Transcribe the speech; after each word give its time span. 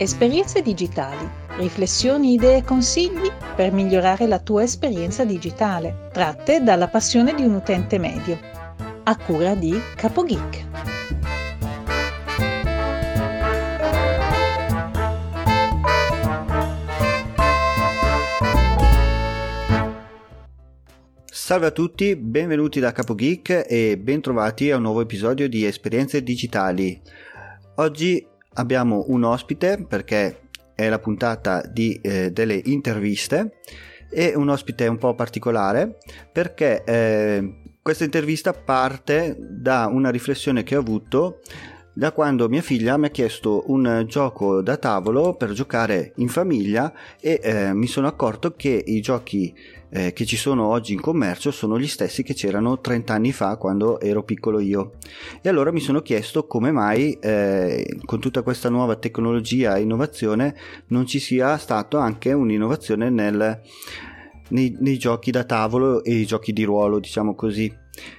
Esperienze 0.00 0.62
digitali, 0.62 1.28
riflessioni, 1.56 2.34
idee 2.34 2.58
e 2.58 2.62
consigli 2.62 3.32
per 3.56 3.72
migliorare 3.72 4.28
la 4.28 4.38
tua 4.38 4.62
esperienza 4.62 5.24
digitale, 5.24 6.08
tratte 6.12 6.62
dalla 6.62 6.86
passione 6.86 7.34
di 7.34 7.42
un 7.42 7.54
utente 7.54 7.98
medio, 7.98 8.38
a 9.02 9.16
cura 9.16 9.56
di 9.56 9.76
CapoGeek. 9.96 10.66
Salve 21.24 21.66
a 21.66 21.70
tutti, 21.72 22.14
benvenuti 22.14 22.78
da 22.78 22.92
CapoGeek 22.92 23.64
e 23.66 23.98
bentrovati 23.98 24.70
a 24.70 24.76
un 24.76 24.82
nuovo 24.82 25.00
episodio 25.00 25.48
di 25.48 25.64
Esperienze 25.64 26.22
Digitali. 26.22 27.00
Oggi 27.78 28.36
abbiamo 28.58 29.04
un 29.08 29.24
ospite 29.24 29.84
perché 29.88 30.48
è 30.74 30.88
la 30.88 30.98
puntata 30.98 31.62
di, 31.66 31.98
eh, 32.02 32.30
delle 32.30 32.60
interviste 32.64 33.58
e 34.10 34.34
un 34.34 34.48
ospite 34.48 34.86
un 34.86 34.96
po' 34.96 35.14
particolare 35.14 35.98
perché 36.30 36.84
eh, 36.84 37.62
questa 37.82 38.04
intervista 38.04 38.52
parte 38.52 39.36
da 39.38 39.88
una 39.90 40.10
riflessione 40.10 40.62
che 40.62 40.76
ho 40.76 40.80
avuto 40.80 41.40
da 41.92 42.12
quando 42.12 42.48
mia 42.48 42.62
figlia 42.62 42.96
mi 42.96 43.06
ha 43.06 43.10
chiesto 43.10 43.64
un 43.68 44.04
gioco 44.06 44.62
da 44.62 44.76
tavolo 44.76 45.34
per 45.34 45.50
giocare 45.50 46.12
in 46.16 46.28
famiglia 46.28 46.92
e 47.20 47.40
eh, 47.42 47.74
mi 47.74 47.88
sono 47.88 48.06
accorto 48.06 48.54
che 48.54 48.82
i 48.86 49.00
giochi 49.00 49.52
eh, 49.90 50.12
che 50.12 50.24
ci 50.24 50.36
sono 50.36 50.66
oggi 50.66 50.92
in 50.92 51.00
commercio 51.00 51.50
sono 51.50 51.78
gli 51.78 51.86
stessi 51.86 52.22
che 52.22 52.34
c'erano 52.34 52.80
30 52.80 53.12
anni 53.12 53.32
fa 53.32 53.56
quando 53.56 54.00
ero 54.00 54.22
piccolo 54.22 54.60
io. 54.60 54.92
E 55.40 55.48
allora 55.48 55.72
mi 55.72 55.80
sono 55.80 56.00
chiesto 56.00 56.46
come 56.46 56.70
mai 56.70 57.12
eh, 57.20 57.98
con 58.04 58.20
tutta 58.20 58.42
questa 58.42 58.68
nuova 58.68 58.96
tecnologia 58.96 59.76
e 59.76 59.82
innovazione 59.82 60.54
non 60.88 61.06
ci 61.06 61.18
sia 61.18 61.56
stato 61.56 61.98
anche 61.98 62.32
un'innovazione 62.32 63.10
nel, 63.10 63.60
nei, 64.48 64.76
nei 64.78 64.98
giochi 64.98 65.30
da 65.30 65.44
tavolo 65.44 66.04
e 66.04 66.14
i 66.14 66.26
giochi 66.26 66.52
di 66.52 66.64
ruolo, 66.64 66.98
diciamo 66.98 67.34
così. 67.34 67.72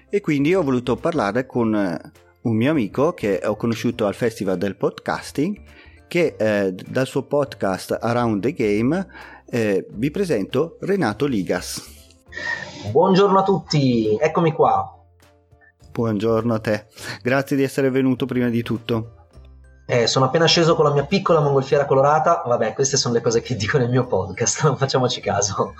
E 0.09 0.21
quindi 0.21 0.55
ho 0.55 0.63
voluto 0.63 0.95
parlare 0.95 1.45
con 1.45 2.01
un 2.41 2.55
mio 2.55 2.71
amico 2.71 3.13
che 3.13 3.41
ho 3.43 3.55
conosciuto 3.55 4.05
al 4.05 4.15
Festival 4.15 4.57
del 4.57 4.75
Podcasting 4.75 5.61
che 6.09 6.35
eh, 6.37 6.73
dal 6.73 7.05
suo 7.05 7.23
podcast 7.23 7.95
Around 8.01 8.41
the 8.41 8.53
Game 8.53 9.07
eh, 9.49 9.85
vi 9.91 10.11
presento 10.11 10.77
Renato 10.81 11.25
Ligas. 11.25 11.97
Buongiorno 12.91 13.39
a 13.39 13.43
tutti, 13.43 14.17
eccomi 14.19 14.51
qua. 14.53 14.95
Buongiorno 15.91 16.53
a 16.53 16.59
te, 16.59 16.85
grazie 17.21 17.57
di 17.57 17.63
essere 17.63 17.89
venuto 17.89 18.25
prima 18.25 18.49
di 18.49 18.61
tutto. 18.61 19.15
Eh, 19.85 20.05
sono 20.05 20.25
appena 20.25 20.45
sceso 20.45 20.75
con 20.75 20.85
la 20.85 20.93
mia 20.93 21.03
piccola 21.03 21.41
mongolfiera 21.41 21.85
colorata. 21.85 22.43
Vabbè, 22.45 22.73
queste 22.73 22.95
sono 22.95 23.15
le 23.15 23.21
cose 23.21 23.41
che 23.41 23.55
dico 23.55 23.79
nel 23.79 23.89
mio 23.89 24.05
podcast, 24.05 24.61
non 24.65 24.77
facciamoci 24.77 25.19
caso. 25.19 25.73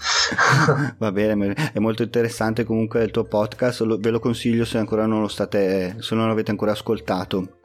Va 0.97 1.11
bene, 1.11 1.53
è 1.71 1.77
molto 1.77 2.01
interessante 2.01 2.63
comunque 2.63 3.03
il 3.03 3.11
tuo 3.11 3.25
podcast, 3.25 3.85
ve 3.99 4.09
lo 4.09 4.19
consiglio 4.19 4.65
se 4.65 4.79
ancora 4.79 5.05
non 5.05 5.21
lo 5.21 5.27
state, 5.27 5.97
se 5.99 6.15
non 6.15 6.27
l'avete 6.27 6.49
ancora 6.49 6.71
ascoltato. 6.71 7.59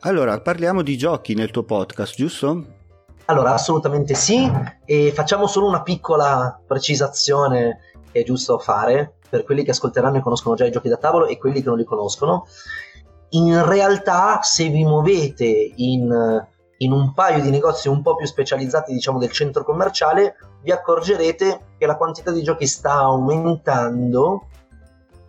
Allora, 0.00 0.40
parliamo 0.40 0.80
di 0.80 0.96
giochi 0.96 1.34
nel 1.34 1.50
tuo 1.50 1.64
podcast, 1.64 2.16
giusto? 2.16 2.80
Allora, 3.26 3.52
assolutamente 3.52 4.14
sì, 4.14 4.50
e 4.84 5.12
facciamo 5.12 5.46
solo 5.46 5.66
una 5.66 5.82
piccola 5.82 6.60
precisazione 6.66 7.78
che 8.10 8.20
è 8.20 8.24
giusto 8.24 8.58
fare 8.58 9.14
per 9.28 9.44
quelli 9.44 9.62
che 9.62 9.70
ascolteranno 9.70 10.18
e 10.18 10.20
conoscono 10.20 10.54
già 10.54 10.66
i 10.66 10.70
giochi 10.70 10.88
da 10.88 10.96
tavolo 10.96 11.26
e 11.26 11.38
quelli 11.38 11.62
che 11.62 11.68
non 11.68 11.78
li 11.78 11.84
conoscono. 11.84 12.46
In 13.30 13.64
realtà, 13.64 14.40
se 14.42 14.68
vi 14.68 14.84
muovete 14.84 15.46
in, 15.46 16.46
in 16.78 16.92
un 16.92 17.14
paio 17.14 17.40
di 17.40 17.50
negozi 17.50 17.88
un 17.88 18.02
po' 18.02 18.16
più 18.16 18.26
specializzati, 18.26 18.92
diciamo, 18.92 19.18
del 19.18 19.30
centro 19.30 19.64
commerciale, 19.64 20.36
vi 20.62 20.70
accorgerete 20.70 21.76
che 21.78 21.86
la 21.86 21.96
quantità 21.96 22.30
di 22.30 22.42
giochi 22.42 22.66
sta 22.66 22.94
aumentando 22.94 24.48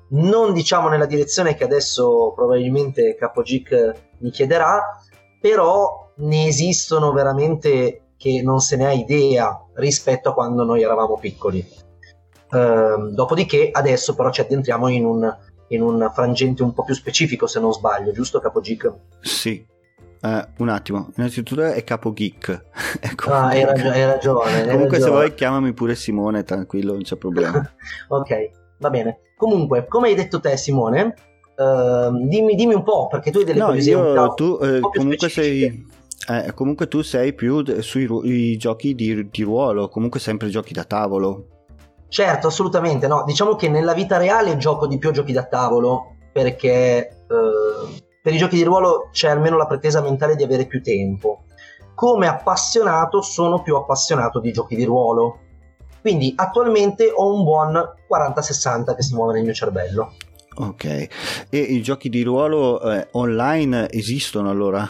non 0.09 0.53
diciamo 0.53 0.89
nella 0.89 1.05
direzione 1.05 1.55
che 1.55 1.63
adesso 1.63 2.33
probabilmente 2.35 3.15
CapoGIC 3.15 3.93
mi 4.19 4.29
chiederà, 4.29 4.99
però 5.39 6.02
ne 6.15 6.47
esistono 6.47 7.11
veramente 7.11 8.03
che 8.23 8.41
non 8.41 8.59
se 8.59 8.77
ne 8.77 8.85
ha 8.85 8.91
idea 8.93 9.65
rispetto 9.73 10.29
a 10.29 10.33
quando 10.33 10.63
noi 10.63 10.81
eravamo 10.81 11.17
piccoli. 11.17 11.65
Uh, 12.49 13.09
dopodiché 13.09 13.69
adesso 13.71 14.15
però 14.15 14.31
ci 14.31 14.39
addentriamo 14.39 14.87
in 14.87 15.05
un, 15.05 15.37
in 15.69 15.81
un, 15.81 16.09
frangente 16.13 16.63
un 16.63 16.73
po' 16.73 16.83
più 16.83 16.93
specifico 16.93 17.47
se 17.47 17.59
non 17.59 17.73
sbaglio, 17.73 18.11
giusto 18.11 18.39
Capo 18.39 18.61
Geek? 18.61 18.93
Sì. 19.19 19.65
Uh, 20.21 20.39
un 20.59 20.69
attimo, 20.69 21.09
innanzitutto 21.17 21.63
è 21.63 21.83
Capo 21.83 22.13
Geek. 22.13 22.65
ecco. 23.01 23.29
Ah, 23.29 23.47
hai, 23.47 23.65
ragio- 23.65 23.89
hai 23.89 24.05
ragione. 24.05 24.67
Comunque 24.67 25.01
se 25.01 25.09
vuoi 25.09 25.33
chiamami 25.33 25.73
pure 25.73 25.95
Simone, 25.95 26.43
tranquillo, 26.43 26.93
non 26.93 27.01
c'è 27.01 27.17
problema. 27.17 27.59
ok, 28.07 28.49
va 28.79 28.89
bene. 28.89 29.19
Comunque, 29.35 29.85
come 29.85 30.07
hai 30.07 30.15
detto 30.15 30.39
te 30.39 30.55
Simone, 30.55 31.13
uh, 31.57 32.25
dimmi, 32.25 32.55
dimmi, 32.55 32.73
un 32.73 32.83
po', 32.83 33.07
perché 33.07 33.31
tu 33.31 33.39
hai 33.39 33.43
delle 33.43 33.59
no, 33.59 33.65
cose 33.65 33.89
io, 33.89 33.99
un 33.99 34.15
po' 34.15 34.33
tu 34.33 34.59
eh, 34.61 34.79
comunque 34.79 35.27
sei 35.27 35.85
eh, 36.29 36.53
comunque 36.53 36.87
tu 36.87 37.01
sei 37.01 37.33
più 37.33 37.63
sui 37.81 38.57
giochi 38.57 38.95
di, 38.95 39.29
di, 39.29 39.43
ruolo, 39.43 39.89
comunque 39.89 40.19
sempre 40.19 40.49
giochi 40.49 40.73
da 40.73 40.83
tavolo. 40.83 41.47
Certo, 42.07 42.47
assolutamente, 42.47 43.07
no. 43.07 43.23
Diciamo 43.25 43.55
che 43.55 43.67
nella 43.69 43.93
vita 43.93 44.17
reale 44.17 44.55
gioco 44.57 44.87
di 44.87 44.97
più 44.97 45.11
giochi 45.11 45.33
da 45.33 45.45
tavolo 45.45 46.15
perché 46.31 47.07
eh, 47.09 48.03
per 48.21 48.33
i 48.33 48.37
giochi 48.37 48.55
di 48.55 48.63
ruolo 48.63 49.09
c'è 49.11 49.29
almeno 49.29 49.57
la 49.57 49.65
pretesa 49.65 50.01
mentale 50.01 50.35
di 50.35 50.43
avere 50.43 50.65
più 50.65 50.81
tempo. 50.81 51.43
Come 51.95 52.27
appassionato 52.27 53.21
sono 53.21 53.61
più 53.61 53.75
appassionato 53.75 54.39
di 54.39 54.51
giochi 54.51 54.75
di 54.75 54.85
ruolo. 54.85 55.39
Quindi 56.01 56.33
attualmente 56.35 57.11
ho 57.13 57.33
un 57.33 57.43
buon 57.43 57.73
40-60 57.73 58.95
che 58.95 59.01
si 59.01 59.13
muove 59.13 59.33
nel 59.33 59.43
mio 59.43 59.53
cervello. 59.53 60.13
Ok, 60.55 60.85
e 61.49 61.57
i 61.57 61.81
giochi 61.81 62.09
di 62.09 62.21
ruolo 62.21 62.79
eh, 62.81 63.07
online 63.13 63.89
esistono 63.89 64.49
allora? 64.51 64.87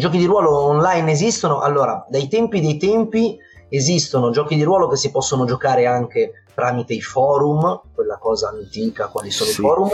Giochi 0.00 0.16
di 0.16 0.24
ruolo 0.24 0.56
online 0.56 1.12
esistono? 1.12 1.60
Allora, 1.60 2.06
dai 2.08 2.26
tempi 2.26 2.62
dei 2.62 2.78
tempi 2.78 3.36
esistono 3.68 4.30
giochi 4.30 4.56
di 4.56 4.62
ruolo 4.62 4.88
che 4.88 4.96
si 4.96 5.10
possono 5.10 5.44
giocare 5.44 5.84
anche 5.84 6.44
tramite 6.54 6.94
i 6.94 7.02
forum, 7.02 7.82
quella 7.94 8.16
cosa 8.16 8.48
antica, 8.48 9.08
quali 9.08 9.30
sono 9.30 9.50
sì. 9.50 9.60
i 9.60 9.62
forum. 9.62 9.90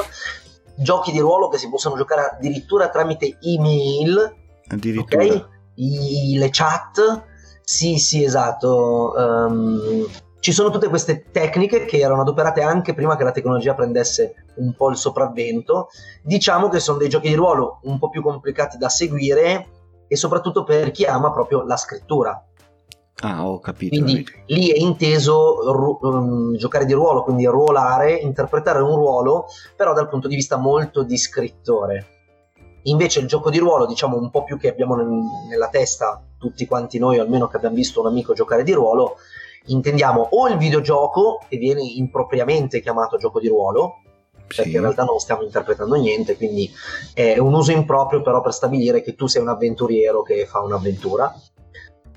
Giochi 0.76 1.10
di 1.10 1.18
ruolo 1.18 1.48
che 1.48 1.58
si 1.58 1.68
possono 1.68 1.96
giocare 1.96 2.36
addirittura 2.36 2.88
tramite 2.88 3.36
email, 3.42 4.34
addirittura. 4.68 5.24
Okay? 5.24 5.44
I, 5.74 6.38
le 6.38 6.48
chat. 6.52 7.24
Sì, 7.64 7.98
sì, 7.98 8.22
esatto. 8.22 9.12
Um, 9.16 10.06
ci 10.38 10.52
sono 10.52 10.70
tutte 10.70 10.86
queste 10.88 11.24
tecniche 11.32 11.84
che 11.84 11.98
erano 11.98 12.20
adoperate 12.20 12.62
anche 12.62 12.94
prima 12.94 13.16
che 13.16 13.24
la 13.24 13.32
tecnologia 13.32 13.74
prendesse 13.74 14.44
un 14.58 14.72
po' 14.76 14.88
il 14.88 14.96
sopravvento. 14.96 15.88
Diciamo 16.22 16.68
che 16.68 16.78
sono 16.78 16.98
dei 16.98 17.08
giochi 17.08 17.26
di 17.26 17.34
ruolo 17.34 17.80
un 17.82 17.98
po' 17.98 18.08
più 18.08 18.22
complicati 18.22 18.78
da 18.78 18.88
seguire 18.88 19.70
e 20.08 20.16
soprattutto 20.16 20.64
per 20.64 20.90
chi 20.90 21.04
ama 21.04 21.32
proprio 21.32 21.62
la 21.64 21.76
scrittura. 21.76 22.44
Ah, 23.20 23.48
ho 23.48 23.58
capito. 23.60 23.94
Quindi 23.94 24.26
lì 24.46 24.68
è 24.70 24.78
inteso 24.78 25.72
ru- 25.72 25.98
um, 26.02 26.56
giocare 26.56 26.84
di 26.84 26.92
ruolo, 26.92 27.22
quindi 27.22 27.46
ruolare, 27.46 28.12
interpretare 28.12 28.80
un 28.80 28.94
ruolo, 28.94 29.46
però 29.74 29.94
dal 29.94 30.08
punto 30.08 30.28
di 30.28 30.34
vista 30.34 30.56
molto 30.56 31.02
di 31.02 31.16
scrittore. 31.16 32.06
Invece 32.82 33.20
il 33.20 33.26
gioco 33.26 33.50
di 33.50 33.58
ruolo, 33.58 33.86
diciamo 33.86 34.16
un 34.16 34.30
po' 34.30 34.44
più 34.44 34.58
che 34.58 34.68
abbiamo 34.68 34.94
nel- 34.94 35.22
nella 35.48 35.68
testa 35.68 36.22
tutti 36.38 36.66
quanti 36.66 36.98
noi, 36.98 37.18
almeno 37.18 37.48
che 37.48 37.56
abbiamo 37.56 37.74
visto 37.74 38.00
un 38.00 38.06
amico 38.06 38.34
giocare 38.34 38.62
di 38.62 38.72
ruolo, 38.72 39.16
intendiamo 39.66 40.28
o 40.30 40.48
il 40.48 40.58
videogioco, 40.58 41.40
che 41.48 41.56
viene 41.56 41.82
impropriamente 41.82 42.80
chiamato 42.80 43.16
gioco 43.16 43.40
di 43.40 43.48
ruolo, 43.48 44.02
perché 44.46 44.62
sì. 44.62 44.74
in 44.74 44.80
realtà 44.80 45.04
non 45.04 45.18
stiamo 45.18 45.42
interpretando 45.42 45.94
niente, 45.96 46.36
quindi 46.36 46.70
è 47.12 47.38
un 47.38 47.54
uso 47.54 47.72
improprio 47.72 48.22
però 48.22 48.40
per 48.40 48.52
stabilire 48.52 49.02
che 49.02 49.14
tu 49.14 49.26
sei 49.26 49.42
un 49.42 49.48
avventuriero 49.48 50.22
che 50.22 50.46
fa 50.46 50.60
un'avventura. 50.60 51.34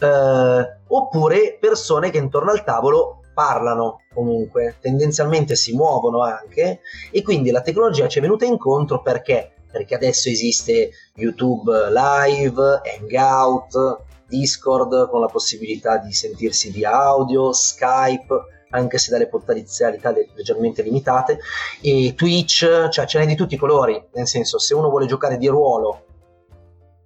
Eh, 0.02 0.78
oppure 0.88 1.58
persone 1.60 2.10
che 2.10 2.18
intorno 2.18 2.52
al 2.52 2.64
tavolo 2.64 3.20
parlano 3.34 4.02
comunque, 4.14 4.76
tendenzialmente 4.82 5.56
si 5.56 5.74
muovono 5.74 6.22
anche 6.24 6.82
e 7.10 7.22
quindi 7.22 7.52
la 7.52 7.62
tecnologia 7.62 8.08
ci 8.08 8.20
è 8.20 8.22
venuta 8.22 8.46
incontro 8.46 9.02
perché? 9.02 9.54
Perché 9.72 9.96
adesso 9.96 10.30
esiste 10.30 10.90
YouTube 11.16 11.72
Live, 11.90 12.82
Hangout, 12.84 14.04
Discord 14.28 15.10
con 15.10 15.22
la 15.22 15.28
possibilità 15.28 15.98
di 15.98 16.12
sentirsi 16.12 16.70
via 16.70 16.92
audio, 16.92 17.54
Skype, 17.54 18.59
anche 18.70 18.98
se 18.98 19.12
dalle 19.12 19.28
potenzialità 19.28 20.12
leggermente 20.12 20.82
limitate, 20.82 21.40
e 21.82 22.14
Twitch, 22.16 22.90
cioè 22.90 23.06
ce 23.06 23.20
n'è 23.20 23.26
di 23.26 23.36
tutti 23.36 23.56
i 23.56 23.58
colori, 23.58 24.02
nel 24.14 24.28
senso 24.28 24.60
se 24.60 24.74
uno 24.74 24.90
vuole 24.90 25.06
giocare 25.06 25.38
di 25.38 25.48
ruolo 25.48 26.06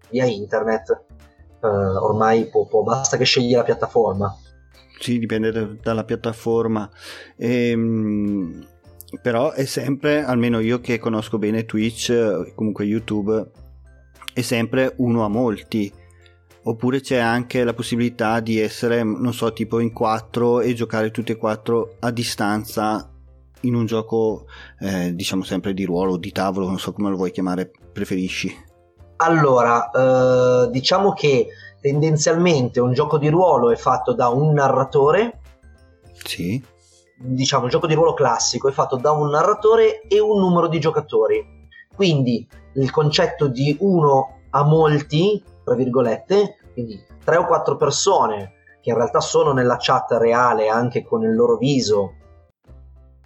via 0.10 0.26
internet, 0.26 1.04
eh, 1.62 1.68
ormai 1.68 2.46
può, 2.46 2.66
può, 2.66 2.84
basta 2.84 3.18
che 3.18 3.24
scegli 3.24 3.54
la 3.54 3.64
piattaforma. 3.64 4.36
Sì, 5.00 5.20
dipende 5.20 5.52
da, 5.52 5.68
dalla 5.82 6.04
piattaforma. 6.04 6.90
Ehm, 7.36 8.68
però 9.22 9.52
è 9.52 9.66
sempre, 9.66 10.24
almeno 10.24 10.60
io 10.60 10.80
che 10.80 11.00
conosco 11.00 11.38
bene 11.38 11.66
Twitch, 11.66 12.54
comunque 12.56 12.86
YouTube, 12.86 13.52
è 14.34 14.42
sempre 14.42 14.94
uno 14.98 15.24
a 15.24 15.28
molti 15.28 15.92
Oppure 16.66 17.02
c'è 17.02 17.18
anche 17.18 17.64
la 17.64 17.74
possibilità 17.74 18.40
di 18.40 18.60
essere, 18.60 19.04
non 19.04 19.34
so, 19.34 19.52
tipo 19.52 19.80
in 19.80 19.92
quattro 19.92 20.62
e 20.62 20.74
giocare 20.74 21.12
tutti 21.12 21.34
e 21.34 21.38
quattro 21.38 21.96
a 22.00 22.10
distanza 22.12 23.10
in 23.62 23.76
un 23.76 23.86
gioco, 23.86 24.46
eh, 24.80 25.14
diciamo 25.14 25.44
sempre 25.44 25.74
di 25.74 25.84
ruolo, 25.84 26.18
di 26.18 26.32
tavolo, 26.32 26.68
non 26.68 26.80
so 26.80 26.94
come 26.94 27.10
lo 27.10 27.18
vuoi 27.18 27.32
chiamare, 27.32 27.72
preferisci? 27.92 28.72
Allora, 29.18 29.90
eh, 29.92 30.70
diciamo 30.70 31.14
che 31.14 31.48
tendenzialmente 31.82 32.80
un 32.80 32.94
gioco 32.94 33.18
di 33.18 33.28
ruolo 33.28 33.70
è 33.70 33.76
fatto 33.76 34.14
da 34.14 34.30
un 34.30 34.54
narratore. 34.54 35.40
Sì. 36.14 36.64
Diciamo, 37.18 37.66
il 37.66 37.72
gioco 37.72 37.88
di 37.88 37.94
ruolo 37.94 38.14
classico 38.14 38.70
è 38.70 38.72
fatto 38.72 38.96
da 38.96 39.12
un 39.12 39.30
narratore 39.30 40.02
e 40.08 40.20
un 40.20 40.40
numero 40.40 40.68
di 40.68 40.80
giocatori. 40.80 41.62
Quindi 41.94 42.48
il 42.76 42.90
concetto 42.90 43.48
di 43.48 43.76
uno 43.82 44.40
a 44.50 44.64
molti, 44.64 45.42
tra 45.64 45.76
virgolette, 45.76 46.58
quindi 46.74 47.04
tre 47.24 47.38
o 47.38 47.46
quattro 47.46 47.78
persone 47.78 48.54
che 48.82 48.90
in 48.90 48.96
realtà 48.96 49.22
sono 49.22 49.54
nella 49.54 49.78
chat 49.80 50.12
reale 50.14 50.68
anche 50.68 51.04
con 51.04 51.24
il 51.24 51.34
loro 51.34 51.58
viso 51.58 52.16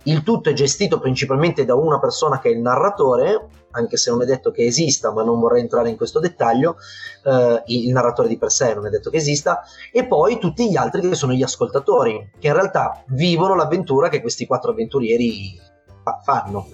il 0.08 0.24
tutto 0.24 0.50
è 0.50 0.54
gestito 0.54 1.00
principalmente 1.00 1.66
da 1.66 1.76
una 1.76 2.00
persona 2.00 2.40
che 2.40 2.50
è 2.50 2.52
il 2.54 2.60
narratore, 2.60 3.50
anche 3.72 3.98
se 3.98 4.10
non 4.10 4.22
è 4.22 4.26
detto 4.26 4.52
che 4.52 4.66
esista, 4.66 5.12
ma 5.12 5.22
non 5.22 5.40
vorrei 5.40 5.62
entrare 5.62 5.90
in 5.90 5.98
questo 5.98 6.20
dettaglio, 6.20 6.78
eh, 7.26 7.64
il 7.66 7.92
narratore 7.92 8.30
di 8.30 8.38
per 8.38 8.50
sé 8.50 8.74
non 8.74 8.86
è 8.86 8.90
detto 8.90 9.10
che 9.10 9.18
esista, 9.18 9.64
e 9.92 10.08
poi 10.08 10.40
tutti 10.40 10.70
gli 10.70 10.78
altri 10.78 11.02
che 11.02 11.16
sono 11.16 11.34
gli 11.34 11.44
ascoltatori, 11.44 12.32
che 12.40 12.48
in 12.48 12.54
realtà 12.54 13.04
vivono 13.08 13.56
l'avventura 13.56 14.08
che 14.08 14.22
questi 14.22 14.46
quattro 14.46 14.72
avventurieri 14.72 15.60
fa- 16.04 16.22
fanno. 16.24 16.68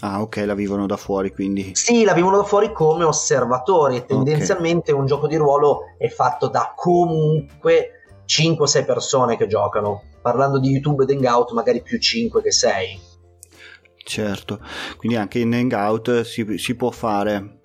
Ah, 0.00 0.20
ok, 0.20 0.42
la 0.44 0.54
vivono 0.54 0.86
da 0.86 0.96
fuori 0.96 1.32
quindi. 1.32 1.70
Sì, 1.74 2.04
la 2.04 2.12
vivono 2.12 2.36
da 2.36 2.44
fuori 2.44 2.72
come 2.72 3.04
osservatori. 3.04 4.04
Tendenzialmente 4.04 4.90
okay. 4.90 5.00
un 5.00 5.06
gioco 5.06 5.26
di 5.26 5.36
ruolo 5.36 5.94
è 5.98 6.08
fatto 6.08 6.48
da 6.48 6.72
comunque 6.76 7.90
5-6 8.26 8.84
persone 8.84 9.36
che 9.36 9.46
giocano 9.46 10.02
parlando 10.20 10.58
di 10.58 10.70
YouTube 10.70 11.04
ed 11.04 11.10
Hangout 11.10 11.52
magari 11.52 11.82
più 11.82 11.98
5 11.98 12.42
che 12.42 12.52
6. 12.52 13.00
Certo, 14.06 14.60
quindi 14.98 15.16
anche 15.16 15.40
in 15.40 15.52
Hangout 15.52 16.20
si, 16.20 16.58
si 16.58 16.76
può 16.76 16.90
fare. 16.90 17.55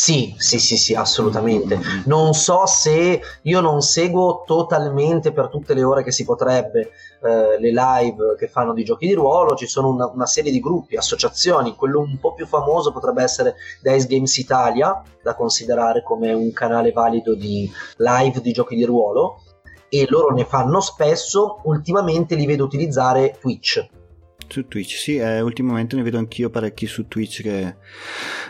Sì, 0.00 0.32
sì, 0.38 0.60
sì, 0.60 0.76
sì, 0.76 0.94
assolutamente. 0.94 1.76
Non 2.04 2.32
so 2.32 2.66
se 2.66 3.20
io 3.42 3.60
non 3.60 3.82
seguo 3.82 4.44
totalmente 4.46 5.32
per 5.32 5.48
tutte 5.48 5.74
le 5.74 5.82
ore 5.82 6.04
che 6.04 6.12
si 6.12 6.24
potrebbe 6.24 6.92
eh, 7.20 7.58
le 7.58 7.72
live 7.72 8.36
che 8.38 8.46
fanno 8.46 8.72
di 8.74 8.84
giochi 8.84 9.08
di 9.08 9.14
ruolo, 9.14 9.56
ci 9.56 9.66
sono 9.66 9.88
una, 9.88 10.06
una, 10.06 10.24
serie 10.24 10.52
di 10.52 10.60
gruppi, 10.60 10.96
associazioni, 10.96 11.74
quello 11.74 11.98
un 11.98 12.16
po' 12.20 12.32
più 12.32 12.46
famoso 12.46 12.92
potrebbe 12.92 13.24
essere 13.24 13.56
Dice 13.82 14.06
Games 14.06 14.36
Italia, 14.38 15.02
da 15.20 15.34
considerare 15.34 16.04
come 16.04 16.32
un 16.32 16.52
canale 16.52 16.92
valido 16.92 17.34
di 17.34 17.68
live 17.96 18.40
di 18.40 18.52
giochi 18.52 18.76
di 18.76 18.84
ruolo, 18.84 19.42
e 19.88 20.06
loro 20.08 20.32
ne 20.32 20.44
fanno 20.44 20.78
spesso, 20.78 21.58
ultimamente 21.64 22.36
li 22.36 22.46
vedo 22.46 22.62
utilizzare 22.62 23.36
Twitch. 23.40 23.97
Su 24.48 24.66
Twitch, 24.66 24.96
sì, 24.96 25.16
eh, 25.16 25.42
ultimamente 25.42 25.94
ne 25.94 26.02
vedo 26.02 26.16
anch'io 26.16 26.48
parecchi 26.48 26.86
su 26.86 27.06
Twitch 27.06 27.42
che 27.42 27.76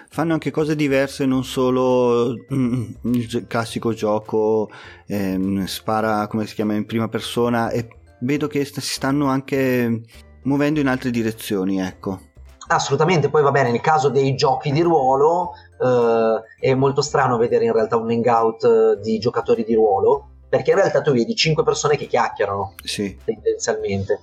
fanno 0.09 0.33
anche 0.33 0.53
cose 0.53 0.77
diverse, 0.77 1.27
non 1.27 1.45
solo 1.45 2.35
mm, 2.55 2.91
il 3.03 3.47
classico 3.49 3.93
gioco, 3.93 4.71
eh, 5.07 5.65
spara 5.67 6.29
come 6.29 6.47
si 6.47 6.55
chiama 6.55 6.75
in 6.75 6.87
prima 6.87 7.09
persona 7.09 7.71
e 7.71 7.89
vedo 8.21 8.47
che 8.47 8.65
si 8.65 8.81
stanno 8.81 9.27
anche 9.27 10.03
muovendo 10.45 10.79
in 10.79 10.87
altre 10.87 11.11
direzioni, 11.11 11.81
ecco. 11.81 12.21
Assolutamente, 12.69 13.29
poi 13.31 13.43
va 13.43 13.51
bene, 13.51 13.71
nel 13.71 13.81
caso 13.81 14.09
dei 14.09 14.35
giochi 14.35 14.71
di 14.71 14.83
ruolo 14.83 15.53
eh, 15.81 16.67
è 16.69 16.75
molto 16.75 17.01
strano 17.01 17.39
vedere 17.39 17.65
in 17.65 17.73
realtà 17.73 17.97
un 17.97 18.11
hangout 18.11 18.65
eh, 18.65 19.01
di 19.01 19.19
giocatori 19.19 19.65
di 19.65 19.75
ruolo, 19.75 20.31
perché 20.49 20.71
in 20.71 20.77
realtà 20.77 21.03
tu 21.03 21.13
vedi 21.13 21.35
cinque 21.35 21.63
persone 21.63 21.97
che 21.97 22.07
chiacchierano 22.07 22.75
sì. 22.83 23.19
tendenzialmente. 23.25 24.21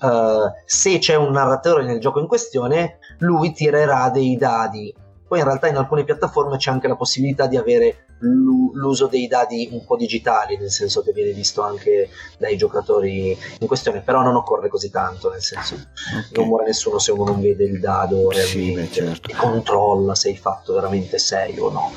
Uh, 0.00 0.50
se 0.64 0.98
c'è 0.98 1.14
un 1.14 1.30
narratore 1.30 1.84
nel 1.84 2.00
gioco 2.00 2.20
in 2.20 2.26
questione, 2.26 2.98
lui 3.18 3.52
tirerà 3.52 4.10
dei 4.10 4.36
dadi. 4.36 4.94
Poi 5.26 5.38
in 5.38 5.44
realtà 5.44 5.68
in 5.68 5.76
alcune 5.76 6.04
piattaforme 6.04 6.56
c'è 6.56 6.70
anche 6.70 6.88
la 6.88 6.96
possibilità 6.96 7.46
di 7.46 7.58
avere 7.58 8.06
l'uso 8.20 9.06
dei 9.06 9.28
dadi 9.28 9.68
un 9.70 9.84
po' 9.84 9.96
digitali, 9.96 10.56
nel 10.56 10.70
senso 10.70 11.02
che 11.02 11.12
viene 11.12 11.32
visto 11.32 11.62
anche 11.62 12.08
dai 12.38 12.56
giocatori 12.56 13.36
in 13.60 13.66
questione, 13.66 14.00
però 14.00 14.22
non 14.22 14.34
occorre 14.34 14.68
così 14.68 14.90
tanto, 14.90 15.30
nel 15.30 15.42
senso 15.42 15.74
okay. 15.74 16.30
non 16.32 16.48
muore 16.48 16.64
nessuno 16.64 16.98
se 16.98 17.12
uno 17.12 17.24
non 17.24 17.40
vede 17.40 17.64
il 17.64 17.78
dado 17.78 18.30
realmente 18.30 18.92
sì, 18.92 19.00
beh, 19.02 19.06
certo. 19.06 19.30
e 19.30 19.34
controlla 19.34 20.14
se 20.14 20.30
il 20.30 20.38
fatto 20.38 20.72
veramente 20.72 21.18
sei 21.18 21.58
o 21.58 21.70
no. 21.70 21.92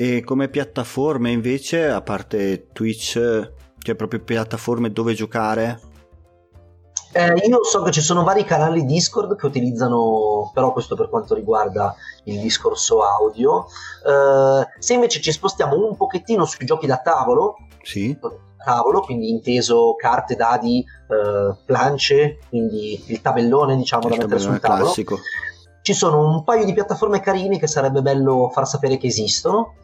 E 0.00 0.22
come 0.22 0.48
piattaforme 0.48 1.32
invece, 1.32 1.88
a 1.88 2.00
parte 2.02 2.68
Twitch, 2.72 3.14
cioè 3.78 3.94
proprio 3.96 4.20
piattaforme 4.20 4.92
dove 4.92 5.12
giocare? 5.12 5.80
Eh, 7.10 7.32
io 7.48 7.64
so 7.64 7.82
che 7.82 7.90
ci 7.90 8.00
sono 8.00 8.22
vari 8.22 8.44
canali 8.44 8.84
Discord 8.84 9.34
che 9.34 9.46
utilizzano, 9.46 10.52
però 10.54 10.72
questo 10.72 10.94
per 10.94 11.08
quanto 11.08 11.34
riguarda 11.34 11.96
il 12.26 12.38
discorso 12.38 13.02
audio. 13.02 13.66
Eh, 14.06 14.80
se 14.80 14.94
invece 14.94 15.20
ci 15.20 15.32
spostiamo 15.32 15.74
un 15.74 15.96
pochettino 15.96 16.44
sui 16.44 16.64
giochi 16.64 16.86
da 16.86 16.98
tavolo, 16.98 17.56
sì. 17.82 18.16
tavolo, 18.64 19.00
quindi 19.00 19.30
inteso 19.30 19.96
carte, 19.96 20.36
dadi, 20.36 20.78
eh, 20.78 21.56
plance, 21.66 22.38
quindi 22.48 23.02
il 23.08 23.20
tabellone 23.20 23.74
diciamo 23.74 24.04
il 24.04 24.10
da 24.10 24.16
mettere 24.16 24.38
sul 24.38 24.60
tavolo. 24.60 24.84
Classico. 24.84 25.18
Ci 25.88 25.94
sono 25.94 26.28
un 26.28 26.44
paio 26.44 26.66
di 26.66 26.74
piattaforme 26.74 27.18
carine 27.18 27.58
che 27.58 27.66
sarebbe 27.66 28.02
bello 28.02 28.50
far 28.52 28.68
sapere 28.68 28.98
che 28.98 29.06
esistono 29.06 29.76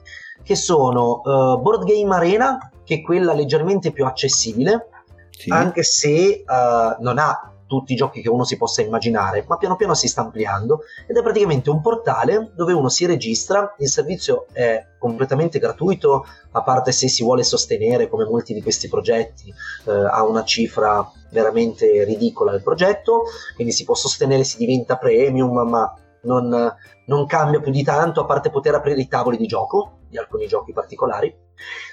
che 0.42 0.54
sono 0.54 1.22
uh, 1.24 1.58
Board 1.62 1.84
Game 1.84 2.14
Arena, 2.14 2.70
che 2.84 2.96
è 2.96 3.00
quella 3.00 3.32
leggermente 3.32 3.90
più 3.90 4.04
accessibile, 4.04 4.90
sì. 5.30 5.50
anche 5.50 5.82
se 5.82 6.44
uh, 6.46 7.02
non 7.02 7.16
ha 7.16 7.53
tutti 7.66 7.92
i 7.92 7.96
giochi 7.96 8.20
che 8.20 8.28
uno 8.28 8.44
si 8.44 8.56
possa 8.56 8.82
immaginare, 8.82 9.44
ma 9.46 9.56
piano 9.56 9.76
piano 9.76 9.94
si 9.94 10.08
sta 10.08 10.20
ampliando 10.20 10.80
ed 11.06 11.16
è 11.16 11.22
praticamente 11.22 11.70
un 11.70 11.80
portale 11.80 12.52
dove 12.54 12.72
uno 12.72 12.88
si 12.88 13.06
registra, 13.06 13.74
il 13.78 13.88
servizio 13.88 14.46
è 14.52 14.86
completamente 14.98 15.58
gratuito, 15.58 16.26
a 16.52 16.62
parte 16.62 16.92
se 16.92 17.08
si 17.08 17.22
vuole 17.22 17.42
sostenere 17.42 18.08
come 18.08 18.24
molti 18.24 18.54
di 18.54 18.62
questi 18.62 18.88
progetti 18.88 19.52
eh, 19.86 19.92
ha 19.92 20.24
una 20.24 20.44
cifra 20.44 21.10
veramente 21.30 22.04
ridicola 22.04 22.52
il 22.54 22.62
progetto, 22.62 23.24
quindi 23.54 23.72
si 23.72 23.84
può 23.84 23.94
sostenere, 23.94 24.44
si 24.44 24.56
diventa 24.56 24.96
premium, 24.96 25.68
ma 25.68 25.94
non, 26.22 26.74
non 27.06 27.26
cambia 27.26 27.60
più 27.60 27.72
di 27.72 27.82
tanto, 27.82 28.20
a 28.20 28.24
parte 28.24 28.50
poter 28.50 28.74
aprire 28.74 29.00
i 29.00 29.08
tavoli 29.08 29.36
di 29.36 29.46
gioco 29.46 29.98
di 30.08 30.18
alcuni 30.18 30.46
giochi 30.46 30.72
particolari. 30.72 31.34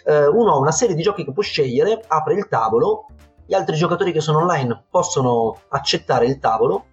Eh, 0.06 0.28
uno 0.28 0.54
ha 0.54 0.58
una 0.58 0.72
serie 0.72 0.96
di 0.96 1.02
giochi 1.02 1.26
che 1.26 1.34
può 1.34 1.42
scegliere, 1.42 2.04
apre 2.08 2.36
il 2.36 2.48
tavolo, 2.48 3.08
gli 3.52 3.54
altri 3.54 3.76
giocatori 3.76 4.14
che 4.14 4.22
sono 4.22 4.38
online 4.38 4.86
possono 4.90 5.64
accettare 5.68 6.26
il 6.26 6.40
tavolo, 6.40 6.86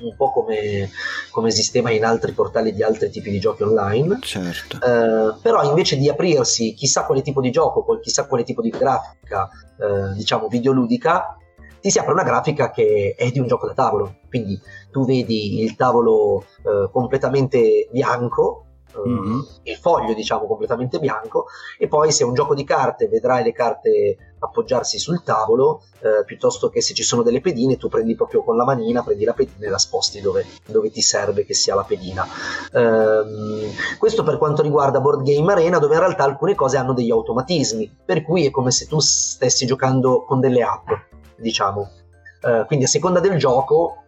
un 0.00 0.16
po' 0.16 0.32
come, 0.32 0.90
come 1.30 1.52
sistema 1.52 1.92
in 1.92 2.04
altri 2.04 2.32
portali 2.32 2.74
di 2.74 2.82
altri 2.82 3.08
tipi 3.08 3.30
di 3.30 3.38
giochi 3.38 3.62
online. 3.62 4.18
Certo. 4.20 4.78
Eh, 4.84 5.36
però 5.40 5.62
invece 5.62 5.96
di 5.96 6.08
aprirsi 6.08 6.74
chissà 6.74 7.04
quale 7.04 7.22
tipo 7.22 7.40
di 7.40 7.52
gioco, 7.52 8.00
chissà 8.00 8.26
quale 8.26 8.42
tipo 8.42 8.62
di 8.62 8.70
grafica, 8.70 9.48
eh, 9.78 10.14
diciamo 10.14 10.48
videoludica, 10.48 11.36
ti 11.80 11.88
si 11.88 12.00
apre 12.00 12.14
una 12.14 12.24
grafica 12.24 12.72
che 12.72 13.14
è 13.16 13.30
di 13.30 13.38
un 13.38 13.46
gioco 13.46 13.68
da 13.68 13.74
tavolo. 13.74 14.16
Quindi 14.28 14.60
tu 14.90 15.04
vedi 15.06 15.62
il 15.62 15.76
tavolo 15.76 16.46
eh, 16.64 16.90
completamente 16.90 17.88
bianco, 17.92 18.63
mm-hmm. 19.06 19.40
il 19.64 19.76
foglio 19.76 20.14
diciamo 20.14 20.46
completamente 20.46 20.98
bianco 20.98 21.46
e 21.78 21.88
poi 21.88 22.12
se 22.12 22.24
è 22.24 22.26
un 22.26 22.34
gioco 22.34 22.54
di 22.54 22.64
carte 22.64 23.08
vedrai 23.08 23.42
le 23.42 23.52
carte 23.52 24.34
appoggiarsi 24.38 24.98
sul 24.98 25.22
tavolo 25.22 25.82
eh, 26.00 26.24
piuttosto 26.24 26.68
che 26.68 26.82
se 26.82 26.94
ci 26.94 27.02
sono 27.02 27.22
delle 27.22 27.40
pedine 27.40 27.76
tu 27.76 27.88
prendi 27.88 28.14
proprio 28.14 28.42
con 28.42 28.56
la 28.56 28.64
manina 28.64 29.02
prendi 29.02 29.24
la 29.24 29.32
pedina 29.32 29.66
e 29.66 29.70
la 29.70 29.78
sposti 29.78 30.20
dove, 30.20 30.44
dove 30.66 30.90
ti 30.90 31.00
serve 31.00 31.44
che 31.44 31.54
sia 31.54 31.74
la 31.74 31.84
pedina. 31.84 32.26
Ehm, 32.72 33.70
questo 33.98 34.22
per 34.22 34.38
quanto 34.38 34.62
riguarda 34.62 35.00
Board 35.00 35.22
Game 35.22 35.50
Arena 35.50 35.78
dove 35.78 35.94
in 35.94 36.00
realtà 36.00 36.24
alcune 36.24 36.54
cose 36.54 36.76
hanno 36.76 36.92
degli 36.92 37.10
automatismi 37.10 37.98
per 38.04 38.22
cui 38.22 38.46
è 38.46 38.50
come 38.50 38.70
se 38.70 38.86
tu 38.86 38.98
stessi 39.00 39.66
giocando 39.66 40.24
con 40.24 40.40
delle 40.40 40.62
app 40.62 40.88
diciamo. 41.36 41.90
Eh, 42.40 42.64
quindi 42.66 42.84
a 42.84 42.88
seconda 42.88 43.20
del 43.20 43.38
gioco 43.38 44.03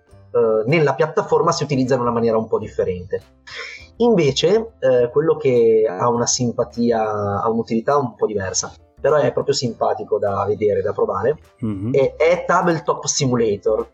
nella 0.66 0.94
piattaforma 0.94 1.52
si 1.52 1.62
utiliza 1.64 1.94
in 1.94 2.00
una 2.00 2.10
maniera 2.10 2.36
un 2.36 2.48
po' 2.48 2.58
differente. 2.58 3.22
Invece, 3.98 4.72
eh, 4.78 5.08
quello 5.10 5.36
che 5.36 5.86
ha 5.88 6.08
una 6.08 6.26
simpatia, 6.26 7.40
ha 7.42 7.48
un'utilità 7.48 7.96
un 7.96 8.14
po' 8.14 8.26
diversa, 8.26 8.72
però 9.00 9.16
è 9.16 9.32
proprio 9.32 9.54
simpatico 9.54 10.18
da 10.18 10.44
vedere, 10.46 10.82
da 10.82 10.92
provare, 10.92 11.38
mm-hmm. 11.64 11.92
è, 11.92 12.16
è 12.16 12.44
Tabletop 12.46 13.04
Simulator. 13.04 13.90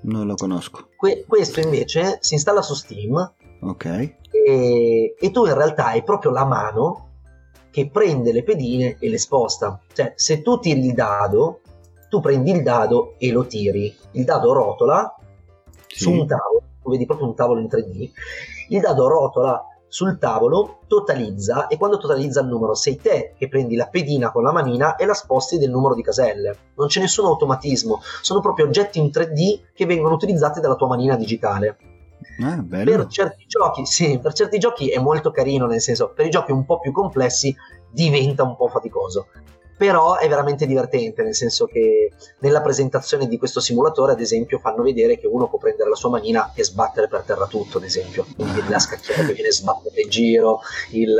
Non 0.00 0.26
lo 0.26 0.34
conosco. 0.34 0.88
Que- 0.96 1.24
questo 1.26 1.60
invece 1.60 2.18
si 2.20 2.34
installa 2.34 2.62
su 2.62 2.74
Steam. 2.74 3.34
Ok. 3.62 3.84
E, 4.30 5.14
e 5.18 5.30
tu 5.30 5.46
in 5.46 5.54
realtà 5.54 5.86
hai 5.86 6.02
proprio 6.02 6.30
la 6.30 6.44
mano 6.44 7.06
che 7.70 7.88
prende 7.90 8.32
le 8.32 8.42
pedine 8.42 8.96
e 8.98 9.08
le 9.08 9.18
sposta. 9.18 9.80
Cioè, 9.92 10.12
se 10.14 10.42
tu 10.42 10.58
tiri 10.58 10.86
il 10.86 10.94
dado, 10.94 11.60
tu 12.08 12.20
prendi 12.20 12.50
il 12.50 12.62
dado 12.62 13.14
e 13.18 13.30
lo 13.30 13.46
tiri. 13.46 13.94
Il 14.12 14.24
dado 14.24 14.52
rotola 14.52 15.14
sì. 15.98 16.04
su 16.04 16.10
un 16.12 16.26
tavolo, 16.26 16.62
tu 16.82 16.90
vedi 16.90 17.04
proprio 17.06 17.26
un 17.26 17.34
tavolo 17.34 17.60
in 17.60 17.66
3D 17.66 18.10
il 18.68 18.80
dado 18.80 19.08
rotola 19.08 19.62
sul 19.90 20.18
tavolo, 20.18 20.80
totalizza 20.86 21.66
e 21.66 21.78
quando 21.78 21.96
totalizza 21.96 22.42
il 22.42 22.48
numero 22.48 22.74
sei 22.74 22.96
te 23.00 23.32
che 23.38 23.48
prendi 23.48 23.74
la 23.74 23.86
pedina 23.86 24.30
con 24.30 24.42
la 24.42 24.52
manina 24.52 24.96
e 24.96 25.06
la 25.06 25.14
sposti 25.14 25.56
del 25.56 25.70
numero 25.70 25.94
di 25.94 26.02
caselle. 26.02 26.56
Non 26.76 26.88
c'è 26.88 27.00
nessun 27.00 27.24
automatismo, 27.24 28.00
sono 28.20 28.40
proprio 28.40 28.66
oggetti 28.66 28.98
in 28.98 29.06
3D 29.06 29.60
che 29.72 29.86
vengono 29.86 30.14
utilizzati 30.14 30.60
dalla 30.60 30.76
tua 30.76 30.88
manina 30.88 31.16
digitale. 31.16 31.78
Ah, 32.42 32.62
per 32.68 33.06
certi 33.06 33.46
giochi, 33.46 33.86
sì, 33.86 34.18
per 34.18 34.32
certi 34.34 34.58
giochi 34.58 34.90
è 34.90 34.98
molto 34.98 35.30
carino, 35.30 35.66
nel 35.66 35.80
senso, 35.80 36.12
per 36.14 36.26
i 36.26 36.30
giochi 36.30 36.52
un 36.52 36.64
po' 36.66 36.78
più 36.78 36.92
complessi 36.92 37.54
diventa 37.90 38.42
un 38.42 38.54
po' 38.54 38.68
faticoso 38.68 39.28
però 39.78 40.16
è 40.16 40.28
veramente 40.28 40.66
divertente, 40.66 41.22
nel 41.22 41.36
senso 41.36 41.66
che 41.66 42.12
nella 42.40 42.60
presentazione 42.60 43.28
di 43.28 43.38
questo 43.38 43.60
simulatore, 43.60 44.12
ad 44.12 44.20
esempio, 44.20 44.58
fanno 44.58 44.82
vedere 44.82 45.18
che 45.18 45.28
uno 45.28 45.48
può 45.48 45.58
prendere 45.58 45.88
la 45.88 45.94
sua 45.94 46.10
manina 46.10 46.50
e 46.54 46.64
sbattere 46.64 47.06
per 47.06 47.22
terra 47.22 47.46
tutto, 47.46 47.78
ad 47.78 47.84
esempio, 47.84 48.26
quindi 48.34 48.60
la 48.68 48.80
scacchiera 48.80 49.24
che 49.24 49.32
viene 49.32 49.52
sbattuta 49.52 50.00
in 50.00 50.10
giro, 50.10 50.60
il... 50.90 51.16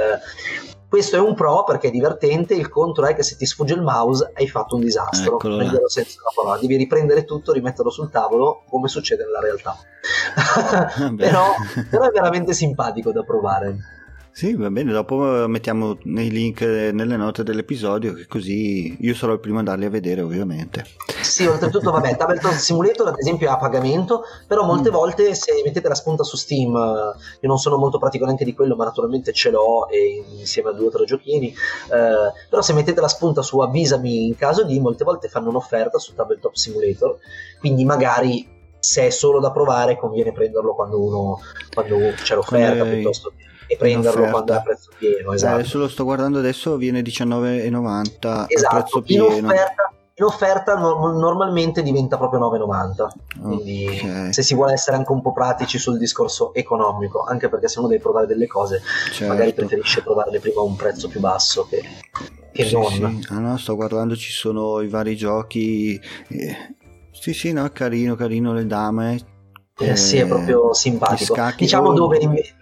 Questo 0.89 1.17
è 1.17 1.21
un 1.21 1.35
pro 1.35 1.65
perché 1.65 1.89
è 1.89 1.91
divertente, 1.91 2.55
il 2.55 2.71
contro 2.71 3.05
è 3.05 3.15
che 3.15 3.23
se 3.23 3.37
ti 3.37 3.45
sfugge 3.45 3.75
il 3.75 3.83
mouse 3.83 4.33
hai 4.35 4.49
fatto 4.49 4.75
un 4.75 4.81
disastro, 4.81 5.37
parola. 6.35 6.59
devi 6.59 6.77
riprendere 6.77 7.27
tutto, 7.27 7.53
rimetterlo 7.53 7.91
sul 7.91 8.11
tavolo 8.11 8.63
come 8.71 8.89
succede 8.89 9.25
nella 9.25 9.41
realtà. 9.41 9.77
però, 11.15 11.53
però 11.91 12.05
è 12.05 12.11
veramente 12.11 12.55
simpatico 12.55 13.13
da 13.13 13.23
provare. 13.23 13.98
Sì, 14.39 14.55
va 14.55 14.71
bene, 14.71 14.93
dopo 14.93 15.49
mettiamo 15.49 15.99
nei 16.05 16.31
link 16.31 16.61
nelle 16.61 17.17
note 17.17 17.43
dell'episodio, 17.43 18.15
che 18.15 18.29
così 18.29 18.97
io 19.01 19.13
sarò 19.13 19.33
il 19.33 19.41
primo 19.41 19.59
ad 19.59 19.67
andarli 19.67 19.87
a 19.87 19.91
vedere, 19.91 20.21
ovviamente. 20.21 20.85
Sì, 21.21 21.45
oltretutto, 21.45 21.91
vabbè, 21.91 22.15
Tabletop 22.17 22.53
Simulator 22.53 23.09
ad 23.09 23.19
esempio 23.19 23.49
è 23.49 23.51
a 23.51 23.57
pagamento, 23.57 24.23
però 24.47 24.65
molte 24.65 24.91
mm. 24.91 24.93
volte 24.93 25.35
se 25.35 25.61
mettete 25.65 25.89
la 25.89 25.97
spunta 25.97 26.23
su 26.23 26.37
Steam, 26.37 26.73
io 26.73 27.49
non 27.49 27.59
sono 27.59 27.79
molto 27.79 27.99
pratico 27.99 28.27
neanche 28.27 28.45
di 28.45 28.55
quello, 28.55 28.77
ma 28.77 28.85
naturalmente 28.85 29.33
ce 29.33 29.51
l'ho 29.51 29.89
e 29.89 30.25
insieme 30.39 30.71
a 30.71 30.73
due 30.73 30.87
o 30.87 30.91
tre 30.91 31.05
giochini, 31.05 31.49
eh, 31.49 32.33
però 32.49 32.63
se 32.63 32.73
mettete 32.75 33.01
la 33.01 33.09
spunta 33.09 33.43
su 33.43 33.59
Avvisami 33.59 34.27
in 34.29 34.37
caso 34.37 34.63
di, 34.63 34.79
molte 34.79 35.03
volte 35.03 35.27
fanno 35.27 35.49
un'offerta 35.49 35.99
su 35.99 36.15
Tabletop 36.15 36.55
Simulator, 36.55 37.19
quindi 37.59 37.85
magari 37.85 38.49
se 38.79 39.09
è 39.09 39.11
solo 39.11 39.41
da 39.41 39.51
provare 39.51 39.97
conviene 39.97 40.31
prenderlo 40.31 40.77
quando 40.77 41.03
uno 41.03 41.41
quando 41.75 41.97
c'è 42.15 42.37
l'offerta 42.37 42.85
Come... 42.85 42.95
piuttosto 42.95 43.33
che 43.37 43.48
e 43.69 43.77
prenderlo 43.77 44.31
quando 44.31 44.55
è 44.55 44.57
a 44.57 44.63
prezzo 44.63 44.91
pieno. 44.99 45.33
Esatto. 45.33 45.55
adesso 45.55 45.79
lo 45.79 45.89
sto 45.89 46.05
guardando 46.05 46.39
adesso, 46.39 46.77
viene 46.77 47.03
19,90 47.03 48.47
esatto. 48.49 48.75
a 48.75 48.79
prezzo 48.81 49.03
pieno. 49.03 49.27
In 49.27 49.45
offerta, 49.45 49.93
in 50.15 50.25
offerta 50.25 50.75
no, 50.75 51.13
normalmente 51.13 51.83
diventa 51.83 52.17
proprio 52.17 52.41
9,90. 52.41 53.41
Quindi 53.41 53.87
okay. 53.87 54.33
se 54.33 54.43
si 54.43 54.55
vuole 54.55 54.73
essere 54.73 54.97
anche 54.97 55.13
un 55.13 55.21
po' 55.21 55.33
pratici 55.33 55.79
sul 55.79 55.99
discorso 55.99 56.55
economico, 56.55 57.23
anche 57.23 57.49
perché 57.49 57.69
se 57.69 57.79
uno 57.79 57.89
deve 57.89 58.01
provare 58.01 58.27
delle 58.27 58.47
cose, 58.47 58.81
certo. 59.13 59.33
magari 59.33 59.53
preferisce 59.53 60.03
provarle 60.03 60.41
prima 60.41 60.61
a 60.61 60.65
un 60.65 60.75
prezzo 60.75 61.09
più 61.09 61.21
basso 61.21 61.67
che, 61.69 61.83
che 62.53 62.65
sì, 62.65 62.75
non. 62.75 62.91
Sì. 62.91 63.27
Ah, 63.29 63.39
no, 63.39 63.57
sto 63.59 63.77
guardando, 63.77 64.17
ci 64.17 64.33
sono 64.33 64.81
i 64.81 64.89
vari 64.89 65.15
giochi. 65.15 66.01
Eh, 66.29 66.75
sì, 67.13 67.35
sì, 67.35 67.53
no, 67.53 67.69
carino, 67.71 68.15
carino 68.17 68.55
le 68.55 68.67
dame 68.67 69.37
eh, 69.81 69.97
sì, 69.97 70.19
è 70.19 70.27
proprio 70.27 70.75
simpatico. 70.75 71.37
Diciamo 71.57 71.93
dove 71.93 72.19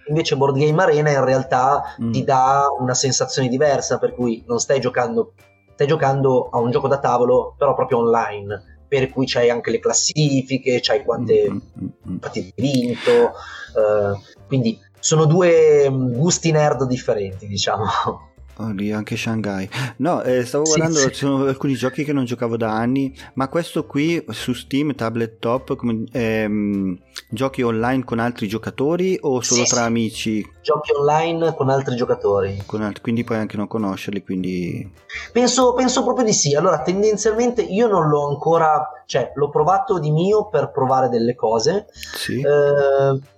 invece 0.09 0.37
Board 0.37 0.57
Game 0.59 0.83
Arena 0.83 1.11
in 1.11 1.25
realtà 1.25 1.97
mm. 2.01 2.13
ti 2.13 2.25
dà 2.25 2.67
una 2.79 2.95
sensazione 2.95 3.49
diversa, 3.49 3.99
per 3.99 4.15
cui 4.15 4.45
non 4.47 4.59
stai 4.59 4.81
giocando, 4.81 5.33
stai 5.73 5.87
giocando 5.87 6.49
a 6.51 6.59
un 6.59 6.71
gioco 6.71 6.89
da 6.89 6.99
tavolo, 6.99 7.55
però 7.57 7.75
proprio 7.75 7.99
online. 7.99 8.75
Per 8.89 9.11
cui 9.11 9.27
c'hai 9.27 9.51
anche 9.51 9.73
le 9.73 9.81
classifiche, 9.81 10.79
c'hai 10.81 11.03
quante 11.03 11.51
mm, 11.51 11.57
mm, 11.57 12.13
mm, 12.13 12.17
partite 12.19 12.53
vinto. 12.55 13.33
Uh, 13.75 14.17
quindi 14.47 14.79
sono 15.01 15.25
due 15.25 15.89
gusti 15.91 16.53
nerd 16.53 16.85
differenti, 16.85 17.49
diciamo. 17.49 17.85
Oh, 18.59 18.71
lì 18.71 18.91
anche 18.91 19.17
Shanghai. 19.17 19.69
No, 19.99 20.23
eh, 20.23 20.45
stavo 20.47 20.65
sì, 20.65 20.77
guardando, 20.77 21.01
sì. 21.01 21.09
ci 21.09 21.15
sono 21.15 21.45
alcuni 21.45 21.75
giochi 21.75 22.05
che 22.05 22.15
non 22.15 22.25
giocavo 22.25 22.57
da 22.57 22.73
anni, 22.73 23.15
ma 23.35 23.49
questo 23.49 23.85
qui 23.85 24.25
su 24.31 24.55
Steam, 24.55 24.95
tablet 24.95 25.39
top, 25.39 25.77
come, 25.77 26.05
ehm, 26.11 26.99
giochi 27.29 27.61
online 27.61 28.05
con 28.05 28.19
altri 28.19 28.49
giocatori 28.49 29.19
o 29.21 29.43
solo 29.43 29.65
sì, 29.65 29.71
tra 29.71 29.83
amici? 29.83 30.53
Giochi 30.63 30.93
online 30.93 31.55
con 31.55 31.69
altri 31.69 31.97
giocatori. 31.97 32.63
Con 32.65 32.81
altri, 32.81 33.03
quindi 33.03 33.25
puoi 33.25 33.39
anche 33.39 33.59
non 33.59 33.69
conoscerli, 33.69 34.23
quindi... 34.23 34.91
Penso, 35.33 35.75
penso 35.75 36.03
proprio 36.03 36.25
di 36.25 36.33
sì. 36.33 36.55
Allora, 36.55 36.81
tendenzialmente 36.81 37.61
io 37.61 37.89
non 37.89 38.09
l'ho 38.09 38.27
ancora, 38.27 39.03
cioè 39.05 39.33
l'ho 39.35 39.51
provato 39.51 39.99
di 39.99 40.11
mio 40.11 40.49
per 40.49 40.71
provare 40.71 41.11
delle 41.11 41.35
cose. 41.35 41.89
Sì. 41.93 42.41
Eh, 42.41 43.35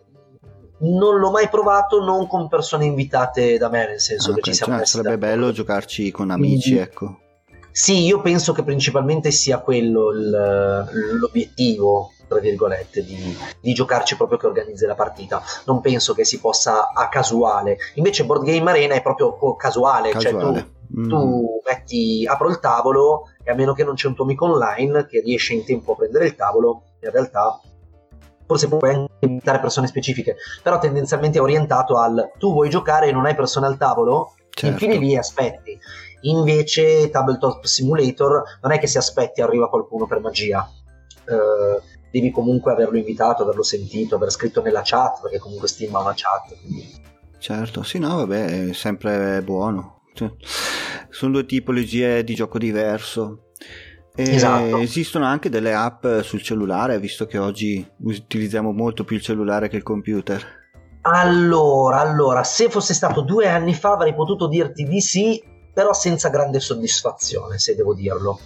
non 0.80 1.18
l'ho 1.18 1.30
mai 1.30 1.48
provato 1.48 2.02
non 2.04 2.26
con 2.26 2.48
persone 2.48 2.84
invitate 2.84 3.58
da 3.58 3.68
me, 3.68 3.86
nel 3.86 4.00
senso 4.00 4.32
ah, 4.32 4.34
che 4.34 4.42
ci 4.42 4.54
siamo 4.54 4.76
cioè, 4.76 4.86
Sarebbe 4.86 5.18
bello 5.18 5.50
giocarci 5.52 6.10
con 6.10 6.30
amici, 6.30 6.70
Quindi, 6.70 6.78
ecco. 6.80 7.18
Sì, 7.70 8.04
io 8.04 8.20
penso 8.20 8.52
che 8.52 8.64
principalmente 8.64 9.30
sia 9.30 9.58
quello 9.58 10.10
il, 10.10 11.18
l'obiettivo, 11.20 12.10
tra 12.26 12.40
virgolette, 12.40 13.04
di, 13.04 13.36
di, 13.60 13.72
giocarci 13.72 14.16
proprio 14.16 14.36
che 14.36 14.46
organizzi 14.46 14.84
la 14.84 14.96
partita. 14.96 15.40
Non 15.66 15.80
penso 15.80 16.12
che 16.12 16.24
si 16.24 16.40
possa 16.40 16.92
a 16.92 17.08
casuale. 17.08 17.76
Invece 17.94 18.24
Board 18.24 18.44
Game 18.44 18.68
Arena 18.68 18.94
è 18.94 19.02
proprio 19.02 19.54
casuale, 19.54 20.10
casuale. 20.10 20.40
cioè 20.40 20.64
tu, 20.64 21.00
mm. 21.00 21.08
tu 21.08 21.60
metti, 21.64 22.26
apro 22.26 22.48
il 22.48 22.58
tavolo 22.58 23.28
e 23.44 23.50
a 23.52 23.54
meno 23.54 23.74
che 23.74 23.84
non 23.84 23.94
c'è 23.94 24.08
un 24.08 24.14
tuo 24.14 24.24
amico 24.24 24.46
online 24.46 25.06
che 25.06 25.20
riesce 25.20 25.54
in 25.54 25.64
tempo 25.64 25.92
a 25.92 25.96
prendere 25.96 26.26
il 26.26 26.34
tavolo, 26.34 26.82
in 27.00 27.10
realtà 27.10 27.60
forse 28.48 28.66
puoi 28.66 28.94
anche 28.94 29.12
invitare 29.20 29.60
persone 29.60 29.86
specifiche, 29.86 30.36
però 30.62 30.78
tendenzialmente 30.78 31.36
è 31.36 31.42
orientato 31.42 31.98
al 31.98 32.32
tu 32.38 32.52
vuoi 32.52 32.70
giocare 32.70 33.08
e 33.08 33.12
non 33.12 33.26
hai 33.26 33.34
persone 33.34 33.66
al 33.66 33.76
tavolo, 33.76 34.32
certo. 34.48 34.66
infine 34.84 34.96
lì 34.96 35.16
aspetti. 35.16 35.78
Invece 36.22 37.10
Tabletop 37.10 37.64
Simulator 37.64 38.42
non 38.62 38.72
è 38.72 38.78
che 38.78 38.86
se 38.86 38.98
aspetti 38.98 39.42
arriva 39.42 39.68
qualcuno 39.68 40.06
per 40.06 40.20
magia. 40.20 40.68
Uh, 41.26 41.80
devi 42.10 42.30
comunque 42.30 42.72
averlo 42.72 42.96
invitato, 42.96 43.42
averlo 43.42 43.62
sentito, 43.62 44.16
aver 44.16 44.30
scritto 44.30 44.62
nella 44.62 44.80
chat, 44.82 45.20
perché 45.20 45.38
comunque 45.38 45.68
Steam 45.68 45.94
ha 45.94 46.00
una 46.00 46.14
chat. 46.16 46.58
Quindi... 46.58 47.02
Certo, 47.38 47.82
sì, 47.82 47.98
no, 47.98 48.16
vabbè, 48.16 48.70
è 48.70 48.72
sempre 48.72 49.42
buono. 49.42 50.00
Sono 51.10 51.32
due 51.32 51.46
tipologie 51.46 52.24
di 52.24 52.34
gioco 52.34 52.58
diverso. 52.58 53.47
Esatto. 54.20 54.78
Esistono 54.78 55.26
anche 55.26 55.48
delle 55.48 55.72
app 55.72 56.04
sul 56.22 56.42
cellulare, 56.42 56.98
visto 56.98 57.26
che 57.26 57.38
oggi 57.38 57.86
utilizziamo 57.98 58.72
molto 58.72 59.04
più 59.04 59.16
il 59.16 59.22
cellulare 59.22 59.68
che 59.68 59.76
il 59.76 59.84
computer. 59.84 60.44
Allora, 61.02 62.00
allora, 62.00 62.42
se 62.42 62.68
fosse 62.68 62.94
stato 62.94 63.20
due 63.20 63.46
anni 63.48 63.74
fa 63.74 63.92
avrei 63.92 64.14
potuto 64.14 64.48
dirti 64.48 64.84
di 64.84 65.00
sì, 65.00 65.40
però 65.72 65.92
senza 65.92 66.30
grande 66.30 66.58
soddisfazione, 66.58 67.58
se 67.58 67.76
devo 67.76 67.94
dirlo. 67.94 68.40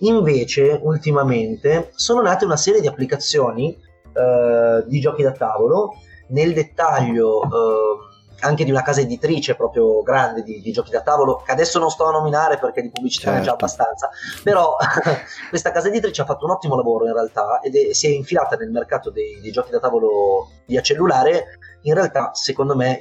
Invece, 0.00 0.78
ultimamente, 0.80 1.90
sono 1.96 2.22
nate 2.22 2.44
una 2.44 2.56
serie 2.56 2.80
di 2.80 2.86
applicazioni 2.86 3.72
eh, 3.74 4.84
di 4.86 5.00
giochi 5.00 5.22
da 5.24 5.32
tavolo, 5.32 5.94
nel 6.28 6.54
dettaglio... 6.54 7.42
Eh, 7.42 8.05
anche 8.40 8.64
di 8.64 8.70
una 8.70 8.82
casa 8.82 9.00
editrice 9.00 9.54
proprio 9.54 10.02
grande 10.02 10.42
di, 10.42 10.60
di, 10.60 10.72
giochi 10.72 10.90
da 10.90 11.02
tavolo, 11.02 11.42
che 11.44 11.52
adesso 11.52 11.78
non 11.78 11.90
sto 11.90 12.06
a 12.06 12.12
nominare 12.12 12.58
perché 12.58 12.82
di 12.82 12.90
pubblicità 12.90 13.30
certo. 13.30 13.40
è 13.40 13.44
già 13.44 13.52
abbastanza, 13.52 14.10
però 14.42 14.76
questa 15.48 15.70
casa 15.70 15.88
editrice 15.88 16.22
ha 16.22 16.26
fatto 16.26 16.44
un 16.44 16.52
ottimo 16.52 16.76
lavoro 16.76 17.06
in 17.06 17.12
realtà 17.12 17.60
ed 17.60 17.74
è, 17.74 17.92
si 17.92 18.06
è 18.06 18.10
infilata 18.10 18.56
nel 18.56 18.70
mercato 18.70 19.10
dei, 19.10 19.40
dei, 19.40 19.50
giochi 19.50 19.70
da 19.70 19.80
tavolo 19.80 20.48
via 20.66 20.82
cellulare, 20.82 21.58
in 21.82 21.94
realtà 21.94 22.30
secondo 22.34 22.76
me 22.76 23.00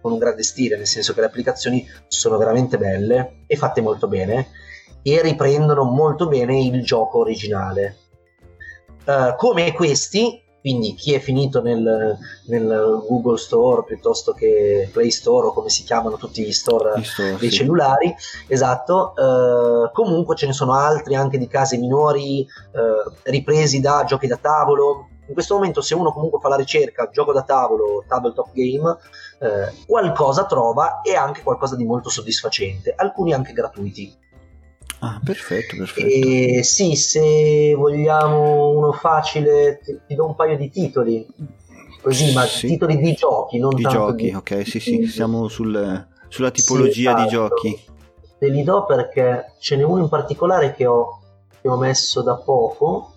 con 0.00 0.12
un 0.12 0.18
grande 0.18 0.42
stile, 0.42 0.76
nel 0.76 0.86
senso 0.86 1.12
che 1.12 1.20
le 1.20 1.26
applicazioni 1.26 1.86
sono 2.08 2.38
veramente 2.38 2.78
belle 2.78 3.42
e 3.46 3.56
fatte 3.56 3.82
molto 3.82 4.08
bene 4.08 4.48
e 5.02 5.20
riprendono 5.22 5.84
molto 5.84 6.26
bene 6.26 6.58
il 6.62 6.82
gioco 6.84 7.18
originale. 7.18 7.96
Uh, 9.04 9.34
come 9.36 9.72
questi 9.72 10.42
quindi 10.60 10.94
chi 10.94 11.14
è 11.14 11.18
finito 11.18 11.62
nel, 11.62 12.18
nel, 12.46 13.02
Google 13.08 13.38
Store 13.38 13.84
piuttosto 13.84 14.32
che 14.32 14.88
Play 14.92 15.10
Store 15.10 15.48
o 15.48 15.52
come 15.52 15.70
si 15.70 15.84
chiamano 15.84 16.16
tutti 16.16 16.42
gli 16.42 16.52
store, 16.52 17.02
store 17.02 17.36
dei 17.38 17.50
sì. 17.50 17.56
cellulari, 17.56 18.14
esatto, 18.46 19.14
eh, 19.16 19.90
comunque 19.92 20.36
ce 20.36 20.46
ne 20.46 20.52
sono 20.52 20.74
altri 20.74 21.14
anche 21.14 21.38
di 21.38 21.48
case 21.48 21.78
minori 21.78 22.42
eh, 22.42 23.30
ripresi 23.30 23.80
da 23.80 24.04
giochi 24.06 24.26
da 24.26 24.36
tavolo. 24.36 25.08
In 25.26 25.36
questo 25.36 25.54
momento 25.54 25.80
se 25.80 25.94
uno 25.94 26.12
comunque 26.12 26.40
fa 26.40 26.48
la 26.48 26.56
ricerca 26.56 27.08
gioco 27.10 27.32
da 27.32 27.42
tavolo, 27.42 28.04
tabletop 28.06 28.50
game, 28.52 28.96
eh, 29.38 29.84
qualcosa 29.86 30.44
trova 30.44 31.02
e 31.02 31.14
anche 31.14 31.42
qualcosa 31.42 31.76
di 31.76 31.84
molto 31.84 32.10
soddisfacente, 32.10 32.92
alcuni 32.96 33.32
anche 33.32 33.52
gratuiti. 33.52 34.28
Ah, 35.00 35.20
perfetto, 35.24 35.76
perfetto. 35.76 36.06
E 36.06 36.62
sì, 36.62 36.94
se 36.94 37.74
vogliamo 37.74 38.70
uno 38.70 38.92
facile, 38.92 39.80
ti, 39.82 39.98
ti 40.06 40.14
do 40.14 40.26
un 40.26 40.34
paio 40.34 40.56
di 40.56 40.70
titoli. 40.70 41.26
Così, 42.02 42.32
ma 42.32 42.44
sì. 42.44 42.66
titoli 42.66 42.96
di 42.96 43.12
giochi, 43.12 43.58
non 43.58 43.74
di 43.74 43.82
giochi, 43.82 44.24
di... 44.24 44.34
ok, 44.34 44.66
sì, 44.66 44.80
sì, 44.80 45.06
siamo 45.06 45.48
sul, 45.48 46.06
sulla 46.28 46.50
tipologia 46.50 47.16
sì, 47.16 47.22
esatto. 47.22 47.22
di 47.22 47.28
giochi. 47.28 47.84
Te 48.38 48.48
li 48.48 48.62
do 48.62 48.86
perché 48.86 49.52
ce 49.58 49.76
n'è 49.76 49.82
uno 49.82 50.02
in 50.02 50.08
particolare 50.08 50.74
che 50.74 50.86
ho, 50.86 51.20
che 51.60 51.68
ho 51.68 51.76
messo 51.76 52.22
da 52.22 52.36
poco, 52.36 53.12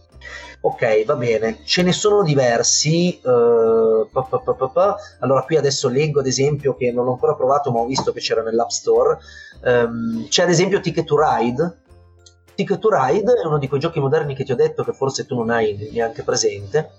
Ok, 0.65 1.03
va 1.03 1.15
bene, 1.15 1.59
ce 1.65 1.81
ne 1.81 1.91
sono 1.91 2.23
diversi. 2.23 3.19
Uh, 3.21 4.07
pa, 4.09 4.21
pa, 4.21 4.53
pa, 4.53 4.95
allora, 5.19 5.43
qui 5.43 5.57
adesso 5.57 5.89
leggo 5.89 6.21
ad 6.21 6.25
esempio 6.25 6.73
che 6.77 6.89
non 6.93 7.05
ho 7.05 7.11
ancora 7.11 7.35
provato, 7.35 7.69
ma 7.69 7.81
ho 7.81 7.85
visto 7.85 8.13
che 8.13 8.21
c'era 8.21 8.41
nell'App 8.41 8.69
Store. 8.69 9.17
Um, 9.65 10.25
c'è 10.29 10.43
ad 10.43 10.49
esempio 10.49 10.79
Ticket 10.79 11.03
to 11.03 11.17
Ride. 11.19 11.77
Ticket 12.55 12.79
to 12.79 12.87
Ride 12.89 13.33
è 13.41 13.45
uno 13.45 13.57
di 13.57 13.67
quei 13.67 13.81
giochi 13.81 13.99
moderni 13.99 14.35
che 14.35 14.45
ti 14.45 14.53
ho 14.53 14.55
detto 14.55 14.85
che 14.85 14.93
forse 14.93 15.25
tu 15.25 15.35
non 15.35 15.49
hai 15.49 15.89
neanche 15.91 16.23
presente. 16.23 16.91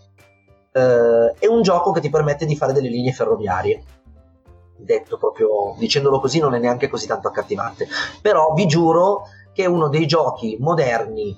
Uh, 0.75 1.33
è 1.39 1.47
un 1.47 1.63
gioco 1.63 1.91
che 1.93 2.01
ti 2.01 2.11
permette 2.11 2.45
di 2.45 2.57
fare 2.57 2.75
delle 2.75 2.91
linee 2.91 3.13
ferroviarie. 3.13 3.83
Detto 4.77 5.17
proprio, 5.17 5.75
dicendolo 5.79 6.21
così, 6.21 6.39
non 6.39 6.55
è 6.55 6.59
neanche 6.59 6.89
così 6.91 7.07
tanto 7.07 7.29
accattivante. 7.29 7.89
Però 8.21 8.53
vi 8.53 8.67
giuro 8.67 9.23
che 9.55 9.63
è 9.63 9.67
uno 9.67 9.89
dei 9.89 10.07
giochi 10.07 10.59
moderni 10.61 11.35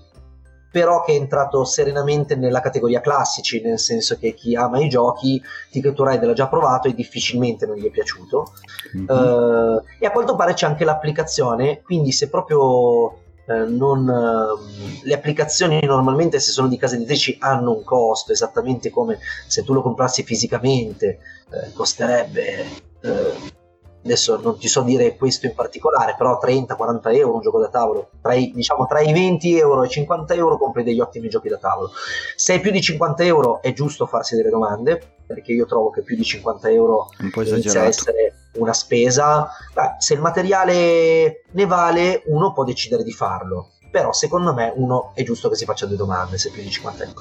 però 0.70 1.02
che 1.02 1.12
è 1.12 1.16
entrato 1.16 1.64
serenamente 1.64 2.36
nella 2.36 2.60
categoria 2.60 3.00
classici, 3.00 3.60
nel 3.62 3.78
senso 3.78 4.16
che 4.18 4.34
chi 4.34 4.54
ama 4.54 4.78
i 4.80 4.88
giochi 4.88 5.42
Ticket 5.70 5.98
Ride 5.98 6.26
l'ha 6.26 6.32
già 6.32 6.48
provato 6.48 6.88
e 6.88 6.94
difficilmente 6.94 7.66
non 7.66 7.76
gli 7.76 7.86
è 7.86 7.90
piaciuto. 7.90 8.52
Mm-hmm. 8.96 9.06
Uh, 9.08 9.82
e 9.98 10.06
a 10.06 10.10
quanto 10.10 10.36
pare 10.36 10.54
c'è 10.54 10.66
anche 10.66 10.84
l'applicazione, 10.84 11.82
quindi 11.82 12.12
se 12.12 12.28
proprio 12.28 13.24
eh, 13.48 13.64
non, 13.64 14.04
le 15.02 15.14
applicazioni 15.14 15.80
normalmente 15.84 16.40
se 16.40 16.50
sono 16.50 16.66
di 16.66 16.76
case 16.76 16.96
editrici 16.96 17.36
hanno 17.40 17.72
un 17.72 17.84
costo 17.84 18.32
esattamente 18.32 18.90
come 18.90 19.20
se 19.46 19.62
tu 19.62 19.72
lo 19.72 19.82
comprassi 19.82 20.24
fisicamente 20.24 21.20
eh, 21.50 21.72
costerebbe 21.72 22.64
eh, 23.02 23.54
adesso 24.06 24.40
non 24.40 24.56
ti 24.56 24.68
so 24.68 24.80
dire 24.82 25.16
questo 25.16 25.46
in 25.46 25.54
particolare, 25.54 26.14
però 26.16 26.38
30-40 26.42 27.14
euro 27.14 27.34
un 27.34 27.40
gioco 27.42 27.60
da 27.60 27.68
tavolo, 27.68 28.10
tra 28.22 28.34
i, 28.34 28.52
diciamo 28.54 28.86
tra 28.86 29.00
i 29.00 29.12
20 29.12 29.58
euro 29.58 29.82
e 29.82 29.86
i 29.86 29.90
50 29.90 30.34
euro 30.34 30.56
compri 30.56 30.82
degli 30.82 31.00
ottimi 31.00 31.28
giochi 31.28 31.48
da 31.48 31.58
tavolo. 31.58 31.90
Se 32.34 32.54
è 32.54 32.60
più 32.60 32.70
di 32.70 32.80
50 32.80 33.24
euro 33.24 33.60
è 33.60 33.72
giusto 33.72 34.06
farsi 34.06 34.36
delle 34.36 34.50
domande, 34.50 35.16
perché 35.26 35.52
io 35.52 35.66
trovo 35.66 35.90
che 35.90 36.02
più 36.02 36.16
di 36.16 36.24
50 36.24 36.70
euro 36.70 37.08
inizia 37.18 37.82
a 37.82 37.84
essere 37.84 38.50
una 38.54 38.72
spesa. 38.72 39.48
Beh, 39.74 39.96
se 39.98 40.14
il 40.14 40.20
materiale 40.20 41.42
ne 41.50 41.66
vale, 41.66 42.22
uno 42.26 42.52
può 42.52 42.64
decidere 42.64 43.02
di 43.02 43.12
farlo. 43.12 43.72
Però 43.90 44.12
secondo 44.12 44.52
me 44.52 44.72
uno 44.76 45.12
è 45.14 45.22
giusto 45.22 45.48
che 45.48 45.56
si 45.56 45.64
faccia 45.64 45.86
due 45.86 45.96
domande 45.96 46.38
se 46.38 46.50
più 46.50 46.62
di 46.62 46.70
50 46.70 47.04
euro. 47.04 47.20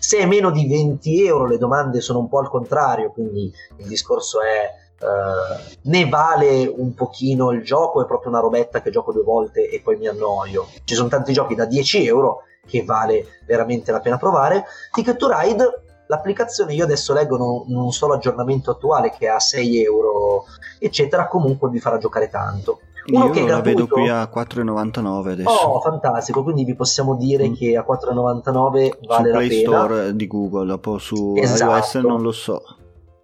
Se 0.00 0.18
è 0.18 0.26
meno 0.26 0.50
di 0.50 0.66
20 0.66 1.24
euro 1.24 1.46
le 1.46 1.56
domande 1.56 2.00
sono 2.00 2.18
un 2.18 2.28
po' 2.28 2.40
al 2.40 2.48
contrario, 2.48 3.12
quindi 3.12 3.52
il 3.76 3.86
discorso 3.86 4.40
è 4.42 4.84
Uh, 4.98 5.76
ne 5.82 6.08
vale 6.08 6.66
un 6.66 6.94
pochino 6.94 7.50
il 7.50 7.62
gioco, 7.62 8.02
è 8.02 8.06
proprio 8.06 8.30
una 8.30 8.40
robetta 8.40 8.80
che 8.80 8.90
gioco 8.90 9.12
due 9.12 9.22
volte 9.22 9.68
e 9.68 9.80
poi 9.80 9.96
mi 9.96 10.08
annoio. 10.08 10.68
Ci 10.84 10.94
sono 10.94 11.08
tanti 11.08 11.32
giochi 11.32 11.54
da 11.54 11.66
10 11.66 12.06
euro 12.06 12.42
che 12.66 12.82
vale 12.84 13.40
veramente 13.46 13.92
la 13.92 14.00
pena 14.00 14.16
provare. 14.16 14.64
Ticket 14.92 15.16
to 15.16 15.28
Ride, 15.30 15.82
l'applicazione 16.06 16.74
io 16.74 16.84
adesso 16.84 17.12
leggo 17.12 17.36
non, 17.36 17.64
non 17.68 17.92
solo 17.92 18.14
l'aggiornamento 18.14 18.70
attuale 18.70 19.10
che 19.10 19.26
è 19.26 19.30
a 19.30 19.38
6 19.40 19.82
euro, 19.82 20.44
eccetera, 20.78 21.28
comunque 21.28 21.68
vi 21.70 21.78
farà 21.78 21.98
giocare 21.98 22.28
tanto. 22.28 22.80
Uno 23.08 23.26
io 23.26 23.30
che 23.30 23.46
la 23.46 23.60
vedo 23.60 23.86
qui 23.86 24.08
a 24.08 24.28
4,99 24.32 25.28
adesso. 25.28 25.48
Oh, 25.48 25.80
fantastico, 25.80 26.42
quindi 26.42 26.64
vi 26.64 26.74
possiamo 26.74 27.14
dire 27.14 27.48
mm. 27.48 27.54
che 27.54 27.76
a 27.76 27.84
4,99 27.88 28.52
vale 28.62 28.92
su 28.98 29.06
la 29.06 29.20
Play 29.20 29.48
pena. 29.48 29.60
Store 29.60 30.16
di 30.16 30.26
Google, 30.26 30.66
dopo 30.66 30.98
su 30.98 31.34
esatto. 31.36 31.70
iOS 31.72 31.94
non 31.96 32.22
lo 32.22 32.32
so. 32.32 32.62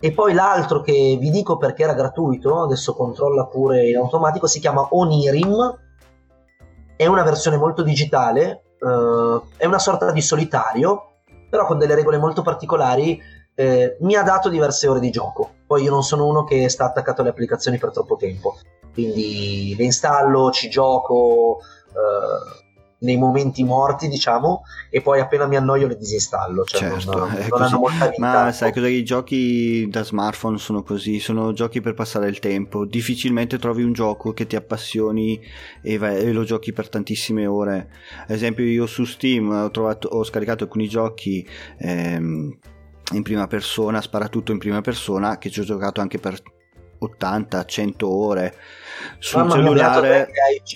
E 0.05 0.11
poi 0.11 0.35
l'altro 0.35 0.81
che 0.81 1.17
vi 1.21 1.31
dico 1.31 1.59
perché 1.59 1.85
era 1.85 1.95
gratuito, 1.95 2.65
adesso 2.65 2.93
controlla 2.93 3.47
pure 3.47 3.89
in 3.89 3.97
automatico, 3.99 4.49
si 4.49 4.59
chiama 4.59 4.89
Onirim, 4.91 5.79
è 6.97 7.07
una 7.07 7.23
versione 7.23 7.57
molto 7.57 7.85
digitale, 7.85 8.65
eh, 8.81 9.41
è 9.57 9.65
una 9.65 9.79
sorta 9.79 10.11
di 10.11 10.21
solitario, 10.21 11.19
però 11.49 11.67
con 11.67 11.79
delle 11.79 11.95
regole 11.95 12.19
molto 12.19 12.43
particolari, 12.43 13.17
eh, 13.55 13.97
mi 14.01 14.17
ha 14.17 14.25
dato 14.25 14.49
diverse 14.49 14.89
ore 14.89 14.99
di 14.99 15.11
gioco. 15.11 15.51
Poi 15.69 15.85
io 15.85 15.93
non 15.93 16.03
sono 16.03 16.27
uno 16.27 16.43
che 16.43 16.69
sta 16.69 16.87
attaccato 16.87 17.21
alle 17.21 17.31
applicazioni 17.31 17.79
per 17.79 17.93
troppo 17.93 18.17
tempo, 18.17 18.57
quindi 18.93 19.77
le 19.79 19.85
installo, 19.85 20.51
ci 20.51 20.69
gioco, 20.69 21.59
eh, 21.91 22.72
nei 23.03 23.17
momenti 23.17 23.65
morti, 23.65 24.09
diciamo, 24.09 24.63
e 24.91 25.01
poi 25.01 25.21
appena 25.21 25.47
mi 25.47 25.57
annoio 25.57 25.87
le 25.87 25.97
disinstallo. 25.97 26.65
Cioè 26.65 26.79
certo, 26.79 27.19
non, 27.19 27.47
non 27.51 27.63
hanno 27.63 27.79
molta 27.79 28.09
vita. 28.09 28.21
Ma 28.21 28.53
sai 28.53 28.73
cosa? 28.73 28.89
I 28.89 29.05
giochi 29.05 29.89
da 29.89 30.03
smartphone 30.03 30.59
sono 30.59 30.83
così, 30.83 31.21
sono 31.21 31.53
giochi 31.53 31.81
per 31.81 31.95
passare 31.95 32.29
il 32.29 32.39
tempo. 32.39 32.85
Difficilmente 32.85 33.59
trovi 33.59 33.83
un 33.83 33.93
gioco 33.93 34.33
che 34.33 34.47
ti 34.47 34.57
appassioni 34.57 35.41
e, 35.83 35.99
vai, 35.99 36.19
e 36.19 36.33
lo 36.33 36.45
giochi 36.45 36.73
per 36.73 36.89
tantissime 36.89 37.47
ore. 37.47 37.91
Ad 38.23 38.31
esempio, 38.31 38.65
io 38.65 38.87
su 38.87 39.05
Steam 39.05 39.51
ho, 39.51 39.71
trovato, 39.71 40.09
ho 40.09 40.25
scaricato 40.25 40.65
alcuni 40.65 40.89
giochi. 40.89 41.47
Ehm, 41.79 42.59
in 43.13 43.23
prima 43.23 43.47
persona, 43.47 44.01
spara 44.01 44.29
tutto 44.29 44.53
in 44.53 44.59
prima 44.59 44.81
persona, 44.81 45.37
che 45.37 45.51
ci 45.51 45.61
ho 45.61 45.65
giocato 45.65 46.01
anche 46.01 46.19
per 46.19 46.41
80-100 47.03 48.05
ore 48.05 48.55
sul 49.19 49.41
Mamma 49.41 49.55
cellulare. 49.55 50.31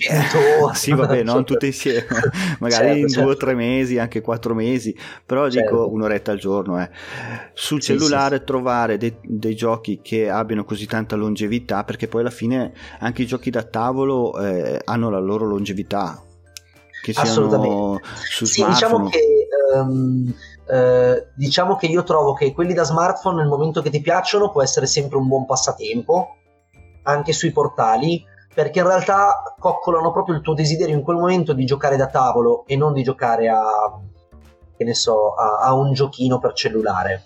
mia, 0.09 0.73
sì 0.73 0.91
vabbè 0.91 1.23
non 1.23 1.45
tutte 1.45 1.67
insieme. 1.67 2.05
magari 2.59 2.85
certo, 2.85 2.97
in 2.97 3.07
certo. 3.07 3.23
due 3.23 3.31
o 3.31 3.37
tre 3.37 3.53
mesi 3.53 3.97
anche 3.97 4.21
quattro 4.21 4.53
mesi 4.53 4.95
però 5.25 5.49
certo. 5.49 5.69
dico 5.69 5.91
un'oretta 5.91 6.31
al 6.31 6.39
giorno 6.39 6.81
eh. 6.81 6.89
sul 7.53 7.81
sì, 7.81 7.93
cellulare 7.93 8.37
sì, 8.37 8.43
trovare 8.43 8.97
dei, 8.97 9.15
dei, 9.21 9.55
giochi 9.55 9.99
che 10.01 10.29
abbiano 10.29 10.63
così 10.65 10.85
tanta 10.85 11.15
longevità 11.15 11.83
perché 11.83 12.07
poi 12.07 12.21
alla 12.21 12.29
fine 12.29 12.73
anche 12.99 13.21
i 13.21 13.25
giochi 13.25 13.49
da 13.49 13.63
tavolo 13.63 14.39
eh, 14.39 14.81
hanno 14.83 15.09
la 15.09 15.19
loro 15.19 15.45
longevità. 15.45 16.21
Che 16.99 17.13
siano 17.13 18.01
su 18.11 18.45
sì, 18.45 18.65
diciamo 18.65 19.07
che 19.07 19.36
um, 19.73 20.33
eh, 20.69 21.27
diciamo 21.35 21.75
che 21.75 21.85
io 21.85 22.03
trovo 22.03 22.33
che 22.33 22.53
quelli 22.53 22.73
da 22.73 22.83
smartphone 22.83 23.37
nel 23.37 23.47
momento 23.47 23.81
che 23.81 23.89
ti 23.89 24.01
piacciono 24.01 24.51
può 24.51 24.61
essere 24.61 24.85
sempre 24.85 25.17
un 25.17 25.27
buon 25.27 25.45
passatempo, 25.45 26.35
anche 27.03 27.33
sui 27.33 27.51
portali, 27.51 28.23
perché 28.53 28.79
in 28.79 28.87
realtà 28.87 29.55
coccolano 29.59 30.11
proprio 30.11 30.35
il 30.35 30.41
tuo 30.41 30.53
desiderio 30.53 30.95
in 30.95 31.03
quel 31.03 31.17
momento 31.17 31.53
di 31.53 31.65
giocare 31.65 31.95
da 31.95 32.07
tavolo 32.07 32.65
e 32.65 32.75
non 32.75 32.93
di 32.93 33.03
giocare 33.03 33.49
a, 33.49 33.99
che 34.75 34.83
ne 34.83 34.93
so, 34.93 35.33
a, 35.33 35.59
a 35.59 35.73
un 35.73 35.93
giochino 35.93 36.39
per 36.39 36.53
cellulare. 36.53 37.23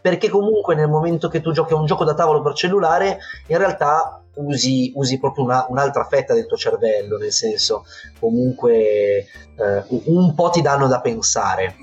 Perché 0.00 0.28
comunque 0.28 0.74
nel 0.74 0.88
momento 0.88 1.28
che 1.28 1.40
tu 1.40 1.52
giochi 1.52 1.72
a 1.72 1.76
un 1.76 1.86
gioco 1.86 2.04
da 2.04 2.14
tavolo 2.14 2.42
per 2.42 2.54
cellulare, 2.54 3.18
in 3.46 3.58
realtà 3.58 4.21
usi, 4.34 4.92
usi 4.94 5.18
proprio 5.18 5.44
una, 5.44 5.66
un'altra 5.68 6.04
fetta 6.04 6.34
del 6.34 6.46
tuo 6.46 6.56
cervello, 6.56 7.18
nel 7.18 7.32
senso 7.32 7.84
comunque 8.18 8.74
eh, 8.76 9.84
un 9.88 10.34
po' 10.34 10.50
ti 10.50 10.62
danno 10.62 10.86
da 10.88 11.00
pensare 11.00 11.74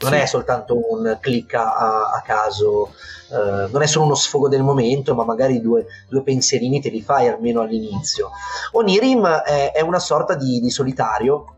non 0.00 0.12
sì. 0.12 0.18
è 0.18 0.26
soltanto 0.26 0.78
un 0.90 1.18
click 1.20 1.54
a, 1.54 2.10
a 2.10 2.22
caso, 2.24 2.92
uh, 3.28 3.70
non 3.70 3.82
è 3.82 3.86
solo 3.86 4.04
uno 4.04 4.14
sfogo 4.14 4.48
del 4.48 4.62
momento, 4.62 5.14
ma 5.14 5.24
magari 5.24 5.60
due, 5.60 5.86
due 6.08 6.22
pensierini 6.22 6.80
te 6.80 6.90
li 6.90 7.00
fai 7.00 7.28
almeno 7.28 7.62
all'inizio. 7.62 8.30
Onirim 8.72 9.26
è, 9.26 9.72
è 9.72 9.80
una 9.80 9.98
sorta 9.98 10.34
di, 10.34 10.60
di, 10.60 10.70
solitario. 10.70 11.55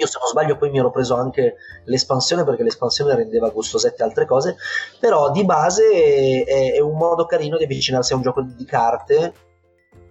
Io 0.00 0.06
se 0.06 0.18
non 0.18 0.28
sbaglio 0.28 0.56
poi 0.56 0.70
mi 0.70 0.78
ero 0.78 0.90
preso 0.90 1.14
anche 1.14 1.56
l'espansione 1.84 2.42
perché 2.42 2.62
l'espansione 2.62 3.14
rendeva 3.14 3.50
gustosette 3.50 4.02
altre 4.02 4.24
cose, 4.24 4.56
però 4.98 5.30
di 5.30 5.44
base 5.44 6.44
è, 6.44 6.72
è 6.72 6.80
un 6.80 6.96
modo 6.96 7.26
carino 7.26 7.58
di 7.58 7.64
avvicinarsi 7.64 8.14
a 8.14 8.16
un 8.16 8.22
gioco 8.22 8.40
di 8.40 8.64
carte 8.64 9.34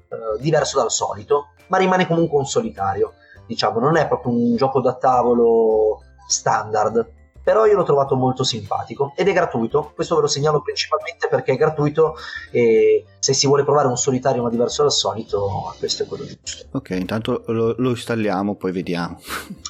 uh, 0.10 0.40
diverso 0.40 0.78
dal 0.78 0.92
solito, 0.92 1.48
ma 1.70 1.78
rimane 1.78 2.06
comunque 2.06 2.38
un 2.38 2.46
solitario. 2.46 3.14
Diciamo, 3.48 3.80
non 3.80 3.98
è 3.98 4.08
proprio 4.08 4.32
un 4.32 4.56
gioco 4.56 4.80
da 4.80 4.94
tavolo 4.94 6.04
standard 6.28 7.18
però 7.50 7.66
io 7.66 7.78
l'ho 7.78 7.84
trovato 7.84 8.16
molto 8.16 8.44
simpatico 8.44 9.14
ed 9.16 9.28
è 9.28 9.34
gratuito, 9.34 9.92
questo 9.96 10.14
ve 10.14 10.22
lo 10.22 10.28
segnalo 10.28 10.62
principalmente 10.62 11.28
perché 11.28 11.54
è 11.54 11.58
gratuito 11.58 12.16
e 12.52 13.06
se 13.18 13.34
si 13.34 13.48
vuole 13.48 13.64
provare 13.64 13.88
un 13.88 13.98
solitario 13.98 14.44
ma 14.44 14.52
diverso 14.52 14.84
dal 14.84 14.92
solito, 14.92 15.74
questo 15.80 16.04
è 16.04 16.06
quello 16.06 16.26
giusto. 16.26 16.68
Ok, 16.74 16.92
intanto 16.92 17.42
lo, 17.48 17.74
lo 17.76 17.90
installiamo, 17.90 18.54
poi 18.54 18.72
vediamo. 18.72 19.20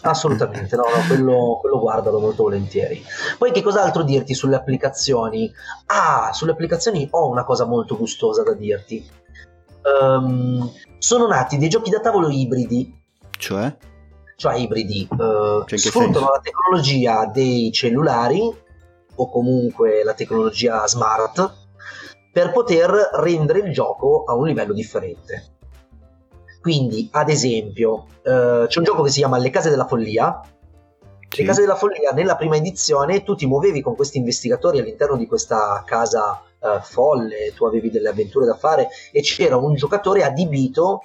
Assolutamente, 0.01 0.75
no, 0.75 0.81
no 0.93 1.07
quello, 1.07 1.59
quello 1.61 1.79
guardalo 1.79 2.19
molto 2.19 2.43
volentieri. 2.43 3.01
Poi 3.37 3.53
che 3.53 3.61
cos'altro 3.61 4.03
dirti 4.03 4.33
sulle 4.33 4.57
applicazioni? 4.57 5.49
Ah, 5.85 6.31
sulle 6.33 6.51
applicazioni 6.51 7.07
ho 7.11 7.29
una 7.29 7.45
cosa 7.45 7.63
molto 7.63 7.95
gustosa 7.95 8.43
da 8.43 8.55
dirti. 8.55 9.09
Um, 10.01 10.69
sono 10.97 11.27
nati 11.27 11.57
dei 11.57 11.69
giochi 11.69 11.91
da 11.91 12.01
tavolo 12.01 12.27
ibridi. 12.27 12.93
Cioè? 13.37 13.73
Cioè 14.39 14.55
ibridi, 14.55 15.05
eh, 15.11 15.63
cioè 15.65 15.77
sfruttano 15.77 16.29
la 16.31 16.39
tecnologia 16.41 17.25
dei 17.25 17.73
cellulari 17.73 18.41
o 19.15 19.29
comunque 19.29 20.01
la 20.05 20.13
tecnologia 20.13 20.87
smart 20.87 21.67
per 22.31 22.53
poter 22.53 22.89
rendere 23.15 23.59
il 23.59 23.73
gioco 23.73 24.23
a 24.23 24.35
un 24.35 24.47
livello 24.47 24.71
differente. 24.71 25.57
Quindi, 26.61 27.09
ad 27.11 27.27
esempio, 27.27 28.05
eh, 28.23 28.63
c'è 28.65 28.77
un 28.77 28.85
gioco 28.85 29.03
che 29.03 29.09
si 29.09 29.19
chiama 29.19 29.37
Le 29.37 29.49
case 29.49 29.69
della 29.69 29.85
follia. 29.85 30.39
Sì. 31.27 31.41
Le 31.41 31.45
case 31.45 31.59
della 31.59 31.75
follia, 31.75 32.11
nella 32.11 32.37
prima 32.37 32.55
edizione, 32.55 33.23
tu 33.23 33.35
ti 33.35 33.45
muovevi 33.45 33.81
con 33.81 33.93
questi 33.93 34.19
investigatori 34.19 34.79
all'interno 34.79 35.17
di 35.17 35.27
questa 35.27 35.83
casa 35.85 36.41
eh, 36.61 36.79
folle, 36.81 37.51
tu 37.53 37.65
avevi 37.65 37.91
delle 37.91 38.07
avventure 38.07 38.45
da 38.45 38.55
fare 38.55 38.87
e 39.11 39.21
c'era 39.21 39.57
un 39.57 39.75
giocatore 39.75 40.23
adibito 40.23 41.01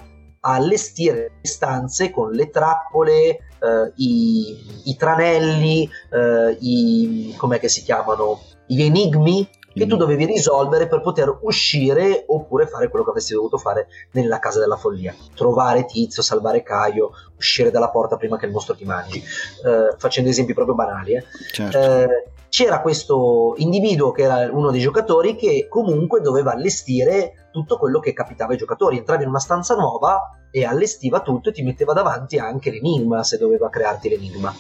allestire 0.53 1.33
le 1.41 1.49
stanze 1.49 2.11
con 2.11 2.31
le 2.31 2.51
trappole, 2.51 3.29
eh, 3.29 3.93
i, 3.97 4.83
i, 4.85 4.97
tranelli, 4.97 5.89
eh, 6.11 6.57
i, 6.61 7.35
com'è 7.37 7.59
che 7.59 7.69
si 7.69 7.83
chiamano? 7.83 8.41
Gli 8.67 8.83
enigmi 8.83 9.49
che 9.75 9.87
tu 9.87 9.97
dovevi 9.97 10.25
risolvere 10.25 10.87
per 10.87 11.01
poter 11.01 11.37
uscire 11.43 12.25
oppure 12.29 12.69
fare 12.69 12.89
quello 12.89 13.05
che 13.05 13.11
avresti 13.11 13.35
dovuto 13.35 13.59
fare 13.59 13.89
nella 14.13 14.39
casa 14.39 14.61
della 14.61 14.77
follia. 14.77 15.13
Trovare 15.35 15.85
Tizio, 15.85 16.23
salvare 16.23 16.63
Caio, 16.63 17.11
uscire 17.37 17.73
dalla 17.73 17.91
porta 17.91 18.17
prima 18.17 18.37
che 18.37 18.47
il 18.47 18.53
mostro 18.53 18.77
ti 18.77 18.85
mangi. 18.85 19.19
Eh, 19.19 19.97
facendo 19.99 20.31
esempi 20.31 20.55
proprio 20.55 20.77
banali. 20.77 21.15
Eh. 21.15 21.25
Certo. 21.51 21.77
Eh, 21.77 22.25
c'era 22.49 22.81
questo 22.81 23.55
individuo 23.57 24.13
che 24.13 24.23
era 24.23 24.49
uno 24.53 24.71
dei 24.71 24.81
giocatori 24.81 25.35
che 25.35 25.67
comunque 25.69 26.21
doveva 26.21 26.53
allestire 26.53 27.44
tutto 27.55 27.79
quello 27.79 28.01
che 28.01 28.13
capitava 28.13 28.51
ai 28.51 28.59
giocatori. 28.59 28.99
Entravi 28.99 29.23
in 29.23 29.29
una 29.29 29.39
stanza 29.39 29.77
nuova 29.77 30.21
e 30.51 30.65
allestiva 30.65 31.21
tutto 31.21 31.51
e 31.51 31.53
ti 31.53 31.63
metteva 31.63 31.93
davanti 31.93 32.37
anche 32.37 32.73
l'enigma 32.73 33.23
se 33.23 33.39
doveva 33.39 33.71
crearti 33.71 34.09
l'enigma. 34.09 34.53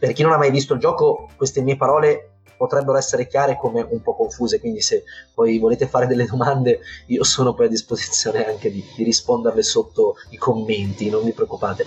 Per 0.00 0.12
chi 0.12 0.24
non 0.24 0.32
ha 0.32 0.36
mai 0.36 0.50
visto 0.50 0.74
il 0.74 0.80
gioco, 0.80 1.28
queste 1.36 1.62
mie 1.62 1.76
parole 1.76 2.30
potrebbero 2.56 2.98
essere 2.98 3.28
chiare 3.28 3.56
come 3.56 3.86
un 3.88 4.02
po' 4.02 4.16
confuse, 4.16 4.58
quindi 4.58 4.80
se 4.80 5.04
poi 5.32 5.58
volete 5.58 5.86
fare 5.86 6.08
delle 6.08 6.26
domande 6.26 6.80
io 7.06 7.22
sono 7.22 7.54
poi 7.54 7.66
a 7.66 7.68
disposizione 7.68 8.44
anche 8.44 8.70
di, 8.70 8.84
di 8.96 9.04
risponderle 9.04 9.62
sotto 9.62 10.16
i 10.30 10.36
commenti, 10.36 11.10
non 11.10 11.22
vi 11.22 11.32
preoccupate. 11.32 11.86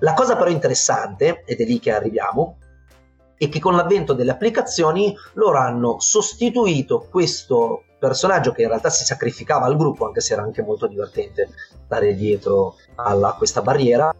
La 0.00 0.14
cosa 0.14 0.36
però 0.36 0.50
interessante, 0.50 1.44
ed 1.46 1.60
è 1.60 1.64
lì 1.64 1.78
che 1.78 1.92
arriviamo, 1.92 2.56
è 3.36 3.48
che 3.48 3.60
con 3.60 3.76
l'avvento 3.76 4.14
delle 4.14 4.32
applicazioni 4.32 5.14
loro 5.34 5.58
hanno 5.58 6.00
sostituito 6.00 7.06
questo 7.08 7.84
personaggio 8.00 8.52
che 8.52 8.62
in 8.62 8.68
realtà 8.68 8.90
si 8.90 9.04
sacrificava 9.04 9.66
al 9.66 9.76
gruppo, 9.76 10.06
anche 10.06 10.20
se 10.20 10.32
era 10.32 10.42
anche 10.42 10.62
molto 10.62 10.88
divertente 10.88 11.50
stare 11.84 12.14
dietro 12.14 12.74
a 12.96 13.34
questa 13.36 13.62
barriera. 13.62 14.12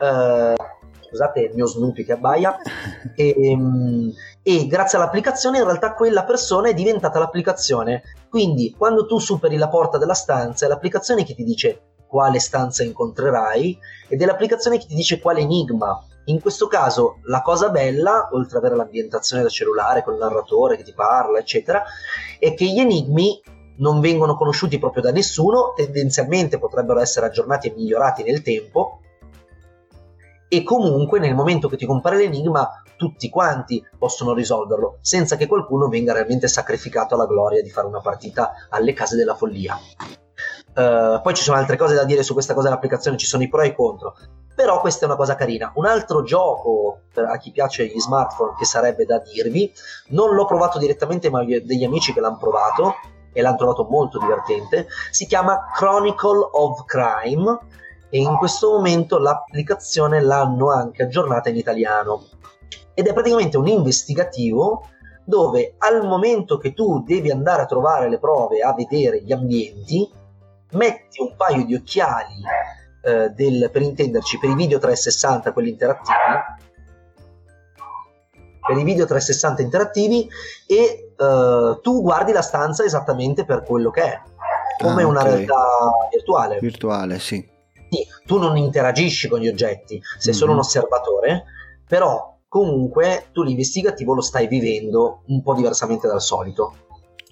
Eh, 0.00 0.54
scusate 1.00 1.40
il 1.40 1.54
mio 1.54 1.66
Snoopy 1.66 2.04
che 2.04 2.12
abbaia, 2.12 2.56
e, 3.14 3.34
ehm, 3.36 4.12
e, 4.42 4.66
grazie 4.66 4.96
all'applicazione 4.96 5.58
in 5.58 5.64
realtà 5.64 5.92
quella 5.92 6.24
persona 6.24 6.68
è 6.68 6.74
diventata 6.74 7.18
l'applicazione. 7.18 8.02
Quindi 8.30 8.74
quando 8.78 9.04
tu 9.06 9.18
superi 9.18 9.56
la 9.56 9.68
porta 9.68 9.98
della 9.98 10.14
stanza 10.14 10.64
è 10.64 10.68
l'applicazione 10.68 11.24
che 11.24 11.34
ti 11.34 11.44
dice 11.44 11.82
quale 12.06 12.38
stanza 12.40 12.82
incontrerai 12.82 13.78
ed 14.08 14.22
è 14.22 14.24
l'applicazione 14.24 14.78
che 14.78 14.86
ti 14.86 14.94
dice 14.94 15.20
quale 15.20 15.40
enigma. 15.40 16.02
In 16.30 16.40
questo 16.40 16.68
caso 16.68 17.18
la 17.24 17.42
cosa 17.42 17.70
bella, 17.70 18.28
oltre 18.30 18.58
ad 18.58 18.64
avere 18.64 18.76
l'ambientazione 18.76 19.42
da 19.42 19.48
cellulare 19.48 20.04
con 20.04 20.14
il 20.14 20.20
narratore 20.20 20.76
che 20.76 20.84
ti 20.84 20.94
parla, 20.94 21.38
eccetera, 21.38 21.82
è 22.38 22.54
che 22.54 22.66
gli 22.66 22.78
enigmi 22.78 23.42
non 23.78 23.98
vengono 23.98 24.36
conosciuti 24.36 24.78
proprio 24.78 25.02
da 25.02 25.10
nessuno, 25.10 25.72
tendenzialmente 25.74 26.58
potrebbero 26.58 27.00
essere 27.00 27.26
aggiornati 27.26 27.68
e 27.68 27.74
migliorati 27.74 28.22
nel 28.22 28.42
tempo, 28.42 29.00
e 30.48 30.62
comunque 30.62 31.18
nel 31.18 31.34
momento 31.34 31.68
che 31.68 31.76
ti 31.76 31.86
compare 31.86 32.16
l'enigma 32.16 32.82
tutti 32.96 33.28
quanti 33.28 33.84
possono 33.98 34.32
risolverlo 34.32 34.98
senza 35.00 35.36
che 35.36 35.46
qualcuno 35.46 35.88
venga 35.88 36.12
realmente 36.12 36.46
sacrificato 36.46 37.14
alla 37.14 37.26
gloria 37.26 37.62
di 37.62 37.70
fare 37.70 37.86
una 37.86 38.00
partita 38.00 38.52
alle 38.68 38.92
case 38.92 39.16
della 39.16 39.34
follia. 39.34 39.76
Uh, 40.74 41.20
poi 41.22 41.34
ci 41.34 41.42
sono 41.42 41.56
altre 41.56 41.76
cose 41.76 41.94
da 41.94 42.04
dire 42.04 42.22
su 42.22 42.34
questa 42.34 42.54
cosa 42.54 42.68
dell'applicazione, 42.68 43.16
ci 43.16 43.26
sono 43.26 43.42
i 43.42 43.48
pro 43.48 43.62
e 43.62 43.68
i 43.68 43.74
contro, 43.74 44.14
però 44.60 44.78
questa 44.82 45.04
è 45.04 45.08
una 45.08 45.16
cosa 45.16 45.36
carina. 45.36 45.72
Un 45.76 45.86
altro 45.86 46.22
gioco 46.22 47.04
per 47.14 47.24
a 47.24 47.38
chi 47.38 47.50
piace 47.50 47.86
gli 47.86 47.98
smartphone 47.98 48.52
che 48.58 48.66
sarebbe 48.66 49.06
da 49.06 49.18
dirvi, 49.18 49.72
non 50.08 50.34
l'ho 50.34 50.44
provato 50.44 50.78
direttamente 50.78 51.30
ma 51.30 51.40
ho 51.40 51.44
degli 51.44 51.82
amici 51.82 52.12
che 52.12 52.20
l'hanno 52.20 52.36
provato 52.36 52.96
e 53.32 53.40
l'hanno 53.40 53.56
trovato 53.56 53.86
molto 53.88 54.18
divertente, 54.18 54.86
si 55.10 55.24
chiama 55.26 55.70
Chronicle 55.74 56.46
of 56.52 56.84
Crime 56.84 57.58
e 58.10 58.18
in 58.18 58.36
questo 58.36 58.70
momento 58.72 59.16
l'applicazione 59.16 60.20
l'hanno 60.20 60.70
anche 60.70 61.04
aggiornata 61.04 61.48
in 61.48 61.56
italiano 61.56 62.26
ed 62.92 63.06
è 63.06 63.14
praticamente 63.14 63.56
un 63.56 63.66
investigativo 63.66 64.88
dove 65.24 65.76
al 65.78 66.06
momento 66.06 66.58
che 66.58 66.74
tu 66.74 67.02
devi 67.02 67.30
andare 67.30 67.62
a 67.62 67.66
trovare 67.66 68.10
le 68.10 68.18
prove, 68.18 68.60
a 68.60 68.74
vedere 68.74 69.22
gli 69.22 69.32
ambienti, 69.32 70.06
metti 70.72 71.22
un 71.22 71.34
paio 71.34 71.64
di 71.64 71.74
occhiali 71.74 72.42
eh, 73.02 73.28
del, 73.30 73.70
per 73.70 73.82
intenderci 73.82 74.38
per 74.38 74.50
i 74.50 74.54
video 74.54 74.78
360, 74.78 75.52
quelli 75.52 75.70
interattivi, 75.70 76.18
per 78.66 78.76
i 78.76 78.84
video 78.84 79.06
360 79.06 79.62
interattivi 79.62 80.28
e 80.66 81.12
eh, 81.16 81.78
tu 81.82 82.02
guardi 82.02 82.32
la 82.32 82.42
stanza 82.42 82.84
esattamente 82.84 83.44
per 83.44 83.62
quello 83.62 83.90
che 83.90 84.02
è, 84.02 84.20
come 84.78 85.02
ah, 85.02 85.06
una 85.06 85.20
okay. 85.20 85.32
realtà 85.32 85.66
virtuale. 86.10 86.58
Virtuale, 86.60 87.18
sì 87.18 87.58
tu 88.24 88.38
non 88.38 88.56
interagisci 88.56 89.26
con 89.26 89.40
gli 89.40 89.48
oggetti, 89.48 90.00
sei 90.18 90.30
mm-hmm. 90.30 90.40
solo 90.40 90.52
un 90.52 90.58
mhm. 90.58 90.64
osservatore, 90.64 91.44
però 91.86 92.38
comunque 92.46 93.26
tu 93.32 93.42
l'investigativo 93.42 94.14
lo 94.14 94.20
stai 94.20 94.46
vivendo 94.46 95.22
un 95.26 95.42
po' 95.42 95.54
diversamente 95.54 96.06
dal 96.06 96.22
solito. 96.22 96.74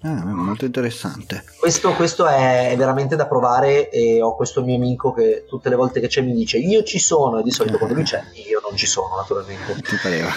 Ah, 0.01 0.23
molto 0.25 0.63
interessante. 0.63 1.43
Questo, 1.59 1.93
questo, 1.93 2.25
è 2.25 2.73
veramente 2.77 3.17
da 3.17 3.27
provare 3.27 3.89
e 3.89 4.21
ho 4.21 4.35
questo 4.35 4.63
mio 4.63 4.75
amico 4.75 5.11
che 5.11 5.43
tutte 5.47 5.67
le 5.67 5.75
volte 5.75 5.99
che 5.99 6.07
c'è 6.07 6.21
mi 6.21 6.33
dice 6.33 6.57
io 6.57 6.83
ci 6.83 6.99
sono 6.99 7.39
e 7.39 7.43
di 7.43 7.51
solito 7.51 7.77
quando 7.77 7.95
lui 7.95 8.05
c'è 8.05 8.23
io 8.47 8.61
non 8.61 8.77
ci 8.77 8.87
sono 8.87 9.17
naturalmente. 9.17 9.73
Ti 9.81 9.95
pareva. 10.01 10.29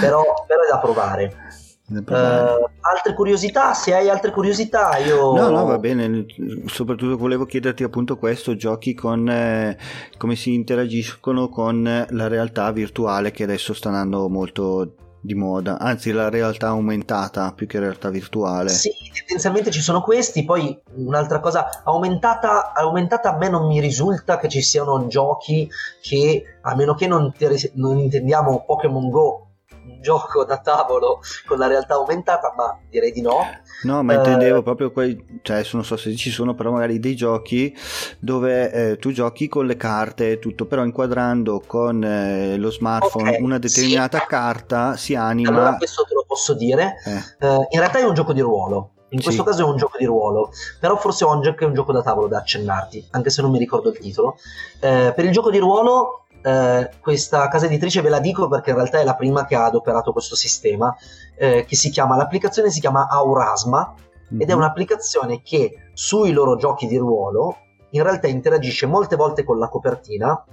però, 0.00 0.22
però 0.46 0.62
è 0.62 0.70
da 0.70 0.78
provare. 0.78 1.52
Uh, 1.86 2.66
altre 2.80 3.12
curiosità, 3.14 3.74
se 3.74 3.94
hai 3.94 4.08
altre 4.08 4.30
curiosità, 4.30 4.96
io. 4.96 5.34
No, 5.34 5.50
no, 5.50 5.66
va 5.66 5.78
bene. 5.78 6.24
Soprattutto 6.64 7.18
volevo 7.18 7.44
chiederti 7.44 7.82
appunto 7.82 8.16
questo: 8.16 8.56
giochi 8.56 8.94
con 8.94 9.28
eh, 9.28 9.76
come 10.16 10.34
si 10.34 10.54
interagiscono 10.54 11.50
con 11.50 12.06
la 12.08 12.28
realtà 12.28 12.70
virtuale 12.72 13.32
che 13.32 13.42
adesso 13.42 13.74
sta 13.74 13.88
andando 13.90 14.30
molto 14.30 14.94
di 15.24 15.34
moda, 15.34 15.78
anzi 15.78 16.12
la 16.12 16.28
realtà 16.28 16.68
aumentata 16.68 17.50
più 17.52 17.66
che 17.66 17.78
realtà 17.78 18.10
virtuale. 18.10 18.68
Sì, 18.68 18.92
tendenzialmente 19.14 19.70
ci 19.70 19.80
sono 19.80 20.02
questi, 20.02 20.44
poi 20.44 20.78
un'altra 20.96 21.40
cosa, 21.40 21.82
aumentata, 21.82 22.74
aumentata 22.74 23.32
a 23.32 23.38
me 23.38 23.48
non 23.48 23.66
mi 23.66 23.80
risulta 23.80 24.36
che 24.36 24.50
ci 24.50 24.60
siano 24.60 25.06
giochi 25.06 25.66
che, 26.02 26.58
a 26.60 26.74
meno 26.74 26.94
che 26.94 27.06
non, 27.06 27.32
non 27.72 27.98
intendiamo 27.98 28.64
Pokémon 28.66 29.08
Go 29.08 29.46
un 29.86 30.00
gioco 30.00 30.44
da 30.44 30.58
tavolo 30.58 31.20
con 31.46 31.58
la 31.58 31.66
realtà 31.66 31.94
aumentata, 31.94 32.52
ma 32.56 32.78
direi 32.88 33.12
di 33.12 33.20
no. 33.20 33.40
No, 33.82 34.02
ma 34.02 34.14
intendevo 34.14 34.58
uh, 34.58 34.62
proprio 34.62 34.90
quei, 34.92 35.40
cioè 35.42 35.64
non 35.72 35.84
so 35.84 35.96
se 35.96 36.14
ci 36.16 36.30
sono 36.30 36.54
però 36.54 36.70
magari 36.70 36.98
dei 36.98 37.14
giochi 37.14 37.74
dove 38.18 38.70
eh, 38.72 38.96
tu 38.98 39.12
giochi 39.12 39.48
con 39.48 39.66
le 39.66 39.76
carte 39.76 40.32
e 40.32 40.38
tutto, 40.38 40.66
però 40.66 40.84
inquadrando 40.84 41.62
con 41.66 42.02
eh, 42.02 42.56
lo 42.56 42.70
smartphone 42.70 43.30
okay, 43.30 43.42
una 43.42 43.58
determinata 43.58 44.18
sì. 44.20 44.26
carta 44.26 44.96
si 44.96 45.14
anima. 45.14 45.50
Allora 45.50 45.76
questo 45.76 46.04
te 46.04 46.14
lo 46.14 46.24
posso 46.26 46.54
dire. 46.54 46.96
Eh. 47.04 47.46
Uh, 47.46 47.66
in 47.70 47.78
realtà 47.78 47.98
è 47.98 48.04
un 48.04 48.14
gioco 48.14 48.32
di 48.32 48.40
ruolo. 48.40 48.90
In 49.10 49.22
questo 49.22 49.42
sì. 49.42 49.48
caso 49.48 49.62
è 49.64 49.70
un 49.70 49.76
gioco 49.76 49.96
di 49.96 50.06
ruolo, 50.06 50.50
però 50.80 50.96
forse 50.96 51.24
Onjack 51.24 51.60
è 51.60 51.66
un 51.66 51.74
gioco 51.74 51.92
da 51.92 52.02
tavolo 52.02 52.26
da 52.26 52.38
accennarti, 52.38 53.08
anche 53.12 53.30
se 53.30 53.42
non 53.42 53.52
mi 53.52 53.58
ricordo 53.58 53.90
il 53.90 53.98
titolo. 53.98 54.38
Eh, 54.80 55.12
per 55.14 55.24
il 55.24 55.30
gioco 55.30 55.50
di 55.50 55.58
ruolo 55.58 56.23
eh, 56.44 56.90
questa 57.00 57.48
casa 57.48 57.64
editrice 57.64 58.02
ve 58.02 58.10
la 58.10 58.20
dico 58.20 58.48
perché 58.48 58.70
in 58.70 58.76
realtà 58.76 59.00
è 59.00 59.04
la 59.04 59.14
prima 59.14 59.46
che 59.46 59.54
ha 59.54 59.64
adoperato 59.64 60.12
questo 60.12 60.36
sistema, 60.36 60.94
eh, 61.36 61.64
che 61.64 61.74
si 61.74 61.88
chiama, 61.88 62.16
l'applicazione 62.16 62.70
si 62.70 62.80
chiama 62.80 63.08
Aurasma 63.08 63.94
mm-hmm. 63.94 64.42
ed 64.42 64.50
è 64.50 64.52
mhm. 64.52 64.58
un'applicazione 64.58 65.40
che 65.42 65.90
sui 65.94 66.32
loro 66.32 66.56
giochi 66.56 66.86
di 66.86 66.98
ruolo 66.98 67.56
in 67.90 68.02
realtà 68.02 68.26
interagisce 68.26 68.86
molte 68.86 69.16
volte 69.16 69.44
con 69.44 69.58
la 69.58 69.68
copertina, 69.68 70.44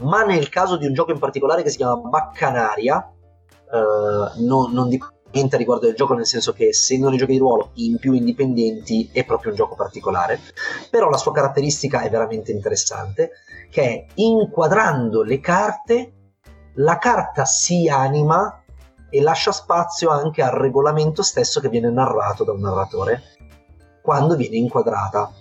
ma 0.00 0.22
nel 0.22 0.48
caso 0.50 0.76
di 0.76 0.86
un 0.86 0.92
gioco 0.92 1.12
in 1.12 1.18
particolare 1.18 1.62
che 1.62 1.70
si 1.70 1.78
chiama 1.78 1.96
Baccanaria, 1.96 3.10
eh, 3.72 4.40
no, 4.42 4.68
non 4.70 4.88
dico 4.88 5.13
niente 5.34 5.56
riguardo 5.56 5.86
del 5.86 5.94
gioco, 5.94 6.14
nel 6.14 6.26
senso 6.26 6.52
che 6.52 6.68
essendo 6.68 7.08
nei 7.08 7.18
giochi 7.18 7.32
di 7.32 7.38
ruolo 7.38 7.70
in 7.74 7.98
più 7.98 8.12
indipendenti 8.12 9.10
è 9.12 9.24
proprio 9.24 9.50
un 9.50 9.56
gioco 9.56 9.74
particolare, 9.74 10.40
però 10.90 11.08
la 11.08 11.16
sua 11.16 11.32
caratteristica 11.32 12.00
è 12.00 12.10
veramente 12.10 12.52
interessante, 12.52 13.30
che 13.70 13.82
è 13.82 14.06
inquadrando 14.14 15.22
le 15.22 15.40
carte, 15.40 16.12
la 16.76 16.98
carta 16.98 17.44
si 17.44 17.88
anima 17.88 18.62
e 19.10 19.20
lascia 19.20 19.52
spazio 19.52 20.10
anche 20.10 20.42
al 20.42 20.52
regolamento 20.52 21.22
stesso 21.22 21.60
che 21.60 21.68
viene 21.68 21.90
narrato 21.90 22.44
da 22.44 22.52
un 22.52 22.60
narratore 22.60 23.22
quando 24.02 24.36
viene 24.36 24.56
inquadrata. 24.56 25.32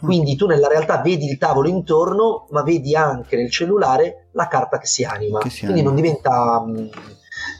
Quindi 0.00 0.36
tu 0.36 0.46
nella 0.46 0.68
realtà 0.68 1.00
vedi 1.00 1.26
il 1.26 1.38
tavolo 1.38 1.68
intorno, 1.68 2.46
ma 2.50 2.62
vedi 2.62 2.94
anche 2.94 3.36
nel 3.36 3.50
cellulare 3.50 4.28
la 4.32 4.46
carta 4.46 4.78
che 4.78 4.86
si 4.86 5.04
anima. 5.04 5.40
Che 5.40 5.50
si 5.50 5.64
Quindi 5.64 5.80
anima. 5.80 5.94
non 5.94 6.00
diventa... 6.00 6.62
Um, 6.64 6.90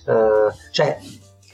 uh, 0.07 0.53
cioè, 0.71 0.99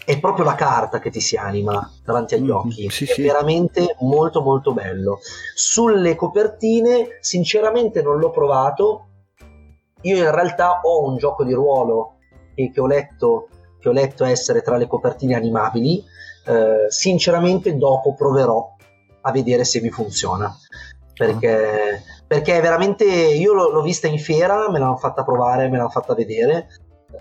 è 0.05 0.19
proprio 0.19 0.45
la 0.45 0.55
carta 0.55 0.99
che 0.99 1.11
ti 1.11 1.21
si 1.21 1.37
anima 1.37 1.91
davanti 2.05 2.35
agli 2.35 2.51
mm, 2.51 2.51
occhi. 2.51 2.91
Sì, 2.91 3.05
è 3.05 3.13
sì. 3.15 3.23
veramente 3.23 3.97
molto 4.01 4.43
molto 4.43 4.73
bello. 4.73 5.21
Sulle 5.55 6.17
copertine, 6.17 7.19
sinceramente 7.21 8.03
non 8.03 8.19
l'ho 8.19 8.31
provato. 8.31 9.07
Io 10.03 10.17
in 10.17 10.31
realtà 10.31 10.81
ho 10.83 11.09
un 11.09 11.17
gioco 11.17 11.45
di 11.45 11.53
ruolo 11.53 12.17
che, 12.55 12.73
ho, 12.77 12.87
letto, 12.87 13.49
che 13.79 13.89
ho 13.89 13.93
letto 13.93 14.25
essere 14.25 14.63
tra 14.63 14.77
le 14.77 14.89
copertine 14.89 15.35
animabili. 15.35 16.03
Eh, 16.45 16.91
sinceramente 16.91 17.77
dopo 17.77 18.15
proverò 18.15 18.75
a 19.21 19.31
vedere 19.31 19.65
se 19.65 19.81
mi 19.81 19.91
funziona. 19.91 20.53
perché, 21.15 22.03
perché 22.27 22.61
veramente 22.61 23.05
io 23.05 23.53
l'ho, 23.53 23.71
l'ho, 23.71 23.83
vista 23.83 24.09
in 24.09 24.19
fiera, 24.19 24.69
me 24.69 24.81
l'hanno 24.81 24.97
fatta 24.97 25.23
provare, 25.23 25.69
me 25.69 25.77
l'hanno 25.77 25.91
fatta 25.91 26.15
vedere 26.15 26.67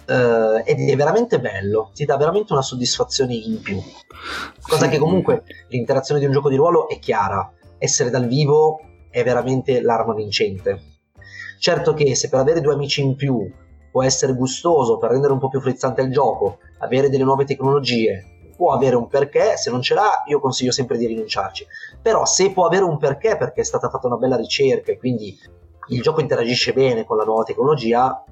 eh, 0.05 0.63
ed 0.65 0.89
è 0.89 0.95
veramente 0.95 1.39
bello, 1.39 1.91
ti 1.93 2.05
dà 2.05 2.17
veramente 2.17 2.53
una 2.53 2.61
soddisfazione 2.61 3.33
in 3.35 3.61
più. 3.61 3.81
Cosa 4.61 4.87
che 4.87 4.97
comunque 4.97 5.43
l'interazione 5.69 6.19
di 6.19 6.25
un 6.25 6.31
gioco 6.31 6.49
di 6.49 6.55
ruolo 6.55 6.89
è 6.89 6.99
chiara, 6.99 7.51
essere 7.77 8.09
dal 8.09 8.27
vivo 8.27 8.79
è 9.09 9.23
veramente 9.23 9.81
l'arma 9.81 10.13
vincente. 10.13 10.81
Certo 11.59 11.93
che 11.93 12.15
se 12.15 12.29
per 12.29 12.39
avere 12.39 12.61
due 12.61 12.73
amici 12.73 13.01
in 13.01 13.15
più 13.15 13.49
può 13.91 14.03
essere 14.03 14.33
gustoso 14.33 14.97
per 14.97 15.11
rendere 15.11 15.33
un 15.33 15.39
po' 15.39 15.49
più 15.49 15.59
frizzante 15.59 16.01
il 16.01 16.11
gioco, 16.11 16.59
avere 16.79 17.09
delle 17.09 17.23
nuove 17.23 17.45
tecnologie, 17.45 18.53
può 18.55 18.73
avere 18.73 18.95
un 18.95 19.07
perché, 19.07 19.57
se 19.57 19.69
non 19.69 19.81
ce 19.81 19.93
l'ha 19.93 20.23
io 20.27 20.39
consiglio 20.39 20.71
sempre 20.71 20.97
di 20.97 21.05
rinunciarci. 21.07 21.65
Però 22.01 22.25
se 22.25 22.51
può 22.51 22.65
avere 22.65 22.83
un 22.83 22.97
perché 22.97 23.35
perché 23.35 23.61
è 23.61 23.65
stata 23.65 23.89
fatta 23.89 24.07
una 24.07 24.17
bella 24.17 24.37
ricerca 24.37 24.91
e 24.91 24.97
quindi 24.97 25.37
il 25.87 26.01
gioco 26.01 26.21
interagisce 26.21 26.71
bene 26.71 27.03
con 27.03 27.17
la 27.17 27.23
nuova 27.23 27.43
tecnologia, 27.43 28.23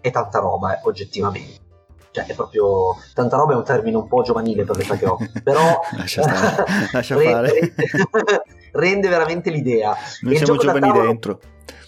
è 0.00 0.10
tanta 0.10 0.38
roba, 0.38 0.76
eh, 0.76 0.80
oggettivamente. 0.84 1.66
Cioè, 2.10 2.26
è 2.26 2.34
proprio 2.34 2.96
tanta 3.14 3.36
roba 3.36 3.52
è 3.52 3.56
un 3.56 3.64
termine 3.64 3.96
un 3.96 4.08
po' 4.08 4.22
giovanile 4.22 4.64
per 4.64 4.76
l'età 4.76 4.96
che 4.96 5.06
ho, 5.06 5.18
però 5.42 5.78
lascia, 5.96 6.22
stare, 6.22 6.64
lascia 6.92 7.16
rende, 7.16 7.50
rende, 7.50 8.42
rende, 8.72 9.08
veramente 9.08 9.50
l'idea. 9.50 9.94
Noi 10.22 10.36
siamo 10.36 10.56
giovani 10.56 10.80
tavolo, 10.80 11.06
dentro. 11.06 11.38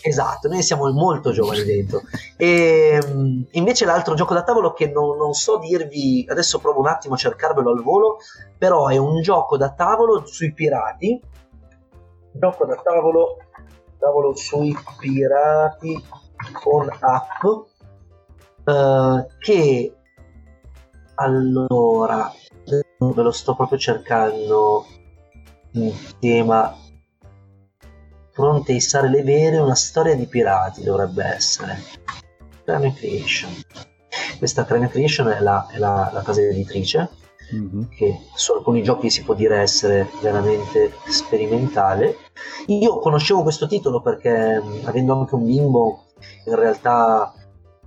Esatto, 0.03 0.49
noi 0.49 0.63
siamo 0.63 0.91
molto 0.93 1.31
giovani 1.33 1.63
dentro. 1.65 2.03
E 2.37 3.01
ehm, 3.03 3.47
invece 3.53 3.85
l'altro 3.87 4.15
gioco 4.15 4.35
da 4.35 4.43
tavolo 4.43 4.73
che 4.73 4.89
non, 4.89 5.17
non, 5.17 5.33
so 5.33 5.59
dirvi, 5.59 6.27
adesso 6.29 6.59
provo 6.59 6.81
un 6.81 6.87
attimo 6.87 7.15
a 7.15 7.19
cercarvelo 7.19 7.71
al 7.71 7.83
volo, 7.83 8.19
però 8.57 8.89
è 8.89 8.99
un 8.99 9.21
gioco 9.23 9.57
da 9.57 9.73
tavolo 9.73 10.25
sui 10.27 10.53
pirati. 10.53 11.21
Gioco 12.33 12.65
da 12.67 12.77
tavolo, 12.77 13.39
tavolo 13.99 14.35
sui 14.37 14.77
pirati 14.99 16.03
con 16.53 16.89
app 16.89 17.69
uh, 18.65 19.27
che 19.39 19.95
allora 21.15 22.33
ve 22.65 23.23
lo 23.23 23.31
sto 23.31 23.55
proprio 23.55 23.79
cercando 23.79 24.87
in 25.73 25.93
tema 26.19 26.75
pronte 28.33 28.73
a 28.73 28.75
issare 28.75 29.09
le 29.09 29.23
vere, 29.23 29.59
una 29.59 29.75
storia 29.75 30.15
di 30.15 30.27
pirati 30.27 30.83
dovrebbe 30.83 31.25
essere. 31.25 31.79
Crane 32.65 32.95
Creation. 32.95 33.51
Questa 34.39 34.65
Crane 34.65 34.89
Creation 34.89 35.29
è 35.29 35.41
la, 35.41 35.67
è 35.71 35.79
la, 35.79 36.11
la 36.13 36.23
casa 36.23 36.41
editrice, 36.41 37.11
mm-hmm. 37.55 37.83
che 37.91 38.19
su 38.35 38.53
alcuni 38.53 38.83
giochi 38.83 39.11
si 39.11 39.23
può 39.23 39.35
dire 39.35 39.59
essere 39.61 40.09
veramente 40.23 40.93
sperimentale. 41.09 42.17
Io 42.67 42.99
conoscevo 42.99 43.43
questo 43.43 43.67
titolo 43.67 44.01
perché, 44.01 44.63
avendo 44.85 45.19
anche 45.19 45.35
un 45.35 45.45
bimbo, 45.45 46.05
in 46.47 46.55
realtà 46.55 47.35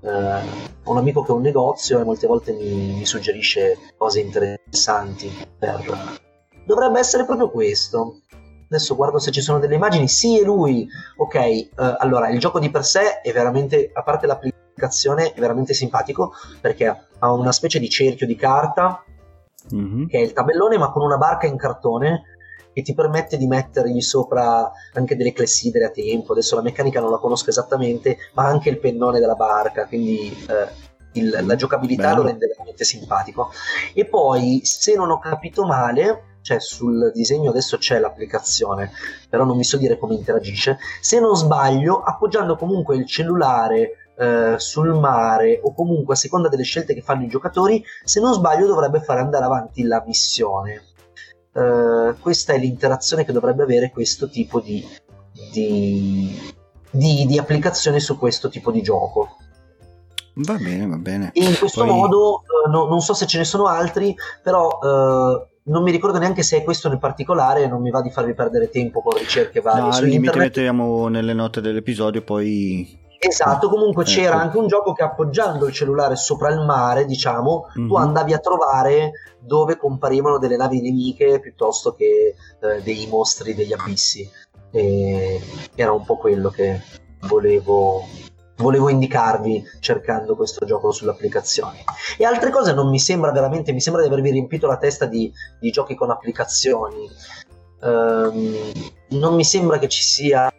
eh, 0.03 0.41
ho 0.83 0.91
un 0.91 0.97
amico 0.97 1.23
che 1.23 1.31
ha 1.31 1.35
un 1.35 1.41
negozio 1.41 1.99
e 1.99 2.03
molte 2.03 2.27
volte 2.27 2.51
mi, 2.53 2.93
mi 2.97 3.05
suggerisce 3.05 3.77
cose 3.97 4.19
interessanti 4.19 5.31
per... 5.57 6.19
Dovrebbe 6.65 6.99
essere 6.99 7.25
proprio 7.25 7.49
questo. 7.49 8.21
Adesso 8.67 8.95
guardo 8.95 9.19
se 9.19 9.31
ci 9.31 9.41
sono 9.41 9.59
delle 9.59 9.75
immagini, 9.75 10.07
sì 10.07 10.39
è 10.39 10.43
lui, 10.43 10.87
ok, 11.17 11.35
eh, 11.35 11.69
allora 11.75 12.29
il 12.29 12.39
gioco 12.39 12.59
di 12.59 12.69
per 12.69 12.83
sé 12.83 13.21
è 13.21 13.31
veramente, 13.31 13.91
a 13.93 14.01
parte 14.03 14.25
l'applicazione, 14.25 15.33
è 15.33 15.39
veramente 15.39 15.73
simpatico 15.73 16.33
perché 16.59 16.87
ha 17.19 17.31
una 17.31 17.51
specie 17.51 17.79
di 17.79 17.89
cerchio 17.89 18.25
di 18.25 18.35
carta 18.35 19.03
mm-hmm. 19.73 20.07
che 20.07 20.17
è 20.17 20.21
il 20.21 20.33
tabellone 20.33 20.77
ma 20.77 20.91
con 20.91 21.03
una 21.03 21.17
barca 21.17 21.45
in 21.45 21.57
cartone 21.57 22.32
che 22.71 22.81
ti 22.81 22.93
permette 22.93 23.37
di 23.37 23.47
mettergli 23.47 24.01
sopra 24.01 24.71
anche 24.93 25.15
delle 25.15 25.33
clessidere 25.33 25.85
a 25.85 25.89
tempo, 25.89 26.31
adesso 26.31 26.55
la 26.55 26.61
meccanica 26.61 26.99
non 26.99 27.11
la 27.11 27.17
conosco 27.17 27.49
esattamente, 27.49 28.17
ma 28.33 28.45
anche 28.45 28.69
il 28.69 28.79
pennone 28.79 29.19
della 29.19 29.35
barca, 29.35 29.85
quindi... 29.87 30.35
Eh, 30.47 30.91
il, 31.15 31.43
la 31.45 31.55
giocabilità 31.55 32.09
Bello. 32.09 32.23
lo 32.23 32.27
rende 32.27 32.47
veramente 32.47 32.83
simpatico. 32.83 33.51
E 33.93 34.05
poi, 34.05 34.61
se 34.63 34.95
non 34.95 35.11
ho 35.11 35.19
capito 35.19 35.63
male, 35.63 36.37
cioè 36.41 36.59
sul 36.59 37.11
disegno 37.13 37.49
adesso 37.49 37.77
c'è 37.77 37.99
l'applicazione, 37.99 38.91
però 39.29 39.45
non 39.45 39.57
mi 39.57 39.63
so 39.63 39.77
dire 39.77 39.97
come 39.97 40.15
interagisce. 40.15 40.77
Se 41.01 41.19
non 41.19 41.35
sbaglio, 41.35 42.01
appoggiando 42.01 42.55
comunque 42.55 42.95
il 42.95 43.05
cellulare 43.05 44.11
eh, 44.15 44.55
sul 44.57 44.93
mare 44.93 45.59
o 45.63 45.73
comunque 45.73 46.13
a 46.13 46.17
seconda 46.17 46.49
delle 46.49 46.63
scelte 46.63 46.93
che 46.93 47.01
fanno 47.01 47.23
i 47.23 47.29
giocatori, 47.29 47.83
se 48.03 48.19
non 48.19 48.33
sbaglio 48.33 48.67
dovrebbe 48.67 49.01
fare 49.01 49.21
andare 49.21 49.45
avanti 49.45 49.83
la 49.83 50.03
missione. 50.05 50.83
Eh, 51.55 52.15
questa 52.19 52.53
è 52.53 52.57
l'interazione 52.57 53.25
che 53.25 53.31
dovrebbe 53.31 53.63
avere 53.63 53.91
questo 53.91 54.27
tipo 54.27 54.59
di, 54.59 54.83
di, 55.51 56.35
di, 56.89 57.25
di 57.27 57.37
applicazione 57.37 57.99
su 57.99 58.17
questo 58.17 58.49
tipo 58.49 58.71
di 58.71 58.81
gioco. 58.81 59.37
Va 60.35 60.55
bene, 60.55 60.87
va 60.87 60.97
bene. 60.97 61.29
E 61.33 61.43
in 61.43 61.55
questo 61.57 61.85
Poi... 61.85 61.93
modo, 61.93 62.41
eh, 62.41 62.69
no, 62.69 62.87
non 62.87 63.01
so 63.01 63.13
se 63.13 63.27
ce 63.27 63.37
ne 63.37 63.43
sono 63.43 63.67
altri, 63.67 64.15
però 64.41 64.79
eh, 64.81 65.47
non 65.65 65.83
mi 65.83 65.91
ricordo 65.91 66.17
neanche 66.17 66.41
se 66.41 66.57
è 66.57 66.63
questo 66.63 66.89
nel 66.89 66.97
particolare, 66.97 67.67
non 67.67 67.81
mi 67.81 67.91
va 67.91 68.01
di 68.01 68.09
farvi 68.09 68.33
perdere 68.33 68.69
tempo 68.69 69.01
con 69.01 69.15
ricerche 69.15 69.61
varie. 69.61 69.81
No, 69.81 69.89
al 69.89 70.05
limite 70.05 70.37
mettiamo 70.39 71.07
nelle 71.07 71.33
note 71.33 71.61
dell'episodio, 71.61 72.23
poi... 72.23 73.01
Esatto, 73.27 73.69
comunque 73.69 74.03
ecco. 74.03 74.11
c'era 74.11 74.39
anche 74.39 74.57
un 74.57 74.67
gioco 74.67 74.93
che 74.93 75.03
appoggiando 75.03 75.67
il 75.67 75.73
cellulare 75.73 76.15
sopra 76.15 76.49
il 76.49 76.59
mare, 76.59 77.05
diciamo, 77.05 77.67
mm-hmm. 77.77 77.87
tu 77.87 77.95
mhm. 77.95 78.01
andavi 78.01 78.33
a 78.33 78.39
trovare 78.39 79.11
dove 79.39 79.77
comparivano 79.77 80.37
delle 80.37 80.57
navi 80.57 80.81
nemiche 80.81 81.39
piuttosto 81.39 81.93
che 81.93 82.35
eh, 82.61 82.81
dei 82.81 83.07
mostri 83.07 83.53
degli 83.53 83.73
abissi. 83.73 84.29
E 84.71 85.39
era 85.75 85.91
un 85.91 86.03
po' 86.03 86.17
quello 86.17 86.49
che 86.49 86.81
volevo 87.27 88.03
volevo 88.57 88.89
indicarvi 88.89 89.63
cercando 89.79 90.35
questo 90.35 90.65
gioco 90.65 90.91
sull'applicazione. 90.91 91.83
E 92.17 92.25
altre 92.25 92.49
cose 92.49 92.73
non 92.73 92.89
mi 92.89 92.99
sembra 92.99 93.31
veramente, 93.31 93.73
mi 93.73 93.81
sembra 93.81 94.01
di 94.01 94.07
avervi 94.07 94.31
riempito 94.31 94.67
la 94.67 94.77
testa 94.77 95.05
di, 95.05 95.31
di 95.59 95.71
giochi 95.71 95.95
con 95.95 96.11
applicazioni. 96.11 97.09
Um, 97.81 98.71
non 99.09 99.35
mi 99.35 99.43
sembra 99.43 99.77
che 99.77 99.89
ci 99.89 100.01
sia 100.01 100.51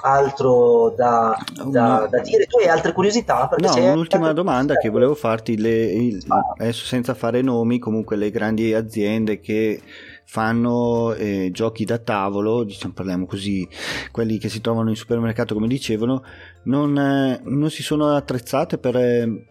altro 0.00 0.94
da, 0.96 1.36
da, 1.64 2.06
da, 2.10 2.20
dire. 2.20 2.46
Tu 2.46 2.58
hai 2.58 2.68
altre 2.68 2.92
curiosità? 2.92 3.48
no, 3.58 3.92
un'ultima 3.92 4.32
domanda 4.32 4.76
che 4.76 4.88
volevo 4.88 5.14
farti, 5.14 5.56
le, 5.56 5.84
il, 5.84 6.24
ah. 6.28 6.54
adesso 6.58 6.84
senza 6.84 7.14
fare 7.14 7.42
nomi, 7.42 7.78
comunque 7.78 8.16
le 8.16 8.30
grandi 8.30 8.74
aziende 8.74 9.40
che 9.40 9.80
fanno 10.24 11.14
eh, 11.14 11.50
giochi 11.52 11.84
da 11.84 11.98
tavolo, 11.98 12.64
diciamo, 12.64 12.92
parliamo 12.92 13.26
così, 13.26 13.66
quelli 14.10 14.38
che 14.38 14.48
si 14.48 14.60
trovano 14.60 14.90
in 14.90 14.96
supermercato 14.96 15.54
come 15.54 15.68
dicevano, 15.68 16.22
non, 16.64 16.98
eh, 16.98 17.40
non 17.44 17.70
si 17.70 17.82
sono 17.82 18.14
attrezzate 18.14 18.78
per, 18.78 18.96
eh, 18.96 19.46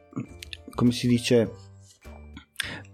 come 0.76 0.92
si 0.92 1.08
dice, 1.08 1.50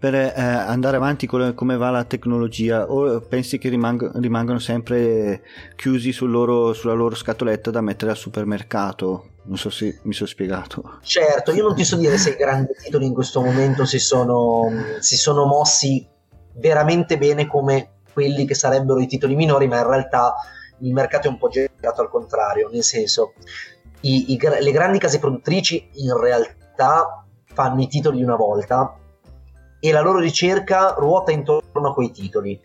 per 0.01 0.15
eh, 0.15 0.33
andare 0.35 0.97
avanti 0.97 1.27
con 1.27 1.53
come 1.53 1.77
va 1.77 1.91
la 1.91 2.05
tecnologia 2.05 2.91
o 2.91 3.19
pensi 3.19 3.59
che 3.59 3.69
rimang- 3.69 4.17
rimangano 4.19 4.57
sempre 4.57 5.43
chiusi 5.75 6.11
sul 6.11 6.31
loro, 6.31 6.73
sulla 6.73 6.93
loro 6.93 7.13
scatoletta 7.13 7.69
da 7.69 7.81
mettere 7.81 8.09
al 8.09 8.17
supermercato? 8.17 9.27
Non 9.43 9.57
so 9.57 9.69
se 9.69 9.99
mi 10.01 10.13
sono 10.13 10.27
spiegato. 10.27 10.97
Certo, 11.03 11.51
io 11.51 11.67
non 11.67 11.75
ti 11.75 11.83
so 11.83 11.97
dire 11.97 12.17
se 12.17 12.31
i 12.31 12.35
grandi 12.35 12.73
titoli 12.83 13.05
in 13.05 13.13
questo 13.13 13.41
momento 13.41 13.85
si 13.85 13.99
sono, 13.99 14.71
si 14.97 15.15
sono 15.17 15.45
mossi 15.45 16.03
veramente 16.53 17.19
bene 17.19 17.45
come 17.45 17.97
quelli 18.11 18.47
che 18.47 18.55
sarebbero 18.55 18.99
i 18.99 19.05
titoli 19.05 19.35
minori, 19.35 19.67
ma 19.67 19.77
in 19.77 19.87
realtà 19.87 20.33
il 20.79 20.93
mercato 20.93 21.27
è 21.27 21.29
un 21.29 21.37
po' 21.37 21.49
girato 21.49 22.01
al 22.01 22.09
contrario, 22.09 22.69
nel 22.71 22.81
senso 22.81 23.33
i, 23.99 24.33
i, 24.33 24.39
le 24.61 24.71
grandi 24.71 24.97
case 24.97 25.19
produttrici 25.19 25.89
in 25.93 26.17
realtà 26.17 27.23
fanno 27.53 27.81
i 27.83 27.87
titoli 27.87 28.23
una 28.23 28.35
volta 28.35 28.95
e 29.81 29.91
la 29.91 29.99
loro 29.99 30.19
ricerca 30.19 30.95
ruota 30.97 31.31
intorno 31.31 31.89
a 31.89 31.93
quei 31.93 32.11
titoli. 32.11 32.57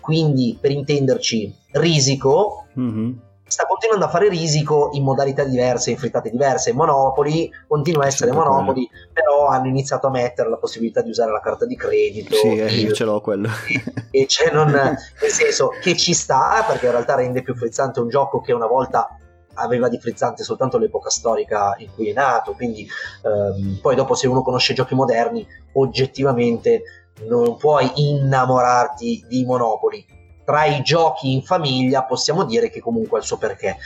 Quindi, 0.00 0.56
per 0.58 0.70
intenderci, 0.70 1.54
Risico 1.72 2.64
mm-hmm 2.78 3.12
sta 3.48 3.64
continuando 3.64 4.04
a 4.04 4.08
fare 4.08 4.28
risico 4.28 4.90
in 4.92 5.02
modalità 5.02 5.42
diverse, 5.42 5.90
in 5.90 5.96
frittate 5.96 6.30
diverse. 6.30 6.72
Monopoli 6.72 7.50
continua 7.66 8.04
a 8.04 8.06
essere 8.06 8.30
Monopoli, 8.30 8.88
però 9.12 9.46
hanno 9.46 9.68
iniziato 9.68 10.06
a 10.06 10.10
mettere 10.10 10.50
la 10.50 10.58
possibilità 10.58 11.00
di 11.00 11.10
usare 11.10 11.32
la 11.32 11.40
carta 11.40 11.64
di 11.64 11.74
credito. 11.74 12.34
Sì, 12.36 12.58
eh, 12.58 12.72
io 12.74 12.92
ce 12.92 13.04
l'ho 13.04 13.20
quello. 13.20 13.48
E 14.10 14.24
c'è 14.26 14.50
non, 14.50 14.70
nel 14.72 14.96
senso 15.30 15.70
che 15.80 15.96
ci 15.96 16.14
sta, 16.14 16.64
perché 16.66 16.86
in 16.86 16.92
realtà 16.92 17.14
rende 17.14 17.42
più 17.42 17.54
frizzante 17.54 18.00
un 18.00 18.08
gioco 18.08 18.40
che 18.40 18.52
una 18.52 18.66
volta 18.66 19.17
aveva 19.58 19.88
di 19.88 19.98
frizzante 19.98 20.44
soltanto 20.44 20.78
l'epoca 20.78 21.10
storica 21.10 21.74
in 21.78 21.88
cui 21.94 22.10
è 22.10 22.12
nato, 22.12 22.52
quindi 22.52 22.88
ehm, 23.24 23.78
poi 23.82 23.94
dopo 23.94 24.14
se 24.14 24.26
uno 24.26 24.42
conosce 24.42 24.74
giochi 24.74 24.94
moderni, 24.94 25.46
oggettivamente 25.74 26.82
non 27.26 27.56
puoi 27.56 27.90
innamorarti 27.94 29.24
di 29.28 29.44
Monopoli, 29.44 30.04
tra 30.44 30.64
i 30.64 30.82
giochi 30.82 31.32
in 31.32 31.42
famiglia 31.42 32.04
possiamo 32.04 32.44
dire 32.44 32.70
che 32.70 32.80
comunque 32.80 33.18
ha 33.18 33.20
il 33.20 33.26
suo 33.26 33.36
perché. 33.36 33.76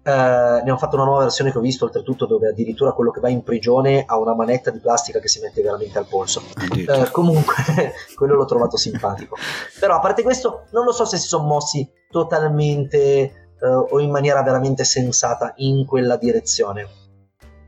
Uh, 0.00 0.64
ne 0.64 0.70
ho 0.70 0.78
fatto 0.78 0.96
una 0.96 1.04
nuova 1.04 1.24
versione 1.24 1.50
che 1.50 1.58
ho 1.58 1.60
visto 1.60 1.84
oltretutto 1.84 2.24
dove 2.24 2.48
addirittura 2.48 2.92
quello 2.92 3.10
che 3.10 3.20
va 3.20 3.28
in 3.28 3.42
prigione 3.42 4.04
ha 4.06 4.16
una 4.16 4.34
manetta 4.34 4.70
di 4.70 4.78
plastica 4.78 5.18
che 5.18 5.28
si 5.28 5.38
mette 5.40 5.60
veramente 5.60 5.98
al 5.98 6.06
polso. 6.06 6.40
Uh, 6.56 7.10
comunque 7.10 7.54
quello 8.16 8.36
l'ho 8.36 8.46
trovato 8.46 8.78
simpatico. 8.78 9.36
Però 9.78 9.96
a 9.96 10.00
parte 10.00 10.22
questo 10.22 10.66
non 10.70 10.84
lo 10.84 10.92
so 10.92 11.04
se 11.04 11.18
si 11.18 11.26
sono 11.26 11.44
mossi 11.44 11.86
totalmente 12.10 13.47
eh, 13.60 13.66
o 13.66 14.00
in 14.00 14.10
maniera 14.10 14.42
veramente 14.42 14.84
sensata 14.84 15.52
in 15.56 15.84
quella 15.86 16.16
direzione. 16.16 16.88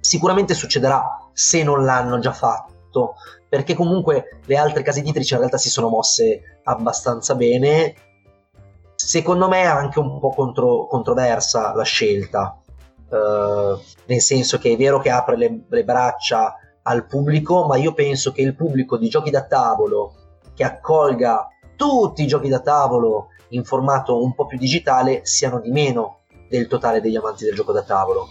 Sicuramente 0.00 0.54
succederà 0.54 1.28
se 1.32 1.62
non 1.62 1.84
l'hanno 1.84 2.18
già 2.18 2.32
fatto, 2.32 3.14
perché 3.48 3.74
comunque 3.74 4.40
le 4.44 4.56
altre 4.56 4.82
case 4.82 5.00
editrici 5.00 5.32
in 5.32 5.40
realtà 5.40 5.58
si 5.58 5.70
sono 5.70 5.88
mosse 5.88 6.60
abbastanza 6.64 7.34
bene. 7.34 7.94
Secondo 8.94 9.48
me 9.48 9.62
è 9.62 9.66
anche 9.66 9.98
un 9.98 10.20
po' 10.20 10.30
contro, 10.30 10.86
controversa 10.86 11.74
la 11.74 11.82
scelta, 11.82 12.58
eh, 13.10 13.78
nel 14.06 14.20
senso 14.20 14.58
che 14.58 14.72
è 14.72 14.76
vero 14.76 15.00
che 15.00 15.10
apre 15.10 15.36
le, 15.36 15.64
le 15.68 15.84
braccia 15.84 16.56
al 16.82 17.06
pubblico, 17.06 17.66
ma 17.66 17.76
io 17.76 17.92
penso 17.92 18.32
che 18.32 18.42
il 18.42 18.54
pubblico 18.54 18.96
di 18.96 19.08
giochi 19.08 19.30
da 19.30 19.44
tavolo 19.44 20.14
che 20.54 20.64
accolga 20.64 21.48
tutti 21.76 22.22
i 22.22 22.26
giochi 22.26 22.48
da 22.48 22.60
tavolo 22.60 23.28
in 23.50 23.64
formato 23.64 24.22
un 24.22 24.34
po' 24.34 24.46
più 24.46 24.58
digitale 24.58 25.20
siano 25.24 25.60
di 25.60 25.70
meno 25.70 26.20
del 26.48 26.66
totale 26.66 27.00
degli 27.00 27.16
amanti 27.16 27.44
del 27.44 27.54
gioco 27.54 27.72
da 27.72 27.82
tavolo. 27.82 28.28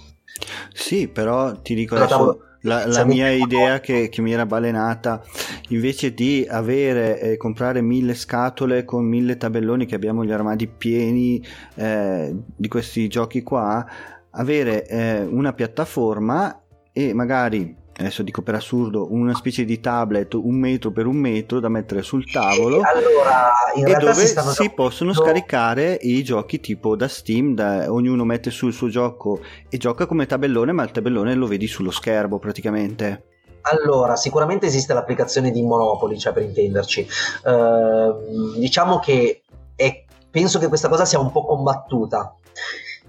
Sì, 0.73 1.07
però 1.07 1.53
ti 1.53 1.73
dico 1.73 1.95
adesso 1.95 2.09
tavolo, 2.09 2.39
la, 2.61 2.85
la 2.85 3.05
mia 3.05 3.29
idea 3.29 3.79
che, 3.79 4.09
che, 4.09 4.21
mi 4.21 4.33
era 4.33 4.45
balenata 4.45 5.23
invece 5.69 6.13
di 6.13 6.45
avere 6.49 7.19
eh, 7.19 7.37
comprare 7.37 7.81
mille 7.81 8.13
scatole 8.13 8.83
con 8.83 9.05
mille 9.05 9.37
tabelloni 9.37 9.85
che 9.85 9.95
abbiamo 9.95 10.25
gli 10.25 10.31
armadi 10.31 10.67
pieni 10.67 11.43
eh, 11.75 12.35
di 12.55 12.67
questi 12.67 13.07
giochi 13.07 13.43
qua 13.43 13.85
avere 14.31 14.85
eh, 14.87 15.21
una 15.21 15.53
piattaforma 15.53 16.61
e 16.91 17.13
magari 17.13 17.75
adesso 17.99 18.23
dico 18.23 18.41
per 18.41 18.55
assurdo, 18.55 19.11
una 19.11 19.35
specie 19.35 19.65
di 19.65 19.79
tablet 19.79 20.33
un 20.33 20.55
metro 20.55 20.91
per 20.91 21.05
un 21.05 21.17
metro 21.17 21.59
da 21.59 21.69
mettere 21.69 22.01
sul 22.01 22.29
tavolo 22.29 22.81
allora, 22.81 23.51
e 23.75 23.93
dove 23.93 24.13
si, 24.13 24.35
si 24.53 24.71
possono 24.71 25.13
scaricare 25.13 25.97
i 26.01 26.23
giochi 26.23 26.59
tipo 26.59 26.95
da 26.95 27.07
Steam, 27.07 27.53
da, 27.53 27.91
ognuno 27.91 28.23
mette 28.23 28.51
sul 28.51 28.73
suo 28.73 28.87
gioco 28.87 29.41
e 29.69 29.77
gioca 29.77 30.05
come 30.05 30.25
tabellone, 30.25 30.71
ma 30.71 30.83
il 30.83 30.91
tabellone 30.91 31.33
lo 31.35 31.47
vedi 31.47 31.67
sullo 31.67 31.91
schermo 31.91 32.39
praticamente. 32.39 33.25
Allora, 33.61 34.15
sicuramente 34.15 34.65
esiste 34.65 34.93
l'applicazione 34.93 35.51
di 35.51 35.61
Monopoli, 35.61 36.17
cioè 36.17 36.31
per 36.31 36.43
intenderci. 36.43 37.07
Uh, 37.43 38.57
diciamo 38.57 38.99
che 38.99 39.43
è, 39.75 40.05
penso 40.31 40.59
che 40.59 40.69
questa 40.69 40.87
cosa 40.87 41.03
sia 41.03 41.19
un 41.19 41.31
po' 41.31 41.45
combattuta 41.45 42.35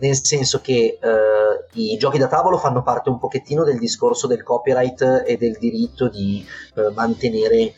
nel 0.00 0.16
senso 0.24 0.60
che 0.60 0.98
eh, 1.00 1.64
i 1.74 1.96
giochi 1.96 2.18
da 2.18 2.26
tavolo 2.26 2.58
fanno 2.58 2.82
parte 2.82 3.10
un 3.10 3.18
pochettino 3.18 3.64
del 3.64 3.78
discorso 3.78 4.26
del 4.26 4.42
copyright 4.42 5.24
e 5.26 5.36
del 5.36 5.56
diritto 5.58 6.08
di 6.08 6.44
eh, 6.74 6.90
mantenere 6.94 7.56
eh, 7.58 7.74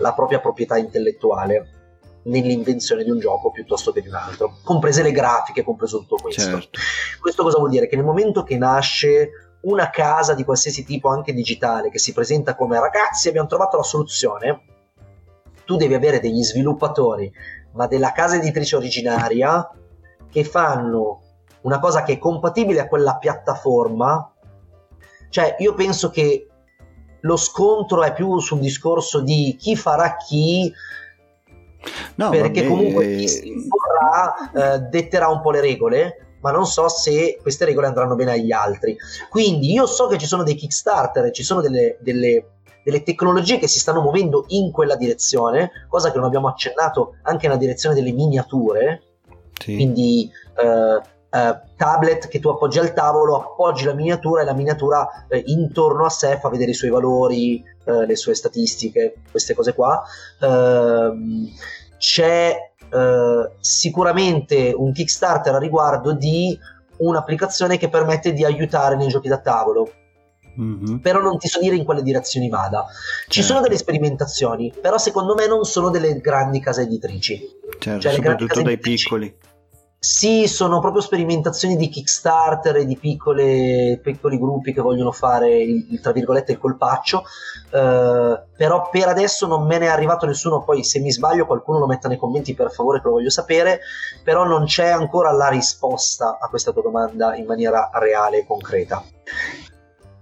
la 0.00 0.12
propria 0.14 0.40
proprietà 0.40 0.76
intellettuale 0.78 1.74
nell'invenzione 2.22 3.02
di 3.02 3.10
un 3.10 3.18
gioco 3.18 3.50
piuttosto 3.50 3.92
che 3.92 4.02
di 4.02 4.08
un 4.08 4.14
altro, 4.14 4.58
comprese 4.62 5.02
le 5.02 5.12
grafiche, 5.12 5.64
compreso 5.64 5.98
tutto 6.00 6.16
questo. 6.16 6.42
Certo. 6.42 6.78
Questo 7.20 7.42
cosa 7.42 7.58
vuol 7.58 7.70
dire? 7.70 7.86
Che 7.86 7.96
nel 7.96 8.04
momento 8.04 8.42
che 8.42 8.58
nasce 8.58 9.30
una 9.62 9.90
casa 9.90 10.34
di 10.34 10.44
qualsiasi 10.44 10.84
tipo, 10.84 11.08
anche 11.08 11.32
digitale, 11.32 11.90
che 11.90 11.98
si 11.98 12.12
presenta 12.12 12.54
come 12.54 12.78
ragazzi 12.78 13.28
abbiamo 13.28 13.48
trovato 13.48 13.76
la 13.76 13.82
soluzione, 13.82 14.62
tu 15.64 15.76
devi 15.76 15.94
avere 15.94 16.20
degli 16.20 16.42
sviluppatori, 16.42 17.30
ma 17.72 17.86
della 17.86 18.12
casa 18.12 18.36
editrice 18.36 18.76
originaria, 18.76 19.68
che 20.30 20.44
fanno 20.44 21.22
una 21.62 21.78
cosa 21.78 22.02
che 22.02 22.14
è 22.14 22.18
compatibile 22.18 22.80
a 22.80 22.88
quella 22.88 23.16
piattaforma, 23.16 24.32
cioè 25.28 25.56
io 25.58 25.74
penso 25.74 26.10
che 26.10 26.46
lo 27.20 27.36
scontro 27.36 28.02
è 28.02 28.12
più 28.12 28.38
sul 28.38 28.60
discorso 28.60 29.20
di 29.20 29.56
chi 29.58 29.76
farà 29.76 30.16
chi, 30.16 30.72
no, 32.16 32.30
perché 32.30 32.62
vabbè. 32.62 32.74
comunque 32.74 33.16
chi 33.16 33.28
si 33.28 33.48
imporrà 33.48 34.74
eh, 34.74 34.78
detterà 34.80 35.28
un 35.28 35.40
po' 35.40 35.50
le 35.50 35.60
regole, 35.60 36.36
ma 36.40 36.50
non 36.50 36.66
so 36.66 36.88
se 36.88 37.38
queste 37.40 37.64
regole 37.64 37.86
andranno 37.86 38.14
bene 38.14 38.32
agli 38.32 38.52
altri. 38.52 38.96
Quindi 39.28 39.72
io 39.72 39.86
so 39.86 40.06
che 40.06 40.18
ci 40.18 40.26
sono 40.26 40.42
dei 40.42 40.54
Kickstarter, 40.54 41.30
ci 41.30 41.42
sono 41.42 41.60
delle, 41.60 41.98
delle, 42.00 42.52
delle 42.82 43.02
tecnologie 43.02 43.58
che 43.58 43.68
si 43.68 43.78
stanno 43.78 44.00
muovendo 44.00 44.46
in 44.48 44.70
quella 44.72 44.96
direzione, 44.96 45.70
cosa 45.88 46.10
che 46.10 46.16
non 46.16 46.26
abbiamo 46.26 46.48
accennato 46.48 47.16
anche 47.22 47.46
nella 47.46 47.58
direzione 47.58 47.94
delle 47.94 48.12
miniature. 48.12 49.02
Sì. 49.60 49.74
Quindi 49.74 50.30
eh, 50.56 51.00
eh, 51.30 51.60
tablet 51.76 52.28
che 52.28 52.40
tu 52.40 52.48
appoggi 52.48 52.78
al 52.78 52.92
tavolo, 52.92 53.36
appoggi 53.36 53.84
la 53.84 53.94
miniatura 53.94 54.42
e 54.42 54.44
la 54.44 54.52
miniatura 54.52 55.26
eh, 55.28 55.42
intorno 55.46 56.04
a 56.04 56.10
sé 56.10 56.38
fa 56.38 56.48
vedere 56.48 56.72
i 56.72 56.74
suoi 56.74 56.90
valori, 56.90 57.62
eh, 57.84 58.06
le 58.06 58.16
sue 58.16 58.34
statistiche, 58.34 59.14
queste 59.30 59.54
cose 59.54 59.72
qua. 59.74 60.02
Ehm, 60.40 61.48
c'è 61.98 62.72
eh, 62.92 63.50
sicuramente 63.60 64.72
un 64.76 64.92
Kickstarter 64.92 65.54
a 65.54 65.58
riguardo 65.58 66.12
di 66.12 66.58
un'applicazione 66.98 67.78
che 67.78 67.88
permette 67.88 68.32
di 68.32 68.44
aiutare 68.44 68.96
nei 68.96 69.08
giochi 69.08 69.28
da 69.28 69.38
tavolo. 69.38 69.92
Mm-hmm. 70.60 70.96
Però 70.96 71.20
non 71.20 71.38
ti 71.38 71.46
so 71.46 71.60
dire 71.60 71.76
in 71.76 71.84
quale 71.84 72.02
direzioni 72.02 72.48
vada. 72.48 72.84
Ci 73.28 73.40
certo. 73.40 73.48
sono 73.48 73.60
delle 73.60 73.78
sperimentazioni, 73.78 74.74
però 74.78 74.98
secondo 74.98 75.34
me 75.34 75.46
non 75.46 75.64
sono 75.64 75.90
delle 75.90 76.18
grandi 76.18 76.60
case 76.60 76.82
editrici. 76.82 77.40
Certo, 77.78 78.00
cioè, 78.00 78.12
soprattutto 78.12 78.60
dai 78.60 78.72
editrici, 78.72 79.04
piccoli 79.04 79.34
sì, 80.02 80.46
sono 80.48 80.80
proprio 80.80 81.02
sperimentazioni 81.02 81.76
di 81.76 81.90
Kickstarter 81.90 82.76
e 82.76 82.86
di 82.86 82.96
piccole, 82.96 84.00
piccoli 84.02 84.38
gruppi 84.38 84.72
che 84.72 84.80
vogliono 84.80 85.12
fare 85.12 85.60
il, 85.60 86.00
tra 86.00 86.12
virgolette 86.12 86.52
il 86.52 86.58
colpaccio, 86.58 87.22
eh, 87.70 88.42
però 88.56 88.88
per 88.90 89.08
adesso 89.08 89.46
non 89.46 89.66
me 89.66 89.76
ne 89.76 89.84
è 89.84 89.88
arrivato 89.88 90.24
nessuno, 90.24 90.64
poi 90.64 90.84
se 90.84 91.00
mi 91.00 91.12
sbaglio 91.12 91.44
qualcuno 91.44 91.80
lo 91.80 91.86
metta 91.86 92.08
nei 92.08 92.16
commenti 92.16 92.54
per 92.54 92.70
favore 92.70 93.02
che 93.02 93.08
lo 93.08 93.12
voglio 93.12 93.28
sapere, 93.28 93.80
però 94.24 94.46
non 94.46 94.64
c'è 94.64 94.88
ancora 94.88 95.32
la 95.32 95.48
risposta 95.48 96.38
a 96.40 96.48
questa 96.48 96.72
tua 96.72 96.80
domanda 96.80 97.36
in 97.36 97.44
maniera 97.44 97.90
reale 97.92 98.38
e 98.38 98.46
concreta. 98.46 99.04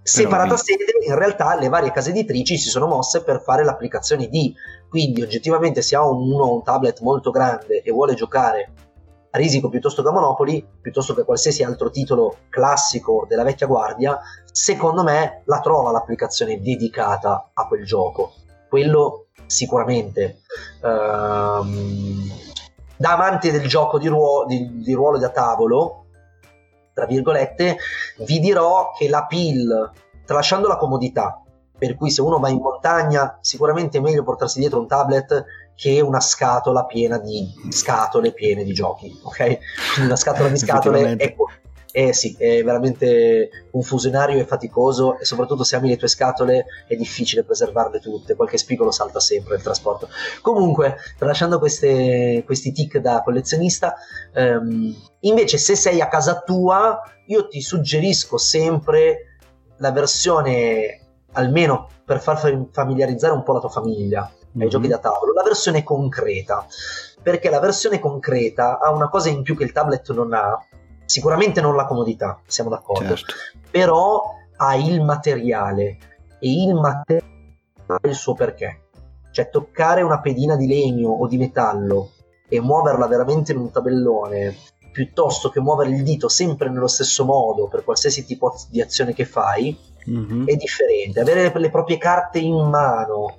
Separata 0.03 0.57
sede, 0.57 0.87
in 1.07 1.15
realtà 1.15 1.55
le 1.55 1.69
varie 1.69 1.93
case 1.93 2.11
editrici 2.11 2.59
si 2.59 2.69
sono 2.69 2.89
mosse 2.89 3.23
per 3.23 3.41
fare 3.41 3.63
l'applicazione 3.63 4.27
di, 4.27 4.53
quindi 4.89 5.23
oggettivamente 5.23 5.83
se 5.83 5.95
ha 5.95 6.05
uno 6.05 6.53
un 6.53 6.65
tablet 6.65 7.01
molto 7.01 7.31
grande 7.31 7.83
e 7.83 7.93
vuole 7.93 8.15
giocare 8.15 8.73
a 9.31 9.39
Risico 9.39 9.69
piuttosto 9.69 10.03
che 10.03 10.09
a 10.09 10.13
Monopoli, 10.13 10.67
piuttosto 10.81 11.15
che 11.15 11.25
qualsiasi 11.25 11.63
altro 11.63 11.91
titolo 11.91 12.37
classico 12.49 13.27
della 13.29 13.45
vecchia 13.45 13.67
guardia, 13.67 14.19
secondo 14.51 15.03
me 15.03 15.43
la 15.45 15.61
trova 15.61 15.91
l'applicazione 15.91 16.61
dedicata 16.61 17.51
a 17.53 17.67
quel 17.67 17.85
gioco. 17.85 18.33
Quello 18.69 19.27
sicuramente. 19.47 20.41
Ehm, 20.83 22.31
da 22.97 23.13
amante 23.13 23.53
del 23.53 23.69
gioco 23.69 23.99
di, 23.99 24.09
ruolo, 24.09 24.47
di, 24.47 24.81
di 24.83 24.93
ruolo 24.93 25.19
da 25.19 25.31
tavolo, 25.31 26.07
tra 26.93 27.07
virgolette, 27.07 27.77
vi 28.19 28.41
dirò 28.41 28.91
che 28.93 29.09
la 29.09 29.25
PIL, 29.27 29.91
tralasciando 30.25 30.67
la 30.67 30.77
comodità, 30.77 31.43
per 31.79 31.95
cui 31.95 32.11
se 32.11 32.23
uno 32.23 32.41
va 32.41 32.49
in 32.49 32.59
montagna 32.59 33.39
sicuramente 33.41 33.99
è 33.99 34.01
meglio 34.01 34.25
portarsi 34.25 34.59
dietro 34.59 34.81
un 34.81 34.89
tablet 34.89 35.45
che 35.79 36.01
una 36.01 36.19
scatola 36.19 36.87
piena 36.87 37.19
di 37.19 37.55
scatole 37.69 38.33
piene 38.33 38.65
di 38.65 38.73
giochi, 38.73 39.17
ok? 39.23 39.59
Una 40.03 40.17
scatola 40.17 40.49
di 40.49 40.59
scatole 40.59 41.15
è, 41.15 41.37
è, 41.93 42.11
sì, 42.11 42.35
è 42.37 42.65
veramente 42.65 43.49
confusionario 43.71 44.41
e 44.41 44.45
faticoso 44.45 45.21
e 45.21 45.25
soprattutto 45.25 45.63
se 45.63 45.77
ami 45.77 45.91
le 45.91 45.97
tue 45.97 46.09
scatole 46.09 46.65
è 46.89 46.97
difficile 46.97 47.45
preservarle 47.45 48.01
tutte, 48.01 48.35
qualche 48.35 48.59
spigolo 48.59 48.91
salta 48.91 49.21
sempre 49.21 49.55
nel 49.55 49.63
trasporto. 49.63 50.09
Comunque, 50.43 50.97
tralasciando 51.17 51.61
queste, 51.61 52.43
questi 52.45 52.73
tic 52.73 52.99
da 52.99 53.23
collezionista, 53.23 53.95
ehm, 54.35 54.93
invece 55.21 55.59
se 55.59 55.77
sei 55.77 56.01
a 56.01 56.09
casa 56.09 56.41
tua, 56.41 57.01
io 57.27 57.47
ti 57.47 57.61
suggerisco 57.61 58.37
sempre 58.37 59.39
la 59.77 59.93
versione 59.93 61.03
almeno 61.35 61.89
per 62.05 62.21
far 62.21 62.67
familiarizzare 62.73 63.33
un 63.33 63.45
po' 63.45 63.53
la 63.53 63.61
tua 63.61 63.69
famiglia 63.69 64.29
ai 64.53 64.61
mm-hmm. 64.61 64.69
giochi 64.69 64.89
da 64.89 64.99
tavolo, 64.99 65.33
la 65.33 65.43
versione 65.43 65.83
concreta, 65.83 66.67
perché 67.23 67.51
la 67.51 67.61
versione 67.61 67.99
concreta 67.99 68.79
ha 68.79 68.91
una 68.91 69.09
cosa 69.09 69.29
in 69.29 69.43
più 69.43 69.57
che 69.57 69.65
il 69.65 69.73
tablet 69.73 70.13
non 70.13 70.33
ha, 70.33 70.59
sicuramente 71.05 71.61
non 71.61 71.77
la 71.77 71.87
comodità, 71.87 72.41
siamo 72.47 72.71
d'accordo, 72.71 73.15
certo. 73.15 73.35
però 73.71 74.23
ha 74.57 74.75
il 74.77 75.03
materiale 75.03 75.99
e 76.39 76.63
il 76.63 76.75
materiale 76.75 77.37
ha 77.87 78.01
il 78.03 78.15
suo 78.15 78.35
perché. 78.35 78.83
Cioè 79.31 79.51
toccare 79.51 80.03
una 80.03 80.21
pedina 80.21 80.57
di 80.57 80.67
legno 80.67 81.11
o 81.11 81.27
di 81.27 81.37
metallo 81.37 82.11
e 82.49 82.61
muoverla 82.61 83.07
veramente 83.07 83.53
in 83.53 83.59
un 83.59 83.71
tabellone 83.71 84.57
piuttosto 84.91 85.51
che 85.51 85.61
muovere 85.61 85.91
il 85.91 86.03
dito 86.03 86.29
sempre 86.29 86.69
nello 86.71 86.89
stesso 86.89 87.25
modo 87.25 87.69
per 87.69 87.85
qualsiasi 87.85 88.25
tipo 88.25 88.55
di 88.69 88.81
azione 88.81 89.13
che 89.13 89.25
fai, 89.25 89.79
mm-hmm. 90.09 90.47
è 90.47 90.57
differente. 90.57 91.21
Avere 91.21 91.53
le 91.55 91.71
proprie 91.71 91.99
carte 91.99 92.39
in 92.39 92.57
mano 92.69 93.39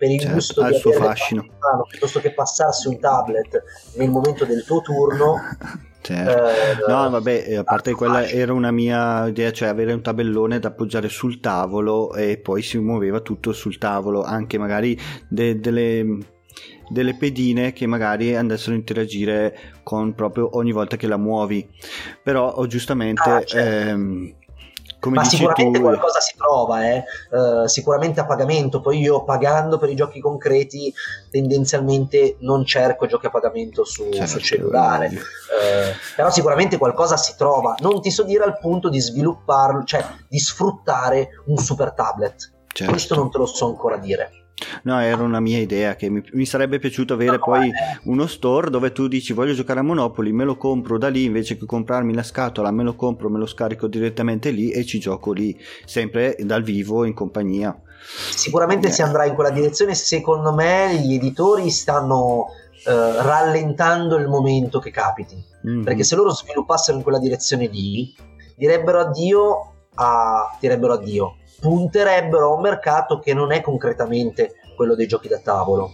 per 0.00 0.10
il 0.10 0.18
certo, 0.18 0.34
gusto 0.34 0.62
di 0.62 0.74
suo 0.76 0.92
fascino. 0.92 1.42
Mano, 1.42 1.84
piuttosto 1.86 2.20
che 2.20 2.32
passarsi 2.32 2.88
un 2.88 2.98
tablet 2.98 3.62
nel 3.96 4.08
momento 4.08 4.46
del 4.46 4.64
tuo 4.64 4.80
turno. 4.80 5.36
Certo. 6.02 6.48
Eh, 6.48 6.90
no, 6.90 7.10
vabbè, 7.10 7.44
eh, 7.46 7.56
a 7.56 7.62
parte 7.62 7.92
quella 7.92 8.26
era 8.26 8.54
una 8.54 8.70
mia 8.70 9.26
idea, 9.26 9.52
cioè 9.52 9.68
avere 9.68 9.92
un 9.92 10.00
tabellone 10.00 10.58
da 10.58 10.68
appoggiare 10.68 11.10
sul 11.10 11.40
tavolo 11.40 12.14
e 12.14 12.38
poi 12.38 12.62
si 12.62 12.78
muoveva 12.78 13.20
tutto 13.20 13.52
sul 13.52 13.76
tavolo, 13.76 14.22
anche 14.22 14.56
magari 14.56 14.98
de- 15.28 15.60
delle 15.60 16.20
delle 16.90 17.14
pedine 17.14 17.72
che 17.72 17.86
magari 17.86 18.34
andassero 18.34 18.74
a 18.74 18.78
interagire 18.78 19.56
con 19.84 20.12
proprio 20.14 20.56
ogni 20.56 20.72
volta 20.72 20.96
che 20.96 21.06
la 21.06 21.16
muovi. 21.16 21.68
Però 22.22 22.50
oh, 22.50 22.66
giustamente 22.66 23.30
ah, 23.30 23.44
certo. 23.44 23.88
ehm, 23.88 24.34
come 25.00 25.16
ma 25.16 25.24
sicuramente 25.24 25.78
tu... 25.78 25.84
qualcosa 25.84 26.20
si 26.20 26.34
trova, 26.36 26.86
eh? 26.86 27.04
uh, 27.30 27.66
sicuramente 27.66 28.20
a 28.20 28.26
pagamento. 28.26 28.80
Poi 28.80 29.00
io 29.00 29.24
pagando 29.24 29.78
per 29.78 29.88
i 29.88 29.96
giochi 29.96 30.20
concreti 30.20 30.92
tendenzialmente 31.30 32.36
non 32.40 32.64
cerco 32.64 33.06
giochi 33.06 33.26
a 33.26 33.30
pagamento 33.30 33.84
su, 33.84 34.10
certo, 34.10 34.26
su 34.26 34.38
cellulare, 34.38 35.06
uh, 35.06 36.14
però 36.14 36.30
sicuramente 36.30 36.76
qualcosa 36.76 37.16
si 37.16 37.34
trova. 37.36 37.74
Non 37.80 38.00
ti 38.00 38.10
so 38.10 38.22
dire 38.22 38.44
al 38.44 38.58
punto 38.58 38.88
di 38.88 39.00
svilupparlo, 39.00 39.82
cioè 39.84 40.04
di 40.28 40.38
sfruttare 40.38 41.30
un 41.46 41.56
super 41.56 41.92
tablet. 41.92 42.52
Certo. 42.72 42.92
Questo 42.92 43.14
non 43.16 43.30
te 43.30 43.38
lo 43.38 43.46
so 43.46 43.66
ancora 43.66 43.96
dire. 43.96 44.39
No, 44.82 45.00
era 45.00 45.22
una 45.22 45.40
mia 45.40 45.58
idea 45.58 45.96
che 45.96 46.08
mi, 46.08 46.22
mi 46.32 46.46
sarebbe 46.46 46.78
piaciuto 46.78 47.14
avere 47.14 47.32
no, 47.32 47.38
poi 47.38 47.68
eh. 47.68 48.00
uno 48.04 48.26
store 48.26 48.70
dove 48.70 48.92
tu 48.92 49.08
dici 49.08 49.32
voglio 49.32 49.54
giocare 49.54 49.80
a 49.80 49.82
Monopoli, 49.82 50.32
me 50.32 50.44
lo 50.44 50.56
compro 50.56 50.98
da 50.98 51.08
lì 51.08 51.24
invece 51.24 51.56
che 51.56 51.66
comprarmi 51.66 52.14
la 52.14 52.22
scatola, 52.22 52.70
me 52.70 52.82
lo 52.82 52.94
compro, 52.94 53.28
me 53.28 53.38
lo 53.38 53.46
scarico 53.46 53.86
direttamente 53.86 54.50
lì 54.50 54.70
e 54.70 54.84
ci 54.84 54.98
gioco 54.98 55.32
lì, 55.32 55.58
sempre 55.84 56.36
dal 56.40 56.62
vivo 56.62 57.04
in 57.04 57.14
compagnia. 57.14 57.78
Sicuramente 58.02 58.88
eh. 58.88 58.90
si 58.90 59.02
andrà 59.02 59.24
in 59.26 59.34
quella 59.34 59.50
direzione, 59.50 59.94
secondo 59.94 60.54
me 60.54 60.98
gli 61.02 61.14
editori 61.14 61.70
stanno 61.70 62.46
eh, 62.86 63.22
rallentando 63.22 64.16
il 64.16 64.28
momento 64.28 64.78
che 64.78 64.90
capiti, 64.90 65.36
mm-hmm. 65.66 65.82
perché 65.82 66.02
se 66.02 66.16
loro 66.16 66.30
sviluppassero 66.30 66.96
in 66.96 67.02
quella 67.02 67.18
direzione 67.18 67.66
lì, 67.66 68.14
direbbero 68.56 69.00
addio 69.00 69.72
a 69.94 70.56
direbbero 70.60 70.94
addio 70.94 71.36
punterebbero 71.60 72.50
a 72.50 72.54
un 72.54 72.62
mercato 72.62 73.18
che 73.18 73.34
non 73.34 73.52
è 73.52 73.60
concretamente 73.60 74.54
quello 74.74 74.94
dei 74.94 75.06
giochi 75.06 75.28
da 75.28 75.38
tavolo. 75.38 75.92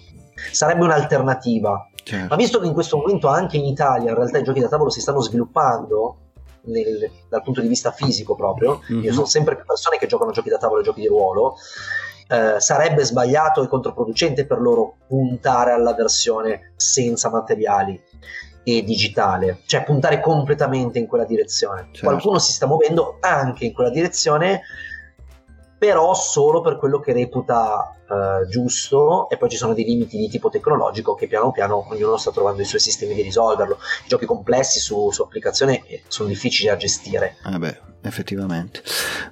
Sarebbe 0.52 0.84
un'alternativa. 0.84 1.90
Certo. 2.02 2.26
Ma 2.28 2.36
visto 2.36 2.60
che 2.60 2.66
in 2.66 2.72
questo 2.72 2.98
momento 2.98 3.26
anche 3.26 3.56
in 3.56 3.64
Italia 3.64 4.10
in 4.10 4.16
realtà 4.16 4.38
i 4.38 4.44
giochi 4.44 4.60
da 4.60 4.68
tavolo 4.68 4.90
si 4.90 5.00
stanno 5.00 5.20
sviluppando 5.20 6.18
nel, 6.66 7.10
dal 7.28 7.42
punto 7.42 7.60
di 7.60 7.66
vista 7.66 7.90
fisico 7.90 8.36
proprio, 8.36 8.80
mm-hmm. 8.90 9.02
io 9.02 9.12
sono 9.12 9.26
sempre 9.26 9.56
più 9.56 9.64
persone 9.64 9.98
che 9.98 10.06
giocano 10.06 10.30
giochi 10.30 10.48
da 10.48 10.58
tavolo 10.58 10.80
e 10.80 10.84
giochi 10.84 11.00
di 11.00 11.08
ruolo, 11.08 11.56
eh, 12.28 12.60
sarebbe 12.60 13.04
sbagliato 13.04 13.62
e 13.62 13.68
controproducente 13.68 14.46
per 14.46 14.60
loro 14.60 14.98
puntare 15.08 15.72
alla 15.72 15.94
versione 15.94 16.72
senza 16.76 17.28
materiali 17.28 18.00
e 18.68 18.82
digitale, 18.82 19.60
cioè 19.66 19.84
puntare 19.84 20.20
completamente 20.20 20.98
in 20.98 21.06
quella 21.06 21.24
direzione. 21.24 21.88
Certo. 21.92 22.06
Qualcuno 22.06 22.40
si 22.40 22.50
sta 22.50 22.66
muovendo 22.66 23.18
anche 23.20 23.64
in 23.64 23.72
quella 23.72 23.90
direzione 23.90 24.62
però 25.78 26.14
solo 26.14 26.62
per 26.62 26.76
quello 26.76 26.98
che 26.98 27.12
reputa 27.12 27.95
uh, 28.08 28.46
giusto 28.48 29.28
e 29.28 29.36
poi 29.36 29.48
ci 29.48 29.56
sono 29.56 29.74
dei 29.74 29.84
limiti 29.84 30.16
di 30.16 30.28
tipo 30.28 30.48
tecnologico 30.48 31.14
che 31.14 31.26
piano 31.26 31.50
piano 31.50 31.86
ognuno 31.90 32.16
sta 32.16 32.30
trovando 32.30 32.62
i 32.62 32.64
suoi 32.64 32.80
sistemi 32.80 33.14
di 33.14 33.22
risolverlo. 33.22 33.78
I 34.04 34.08
giochi 34.08 34.26
complessi 34.26 34.78
su, 34.78 35.10
su 35.10 35.22
applicazione 35.22 35.82
eh, 35.86 36.02
sono 36.08 36.28
difficili 36.28 36.68
da 36.68 36.76
gestire. 36.76 37.36
Eh 37.44 37.58
beh, 37.58 37.80
effettivamente. 38.02 38.82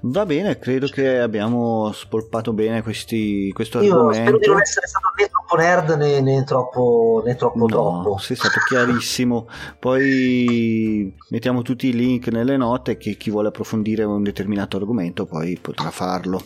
Va 0.03 0.27
bene, 0.27 0.59
credo 0.59 0.87
che 0.87 1.19
abbiamo 1.19 1.93
spolpato 1.93 2.53
bene 2.53 2.83
questi, 2.83 3.51
questo 3.53 3.81
Io 3.81 3.93
argomento. 3.93 4.23
spero 4.23 4.39
di 4.39 4.47
non 4.47 4.61
essere 4.61 4.87
stato 4.87 5.09
né 5.17 5.29
troppo 5.29 5.57
nerd 5.57 5.91
né, 5.91 6.21
né 6.21 6.45
troppo, 6.45 7.23
né 7.25 7.37
troppo 7.37 7.59
no, 7.59 7.67
troppo. 7.67 8.19
Sei 8.19 8.37
stato 8.37 8.61
chiarissimo. 8.67 9.49
Poi 9.79 11.15
mettiamo 11.31 11.63
tutti 11.63 11.89
i 11.89 11.93
link 11.93 12.29
nelle 12.29 12.57
note 12.57 12.97
che 12.97 13.17
chi 13.17 13.31
vuole 13.31 13.49
approfondire 13.49 14.05
un 14.05 14.23
determinato 14.23 14.77
argomento 14.77 15.25
poi 15.25 15.59
potrà 15.61 15.91
farlo. 15.91 16.41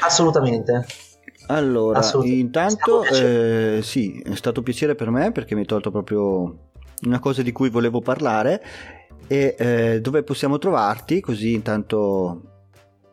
Assolutamente. 0.00 0.86
Allora, 1.48 2.00
intanto 2.22 3.04
eh, 3.04 3.80
sì, 3.82 4.20
è 4.20 4.34
stato 4.34 4.58
un 4.58 4.64
piacere 4.64 4.94
per 4.94 5.10
me 5.10 5.30
perché 5.30 5.54
mi 5.54 5.60
hai 5.60 5.66
tolto 5.66 5.90
proprio 5.90 6.70
una 7.02 7.18
cosa 7.20 7.42
di 7.42 7.52
cui 7.52 7.68
volevo 7.68 8.00
parlare 8.00 8.62
e 9.28 9.54
eh, 9.58 10.00
dove 10.00 10.22
possiamo 10.22 10.58
trovarti? 10.58 11.20
Così 11.20 11.52
intanto 11.52 12.54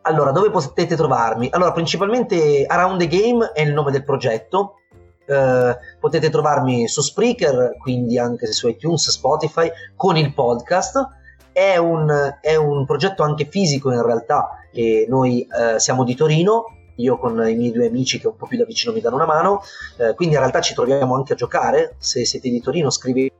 allora 0.06 0.32
dove 0.32 0.50
potete 0.50 0.96
trovarmi? 0.96 1.48
Allora 1.50 1.72
principalmente 1.72 2.66
Around 2.66 2.98
the 2.98 3.06
Game 3.06 3.52
è 3.52 3.62
il 3.62 3.72
nome 3.72 3.90
del 3.90 4.04
progetto. 4.04 4.80
Eh, 5.26 5.78
potete 5.98 6.28
trovarmi 6.28 6.86
su 6.86 7.00
Spreaker 7.00 7.76
quindi 7.78 8.18
anche 8.18 8.52
su 8.52 8.68
iTunes 8.68 9.08
Spotify 9.10 9.70
con 9.96 10.16
il 10.16 10.34
podcast. 10.34 11.08
È 11.52 11.76
un, 11.76 12.36
è 12.40 12.56
un 12.56 12.84
progetto 12.84 13.22
anche 13.22 13.46
fisico 13.46 13.92
in 13.92 14.02
realtà 14.02 14.48
e 14.72 15.06
noi 15.08 15.46
eh, 15.46 15.78
siamo 15.78 16.04
di 16.04 16.14
Torino 16.16 16.64
io 16.96 17.18
con 17.18 17.32
i 17.48 17.54
miei 17.54 17.72
due 17.72 17.86
amici 17.86 18.18
che 18.18 18.28
un 18.28 18.36
po' 18.36 18.46
più 18.46 18.58
da 18.58 18.64
vicino 18.64 18.92
mi 18.92 19.00
danno 19.00 19.16
una 19.16 19.26
mano, 19.26 19.62
eh, 19.98 20.14
quindi 20.14 20.34
in 20.34 20.40
realtà 20.40 20.60
ci 20.60 20.74
troviamo 20.74 21.14
anche 21.14 21.32
a 21.32 21.36
giocare, 21.36 21.96
se 21.98 22.24
siete 22.24 22.48
di 22.48 22.60
Torino 22.60 22.90
scrivete 22.90 23.34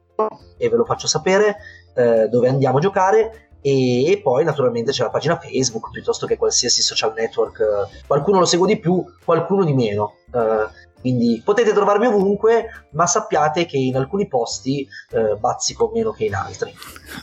e 0.57 0.69
ve 0.69 0.77
lo 0.77 0.85
faccio 0.85 1.07
sapere 1.07 1.57
eh, 1.95 2.29
dove 2.29 2.49
andiamo 2.49 2.79
a 2.79 2.81
giocare 2.81 3.49
e, 3.67 4.21
poi 4.23 4.45
naturalmente 4.45 4.93
c'è 4.93 5.05
la 5.05 5.09
pagina 5.09 5.39
Facebook 5.39 5.91
piuttosto 5.91 6.27
che 6.27 6.37
qualsiasi 6.37 6.83
social 6.83 7.15
network, 7.17 8.05
qualcuno 8.07 8.39
lo 8.39 8.45
segue 8.45 8.67
di 8.67 8.79
più, 8.79 9.03
qualcuno 9.25 9.65
di 9.65 9.73
meno. 9.73 10.17
Eh, 10.31 10.83
quindi 11.01 11.41
potete 11.43 11.73
trovarmi 11.73 12.07
ovunque, 12.07 12.89
ma 12.93 13.07
sappiate 13.07 13.65
che 13.65 13.79
in 13.79 13.97
alcuni 13.97 14.27
posti 14.29 14.87
eh, 15.11 15.37
bazzico 15.37 15.91
meno 15.95 16.13
che 16.13 16.25
in 16.25 16.35
altri. 16.35 16.75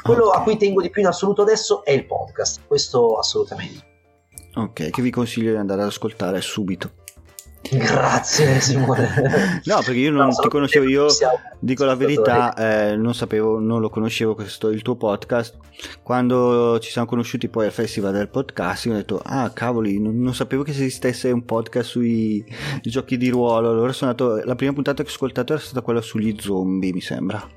Quello 0.02 0.30
a 0.30 0.42
cui 0.42 0.58
tengo 0.58 0.82
di 0.82 0.90
più 0.90 1.02
in 1.02 1.08
assoluto 1.08 1.44
adesso 1.44 1.84
è 1.84 1.92
il 1.92 2.08
podcast, 2.08 2.62
questo 2.66 3.18
assolutamente. 3.18 3.91
Ok, 4.54 4.90
che 4.90 5.02
vi 5.02 5.10
consiglio 5.10 5.52
di 5.52 5.58
andare 5.58 5.82
ad 5.82 5.88
ascoltare 5.88 6.42
subito. 6.42 6.92
Grazie 7.70 8.60
Simone. 8.60 9.62
no, 9.66 9.76
perché 9.76 10.00
io 10.00 10.12
non 10.12 10.28
no, 10.28 10.34
ti 10.34 10.50
conoscevo, 10.50 10.88
io 10.88 11.06
dico 11.60 11.86
la 11.86 11.96
verità, 11.96 12.54
eh, 12.56 12.96
non 12.96 13.14
sapevo, 13.14 13.60
non 13.60 13.80
lo 13.80 13.90
conoscevo 13.90 14.34
questo, 14.36 14.70
il 14.70 14.82
tuo 14.82 14.96
podcast. 14.96 15.58
Quando 16.02 16.80
ci 16.80 16.92
siamo 16.92 17.08
conosciuti 17.08 17.48
poi 17.50 17.68
al 17.68 17.72
festival 17.72 18.14
del 18.14 18.30
podcast, 18.30 18.88
ho 18.88 18.94
detto, 18.94 19.22
ah 19.24 19.52
cavoli, 19.52 20.00
non, 20.00 20.20
non 20.20 20.34
sapevo 20.34 20.64
che 20.64 20.72
esistesse 20.72 21.32
un 21.32 21.46
podcast 21.46 21.90
sui 21.90 22.44
giochi 22.82 23.16
di 23.16 23.30
ruolo. 23.30 23.70
Allora 23.70 23.94
sono 23.94 24.12
andato, 24.12 24.42
la 24.44 24.56
prima 24.56 24.74
puntata 24.74 25.04
che 25.04 25.10
ho 25.10 25.12
ascoltato 25.12 25.54
era 25.54 25.62
stata 25.62 25.82
quella 25.82 26.02
sugli 26.02 26.36
zombie, 26.40 26.92
mi 26.92 27.02
sembra. 27.02 27.48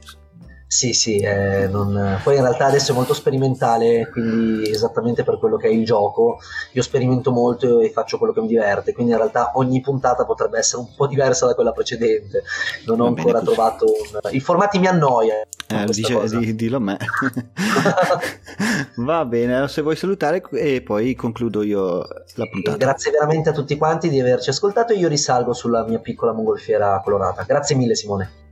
Sì, 0.67 0.93
sì, 0.93 1.19
eh, 1.19 1.69
non... 1.69 2.19
poi 2.23 2.37
in 2.37 2.43
realtà 2.43 2.67
adesso 2.67 2.93
è 2.93 2.95
molto 2.95 3.15
sperimentale, 3.15 4.09
quindi 4.11 4.69
esattamente 4.69 5.23
per 5.23 5.39
quello 5.39 5.57
che 5.57 5.69
è 5.69 5.71
il 5.71 5.85
gioco, 5.85 6.39
io 6.73 6.83
sperimento 6.83 7.31
molto 7.31 7.81
e 7.81 7.91
faccio 7.91 8.19
quello 8.19 8.33
che 8.33 8.41
mi 8.41 8.49
diverte, 8.49 8.93
quindi 8.93 9.13
in 9.13 9.19
realtà 9.19 9.53
ogni 9.55 9.81
puntata 9.81 10.25
potrebbe 10.25 10.59
essere 10.59 10.83
un 10.83 10.89
po' 10.97 11.07
diversa 11.07 11.47
da 11.47 11.55
quella 11.55 11.71
precedente, 11.73 12.43
non 12.87 13.01
ho 13.01 13.07
ancora 13.07 13.41
trovato 13.41 13.85
un... 13.85 14.19
I 14.33 14.41
formati 14.41 14.79
mi 14.79 14.89
annoia. 14.89 15.47
Eh, 15.67 15.85
dice, 15.87 16.29
di, 16.39 16.55
dillo 16.55 16.77
a 16.77 16.81
me. 16.81 16.99
Va 18.97 19.25
bene, 19.25 19.69
se 19.69 19.81
vuoi 19.83 19.97
salutare 19.97 20.43
e 20.53 20.83
poi 20.83 21.15
concludo 21.15 21.63
io 21.63 21.99
la 22.35 22.47
puntata. 22.51 22.77
grazie 22.77 23.11
veramente 23.11 23.49
a 23.49 23.53
tutti 23.53 23.77
quanti 23.77 24.09
di 24.09 24.21
averci 24.21 24.51
ascoltato 24.51 24.93
e 24.93 24.97
io 24.97 25.09
risalgo 25.09 25.53
sulla 25.53 25.85
mia 25.87 26.01
piccola 26.01 26.33
mongolfiera 26.33 27.01
colorata. 27.03 27.45
Grazie 27.45 27.77
mille 27.77 27.95
Simone. 27.95 28.44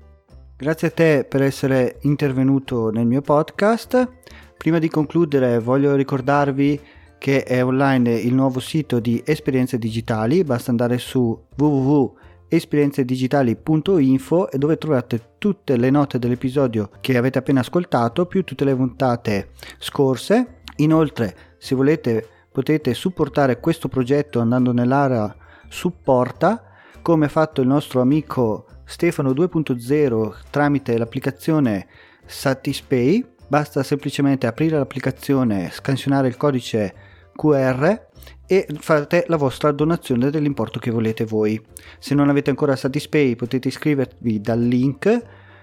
Grazie 0.63 0.87
a 0.87 0.93
te 0.93 1.27
per 1.29 1.43
essere 1.43 1.97
intervenuto 2.03 2.91
nel 2.91 3.05
mio 3.05 3.21
podcast. 3.21 4.09
Prima 4.57 4.79
di 4.79 4.89
concludere 4.89 5.59
voglio 5.59 5.97
ricordarvi 5.97 6.81
che 7.19 7.43
è 7.43 7.65
online 7.65 8.15
il 8.15 8.33
nuovo 8.33 8.61
sito 8.61 9.01
di 9.01 9.21
Esperienze 9.27 9.77
Digitali, 9.77 10.45
basta 10.45 10.71
andare 10.71 10.99
su 10.99 11.37
www.esperienzedigitali.info 11.57 14.53
e 14.53 14.59
dove 14.59 14.79
trovate 14.79 15.31
tutte 15.39 15.77
le 15.77 15.91
note 15.91 16.21
dell'episodio 16.21 16.91
che 17.01 17.17
avete 17.17 17.39
appena 17.39 17.59
ascoltato, 17.59 18.27
più 18.27 18.45
tutte 18.45 18.65
le 18.65 18.77
puntate 18.77 19.49
scorse. 19.79 20.61
Inoltre, 20.77 21.57
se 21.59 21.75
volete, 21.75 22.25
potete 22.53 22.95
supportare 22.95 23.59
questo 23.59 23.89
progetto 23.89 24.39
andando 24.39 24.71
nell'area 24.71 25.35
supporta, 25.69 26.63
come 27.03 27.25
ha 27.25 27.29
fatto 27.29 27.63
il 27.63 27.67
nostro 27.67 28.01
amico 28.01 28.67
Stefano 28.93 29.31
2.0 29.31 30.35
tramite 30.51 30.99
l'applicazione 30.99 31.87
Satispay. 32.27 33.25
Basta 33.49 33.83
semplicemente 33.83 34.47
aprire 34.47 34.77
l'applicazione, 34.77 35.71
scansionare 35.73 36.29
il 36.29 36.37
codice 36.37 36.95
QR 37.35 38.09
e 38.47 38.67
fate 38.79 39.25
la 39.29 39.37
vostra 39.37 39.73
donazione 39.73 40.29
dell'importo 40.29 40.79
che 40.79 40.91
volete 40.91 41.25
voi. 41.25 41.59
Se 41.99 42.15
non 42.15 42.29
avete 42.29 42.51
ancora 42.51 42.77
Satispay 42.77 43.35
potete 43.35 43.69
iscrivervi 43.69 44.43
dal 44.43 44.61
link 44.61 45.23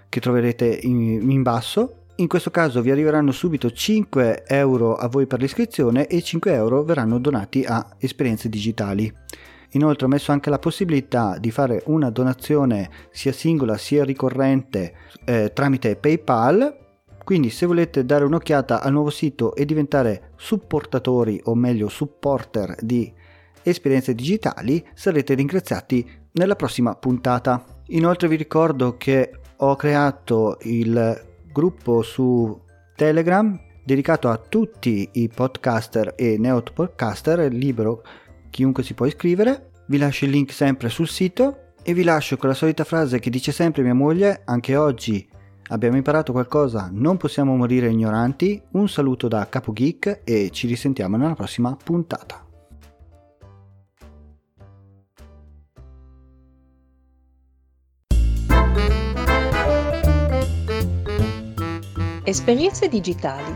che 0.10 0.20
troverete 0.20 0.66
in, 0.82 1.30
in 1.30 1.44
basso. 1.44 2.06
In 2.16 2.28
questo 2.28 2.50
caso 2.50 2.82
vi 2.82 2.90
arriveranno 2.90 3.32
subito 3.32 3.70
5 3.70 4.46
euro 4.48 4.96
a 4.96 5.08
voi 5.08 5.28
per 5.28 5.40
l'iscrizione 5.40 6.08
e 6.08 6.24
5 6.24 6.52
euro 6.52 6.82
verranno 6.82 7.20
donati 7.20 7.64
a 7.64 7.96
esperienze 8.00 8.50
digitali. 8.50 9.14
Inoltre 9.72 10.06
ho 10.06 10.10
messo 10.10 10.32
anche 10.32 10.50
la 10.50 10.60
possibilità 10.60 11.38
di 11.40 11.52
fare 11.52 11.84
una 11.86 12.10
donazione 12.10 12.90
sia 13.12 13.32
singola 13.32 13.78
sia 13.78 14.04
ricorrente 14.04 14.94
eh, 15.26 15.52
tramite 15.54 15.96
PayPal. 15.96 16.78
Quindi 17.24 17.52
se 17.52 17.68
volete 17.68 18.06
dare 18.06 18.26
un'occhiata 18.26 18.82
al 18.82 18.92
nuovo 18.92 19.12
sito 19.12 19.54
e 19.54 19.66
diventare 19.66 20.32
supportatori 20.36 21.40
o 21.44 21.54
meglio 21.54 21.88
supporter 21.88 22.76
di 22.80 23.14
esperienze 23.62 24.16
digitali 24.16 24.84
sarete 24.96 25.36
ringraziati 25.36 26.10
nella 26.32 26.56
prossima 26.56 26.96
puntata. 26.96 27.64
Inoltre 27.88 28.28
vi 28.28 28.36
ricordo 28.36 28.98
che 28.98 29.32
ho 29.58 29.76
creato 29.76 30.58
il 30.62 31.22
gruppo 31.52 32.02
su 32.02 32.60
Telegram 32.96 33.68
dedicato 33.84 34.30
a 34.30 34.38
tutti 34.38 35.10
i 35.14 35.30
podcaster 35.30 36.14
e 36.16 36.38
neopodcaster, 36.38 37.52
libero 37.52 38.04
chiunque 38.50 38.84
si 38.84 38.94
può 38.94 39.06
iscrivere. 39.06 39.72
Vi 39.88 39.98
lascio 39.98 40.26
il 40.26 40.32
link 40.32 40.52
sempre 40.52 40.90
sul 40.90 41.08
sito 41.08 41.74
e 41.84 41.94
vi 41.94 42.04
lascio 42.04 42.38
con 42.38 42.50
la 42.50 42.56
solita 42.56 42.84
frase 42.84 43.20
che 43.20 43.30
dice 43.30 43.52
sempre 43.52 43.82
mia 43.82 43.94
moglie, 43.94 44.42
anche 44.46 44.76
oggi 44.76 45.28
abbiamo 45.70 45.98
imparato 45.98 46.32
qualcosa, 46.32 46.90
non 46.92 47.18
possiamo 47.18 47.56
morire 47.56 47.90
ignoranti. 47.90 48.62
Un 48.72 48.88
saluto 48.90 49.28
da 49.28 49.48
Capo 49.50 49.74
Geek 49.74 50.22
e 50.24 50.50
ci 50.52 50.68
risentiamo 50.68 51.18
nella 51.18 51.36
prossima 51.36 51.76
puntata. 51.76 52.46
Esperienze 62.24 62.88
digitali, 62.90 63.56